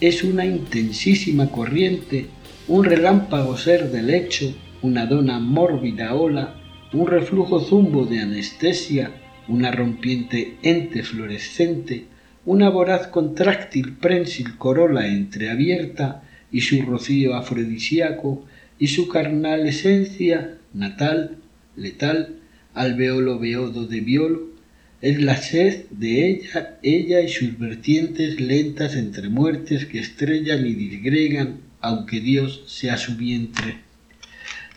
es 0.00 0.22
una 0.22 0.44
intensísima 0.44 1.50
corriente, 1.50 2.26
un 2.68 2.84
relámpago 2.84 3.56
ser 3.56 3.90
de 3.90 4.02
lecho, 4.02 4.54
una 4.82 5.06
dona 5.06 5.38
mórbida 5.38 6.14
ola, 6.14 6.56
un 6.92 7.06
reflujo 7.06 7.60
zumbo 7.60 8.04
de 8.04 8.20
anestesia, 8.20 9.12
una 9.48 9.70
rompiente 9.70 10.56
ente 10.62 11.02
fluorescente, 11.02 12.04
una 12.44 12.68
voraz 12.68 13.06
contráctil 13.06 13.94
prensil 13.94 14.58
corola 14.58 15.06
entreabierta 15.06 16.22
y 16.52 16.60
su 16.60 16.82
rocío 16.82 17.34
afrodisíaco 17.34 18.44
y 18.78 18.88
su 18.88 19.08
carnal 19.08 19.66
esencia 19.66 20.58
natal, 20.72 21.36
letal, 21.76 22.36
alveolo 22.74 23.38
beodo 23.38 23.86
de 23.86 24.00
violo, 24.00 24.54
es 25.00 25.20
la 25.22 25.36
sed 25.36 25.84
de 25.90 26.28
ella, 26.30 26.78
ella 26.82 27.20
y 27.20 27.28
sus 27.28 27.58
vertientes 27.58 28.40
lentas 28.40 28.96
entre 28.96 29.28
muertes 29.28 29.86
que 29.86 29.98
estrellan 29.98 30.66
y 30.66 30.72
disgregan, 30.74 31.60
aunque 31.80 32.20
Dios 32.20 32.64
sea 32.66 32.96
su 32.96 33.16
vientre. 33.16 33.76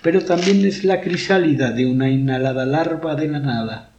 Pero 0.04 0.26
también 0.26 0.66
es 0.66 0.84
la 0.84 1.02
crisálida 1.02 1.72
de 1.72 1.86
una 1.86 2.10
inhalada 2.10 2.66
larva 2.66 3.16
de 3.16 3.30
la 3.30 3.40
nada, 3.40 3.92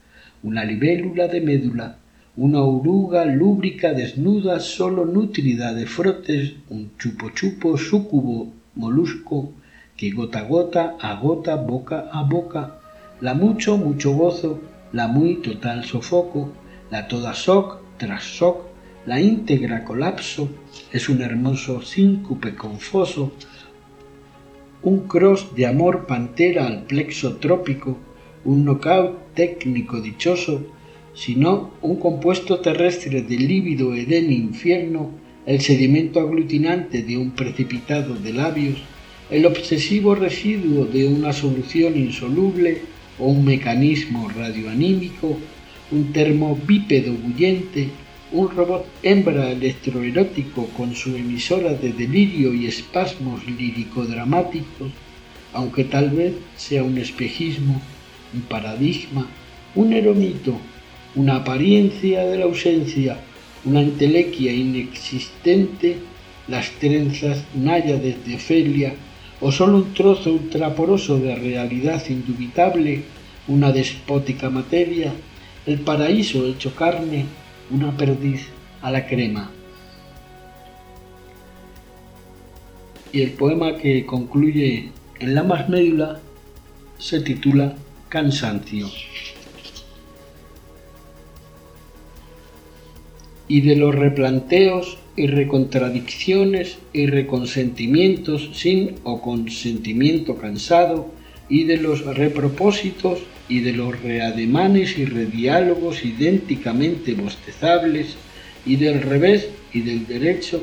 una 0.43 0.65
libélula 0.65 1.29
de 1.29 1.41
médula, 1.41 1.99
una 2.37 2.61
oruga 2.61 3.25
lúbrica 3.25 3.95
desnuda, 3.95 4.61
solo 4.61 5.05
nutrida 5.07 5.75
de 5.75 5.87
frotes, 5.87 6.53
un 6.69 6.93
chupo 6.99 7.31
chupo 7.31 7.77
súcubo 7.77 8.53
molusco 8.77 9.55
que 9.99 10.13
gota 10.13 10.39
a 10.39 10.45
gota 10.45 10.97
agota 11.01 11.57
boca 11.57 12.09
a 12.13 12.23
boca, 12.23 12.79
la 13.21 13.35
mucho, 13.35 13.77
mucho 13.77 14.13
gozo, 14.13 14.61
la 14.93 15.09
muy 15.09 15.43
total 15.43 15.85
sofoco, 15.85 16.53
la 16.89 17.09
toda 17.09 17.35
soc 17.35 17.81
tras 17.99 18.23
soc, 18.23 18.63
la 19.07 19.21
íntegra 19.21 19.83
colapso 19.83 20.49
es 20.93 21.09
un 21.09 21.21
hermoso 21.21 21.83
síncope 21.83 22.55
confuso, 22.55 23.33
un 24.83 25.09
cross 25.09 25.57
de 25.57 25.67
amor 25.67 26.07
pantera 26.07 26.69
al 26.69 26.85
plexo 26.85 27.39
trópico, 27.39 27.99
un 28.45 28.65
knockout 28.65 29.35
técnico 29.35 30.01
dichoso, 30.01 30.63
sino 31.13 31.73
un 31.83 31.97
compuesto 31.97 32.61
terrestre 32.61 33.23
de 33.23 33.37
lívido 33.37 33.95
edén 33.95 34.31
infierno, 34.31 35.11
el 35.45 35.61
sedimento 35.61 36.21
aglutinante 36.21 37.03
de 37.03 37.17
un 37.17 37.33
precipitado 37.33 38.15
de 38.15 38.33
labios, 38.33 38.79
el 39.31 39.45
obsesivo 39.45 40.14
residuo 40.14 40.87
de 40.87 41.07
una 41.07 41.33
solución 41.33 41.97
insoluble 41.97 42.83
o 43.18 43.26
un 43.26 43.45
mecanismo 43.45 44.29
radioanímico, 44.31 45.39
un 45.91 46.12
termo 46.12 46.59
bípedo 46.66 47.12
bullente, 47.12 47.89
un 48.33 48.51
robot 48.51 48.87
hembra 49.03 49.51
electroerótico 49.51 50.66
con 50.76 50.95
su 50.95 51.16
emisora 51.16 51.74
de 51.74 51.93
delirio 51.93 52.55
y 52.55 52.66
espasmos 52.66 53.47
lírico-dramáticos, 53.47 54.91
aunque 55.53 55.85
tal 55.85 56.11
vez 56.11 56.35
sea 56.57 56.83
un 56.83 56.99
espejismo, 56.99 57.81
un 58.35 58.43
paradigma, 58.43 59.26
un 59.74 59.93
eromito, 59.93 60.59
una 61.14 61.37
apariencia 61.37 62.24
de 62.24 62.39
la 62.39 62.45
ausencia, 62.45 63.18
una 63.64 63.81
entelequia 63.81 64.53
inexistente, 64.53 65.97
las 66.47 66.70
trenzas 66.72 67.45
náyades 67.55 68.24
de 68.26 68.35
Ofelia, 68.37 68.95
o 69.41 69.53
solo 69.53 69.78
un 69.78 69.95
trozo 69.95 70.32
ultraporoso 70.32 71.18
de 71.18 71.34
realidad 71.34 72.03
indubitable, 72.09 73.03
una 73.47 73.72
despótica 73.72 74.51
materia, 74.51 75.12
el 75.66 75.80
paraíso 75.80 76.47
hecho 76.47 76.74
carne, 76.74 77.26
una 77.70 77.97
perdiz 77.97 78.49
a 78.82 78.91
la 78.91 79.07
crema. 79.07 79.51
Y 83.12 83.22
el 83.22 83.32
poema 83.32 83.76
que 83.76 84.05
concluye 84.05 84.91
en 85.18 85.34
la 85.34 85.45
más 85.45 85.68
médula 85.68 86.20
se 86.99 87.20
titula 87.20 87.74
Cansancio. 88.09 88.89
Y 93.49 93.63
de 93.63 93.77
los 93.77 93.95
replanteos 93.95 94.99
y 95.17 95.27
recontradicciones 95.27 96.79
y 96.93 97.07
reconsentimientos 97.07 98.51
sin 98.53 98.97
o 99.03 99.21
consentimiento 99.21 100.37
cansado, 100.37 101.11
y 101.49 101.65
de 101.65 101.79
los 101.79 102.05
repropósitos 102.05 103.21
y 103.49 103.61
de 103.61 103.73
los 103.73 104.01
reademanes 104.03 104.99
y 104.99 105.07
rediálogos 105.07 106.05
idénticamente 106.05 107.15
bostezables, 107.15 108.17
y 108.67 108.77
del 108.77 109.01
revés 109.01 109.49
y 109.73 109.81
del 109.81 110.07
derecho, 110.07 110.63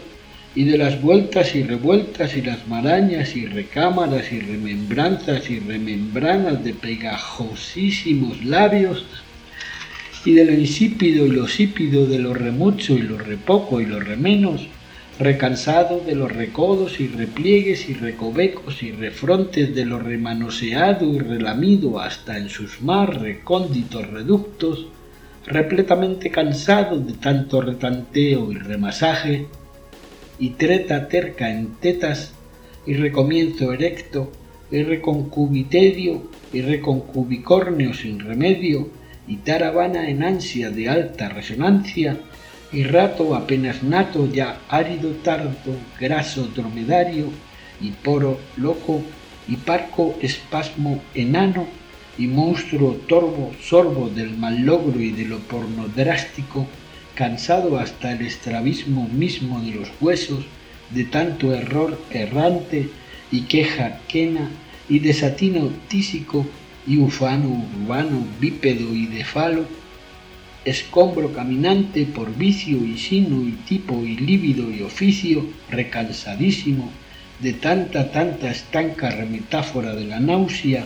y 0.53 0.63
de 0.63 0.77
las 0.77 1.01
vueltas 1.01 1.53
y 1.53 1.63
revueltas 1.63 2.37
y 2.37 2.41
las 2.41 2.67
marañas 2.67 3.35
y 3.35 3.45
recámaras 3.45 4.31
y 4.31 4.39
remembranzas 4.39 5.49
y 5.49 5.59
remembranas 5.59 6.63
de 6.63 6.73
pegajosísimos 6.73 8.45
labios, 8.45 9.05
y 10.25 10.33
de 10.33 10.43
lo 10.43 10.53
insípido 10.53 11.27
y 11.27 11.29
lo 11.29 11.47
sípido, 11.47 12.07
de 12.07 12.17
lo 12.17 12.33
remucho 12.33 12.95
y 12.95 13.03
lo 13.03 13.17
repoco 13.17 13.79
y 13.79 13.85
lo 13.85 13.99
remenos, 13.99 14.67
recansado 15.19 15.99
de 15.99 16.15
los 16.15 16.31
recodos 16.31 16.99
y 16.99 17.07
repliegues 17.07 17.87
y 17.89 17.93
recovecos 17.93 18.81
y 18.81 18.91
refrontes 18.91 19.73
de 19.75 19.85
lo 19.85 19.99
remanoseado 19.99 21.13
y 21.13 21.19
relamido 21.19 21.99
hasta 21.99 22.37
en 22.37 22.49
sus 22.49 22.81
más 22.81 23.15
recónditos 23.15 24.07
reductos, 24.07 24.87
repletamente 25.45 26.31
cansado 26.31 26.99
de 26.99 27.13
tanto 27.13 27.61
retanteo 27.61 28.51
y 28.51 28.55
remasaje, 28.55 29.45
y 30.39 30.49
treta 30.49 31.07
terca 31.07 31.51
en 31.51 31.75
tetas, 31.75 32.33
y 32.87 32.95
recomienzo 32.95 33.71
erecto, 33.71 34.31
y 34.71 34.81
reconcubiterio, 34.81 36.23
y 36.51 36.61
reconcubicornio 36.61 37.93
sin 37.93 38.19
remedio, 38.19 38.89
y 39.27 39.37
taravana 39.37 40.09
en 40.09 40.23
ansia 40.23 40.69
de 40.69 40.89
alta 40.89 41.29
resonancia, 41.29 42.17
y 42.71 42.83
rato 42.83 43.35
apenas 43.35 43.83
nato 43.83 44.29
ya 44.31 44.59
árido 44.69 45.11
tardo, 45.23 45.75
graso 45.99 46.47
dromedario, 46.55 47.27
y 47.81 47.91
poro 47.91 48.39
loco, 48.57 49.01
y 49.47 49.57
parco 49.57 50.17
espasmo 50.21 51.01
enano, 51.13 51.67
y 52.17 52.27
monstruo 52.27 52.93
torvo 53.07 53.51
sorbo 53.61 54.09
del 54.09 54.39
logro 54.65 54.99
y 54.99 55.11
de 55.11 55.25
lo 55.25 55.39
pornodrástico, 55.39 56.65
cansado 57.13 57.77
hasta 57.79 58.11
el 58.11 58.25
estrabismo 58.25 59.07
mismo 59.07 59.61
de 59.61 59.71
los 59.71 59.89
huesos, 60.01 60.45
de 60.91 61.03
tanto 61.05 61.53
error 61.53 61.99
errante 62.11 62.89
y 63.31 63.41
queja 63.41 63.99
quena 64.07 64.49
y 64.87 64.99
desatino 64.99 65.71
tísico 65.87 66.45
y 66.87 66.97
ufano 66.97 67.67
urbano 67.73 68.25
bípedo 68.39 68.93
y 68.93 69.07
de 69.07 69.23
falo, 69.23 69.65
escombro 70.65 71.31
caminante 71.33 72.05
por 72.05 72.35
vicio 72.35 72.83
y 72.83 72.97
sino 72.97 73.47
y 73.47 73.51
tipo 73.67 74.03
y 74.03 74.17
lívido 74.17 74.71
y 74.71 74.81
oficio, 74.81 75.45
recansadísimo 75.69 76.91
de 77.39 77.53
tanta, 77.53 78.11
tanta 78.11 78.49
estanca 78.49 79.09
remetáfora 79.09 79.95
de 79.95 80.05
la 80.05 80.19
náusea 80.19 80.85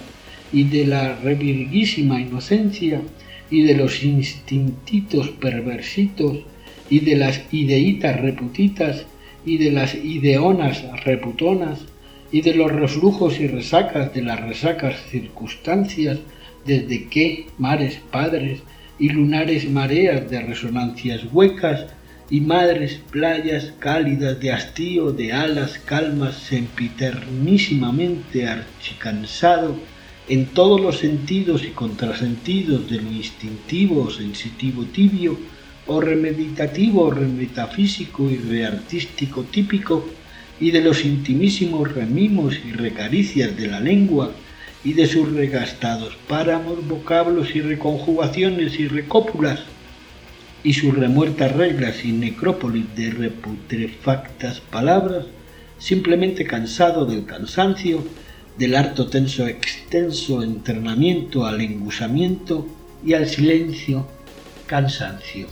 y 0.51 0.63
de 0.63 0.85
la 0.85 1.15
revirguísima 1.15 2.19
inocencia 2.19 3.01
y 3.51 3.63
de 3.63 3.75
los 3.75 4.03
instintitos 4.03 5.29
perversitos 5.29 6.39
y 6.89 6.99
de 7.01 7.15
las 7.15 7.41
ideitas 7.51 8.19
reputitas 8.19 9.05
y 9.45 9.57
de 9.57 9.71
las 9.71 9.95
ideonas 9.95 10.83
reputonas 11.03 11.79
y 12.31 12.41
de 12.41 12.53
los 12.53 12.71
reflujos 12.71 13.39
y 13.39 13.47
resacas 13.47 14.13
de 14.13 14.21
las 14.21 14.39
resacas 14.41 14.95
circunstancias 15.09 16.19
desde 16.65 17.07
que 17.07 17.47
mares 17.57 17.99
padres 18.11 18.61
y 18.99 19.09
lunares 19.09 19.67
mareas 19.69 20.29
de 20.29 20.41
resonancias 20.41 21.21
huecas 21.31 21.85
y 22.29 22.41
madres 22.41 22.99
playas 23.09 23.73
cálidas 23.79 24.39
de 24.39 24.51
hastío 24.51 25.11
de 25.11 25.33
alas 25.33 25.79
calmas 25.79 26.35
sempiternísimamente 26.35 28.47
archicansado 28.47 29.75
en 30.27 30.45
todos 30.47 30.79
los 30.79 30.99
sentidos 30.99 31.63
y 31.63 31.69
contrasentidos 31.69 32.87
de 32.89 33.01
lo 33.01 33.11
instintivo 33.11 34.03
o 34.03 34.11
sensitivo 34.11 34.83
tibio 34.85 35.39
o 35.87 35.99
remeditativo 35.99 37.05
o 37.05 37.11
remetafísico 37.11 38.29
y 38.29 38.37
reartístico 38.37 39.41
típico 39.45 40.05
y 40.59 40.71
de 40.71 40.81
los 40.81 41.05
intimísimos 41.05 41.93
remimos 41.93 42.55
y 42.65 42.71
recaricias 42.71 43.55
de 43.55 43.67
la 43.67 43.79
lengua 43.79 44.31
y 44.83 44.93
de 44.93 45.07
sus 45.07 45.31
regastados 45.31 46.17
páramos, 46.27 46.87
vocablos 46.87 47.55
y 47.55 47.61
reconjugaciones 47.61 48.79
y 48.79 48.87
recópulas, 48.87 49.59
y 50.63 50.73
sus 50.73 50.93
remuertas 50.93 51.53
reglas 51.55 52.03
y 52.03 52.11
necrópolis 52.11 52.85
de 52.95 53.11
reputrefactas 53.11 54.59
palabras, 54.59 55.25
simplemente 55.77 56.45
cansado 56.45 57.05
del 57.05 57.25
cansancio, 57.25 58.03
del 58.57 58.75
harto 58.75 59.07
tenso 59.07 59.47
extenso 59.47 60.43
entrenamiento 60.43 61.45
al 61.45 61.61
engusamiento 61.61 62.67
y 63.05 63.13
al 63.13 63.27
silencio 63.27 64.05
cansancio. 64.65 65.47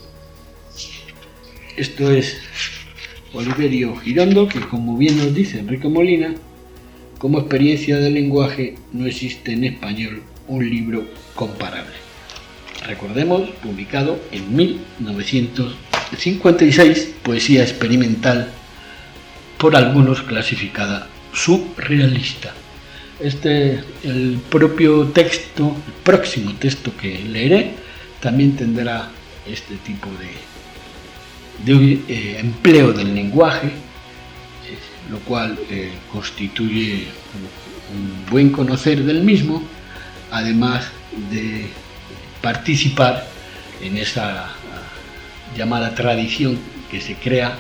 Esto 1.77 2.11
es 2.11 2.37
Oliverio 3.33 3.97
Girondo, 3.97 4.47
que 4.47 4.61
como 4.61 4.95
bien 4.97 5.17
nos 5.17 5.33
dice 5.33 5.59
Enrique 5.59 5.89
Molina, 5.89 6.35
como 7.17 7.39
experiencia 7.39 7.97
del 7.97 8.13
lenguaje 8.13 8.75
no 8.93 9.05
existe 9.05 9.51
en 9.53 9.63
español 9.63 10.21
un 10.47 10.69
libro 10.69 11.07
comparable. 11.35 11.95
Recordemos, 12.85 13.49
publicado 13.61 14.19
en 14.31 14.55
1956, 14.55 17.15
poesía 17.23 17.63
experimental, 17.63 18.51
por 19.57 19.75
algunos 19.75 20.21
clasificada 20.21 21.09
surrealista. 21.33 22.53
Este, 23.19 23.83
el 24.03 24.39
propio 24.49 25.07
texto, 25.07 25.75
el 25.87 25.93
próximo 26.03 26.53
texto 26.53 26.95
que 26.95 27.17
leeré, 27.19 27.71
también 28.21 28.55
tendrá 28.55 29.09
este 29.47 29.75
tipo 29.77 30.07
de, 30.19 30.29
de 31.65 32.01
eh, 32.07 32.37
empleo 32.39 32.93
del 32.93 33.13
lenguaje, 33.13 33.71
lo 35.09 35.19
cual 35.19 35.57
eh, 35.69 35.91
constituye 36.11 37.07
un 37.93 38.29
buen 38.29 38.49
conocer 38.51 39.03
del 39.03 39.23
mismo, 39.23 39.63
además 40.31 40.85
de 41.31 41.67
participar 42.41 43.27
en 43.81 43.97
esa 43.97 44.45
ah, 44.45 44.53
llamada 45.55 45.95
tradición 45.95 46.57
que 46.91 47.01
se 47.01 47.15
crea 47.15 47.57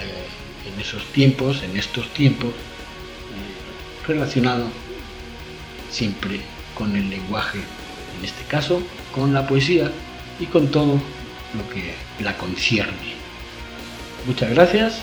eh, 0.00 0.72
en 0.72 0.80
esos 0.80 1.04
tiempos, 1.12 1.62
en 1.62 1.76
estos 1.76 2.12
tiempos, 2.12 2.50
eh, 2.50 4.06
relacionado 4.06 4.66
siempre 5.90 6.40
con 6.74 6.96
el 6.96 7.10
lenguaje, 7.10 7.58
en 7.58 8.24
este 8.24 8.44
caso 8.44 8.82
con 9.12 9.32
la 9.32 9.46
poesía 9.46 9.90
y 10.38 10.46
con 10.46 10.68
todo 10.68 11.00
lo 11.54 11.68
que 11.72 11.94
la 12.20 12.36
concierne. 12.36 13.14
Muchas 14.26 14.50
gracias. 14.50 15.00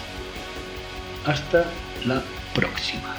Hasta 1.26 1.66
la 2.06 2.22
próxima. 2.54 3.16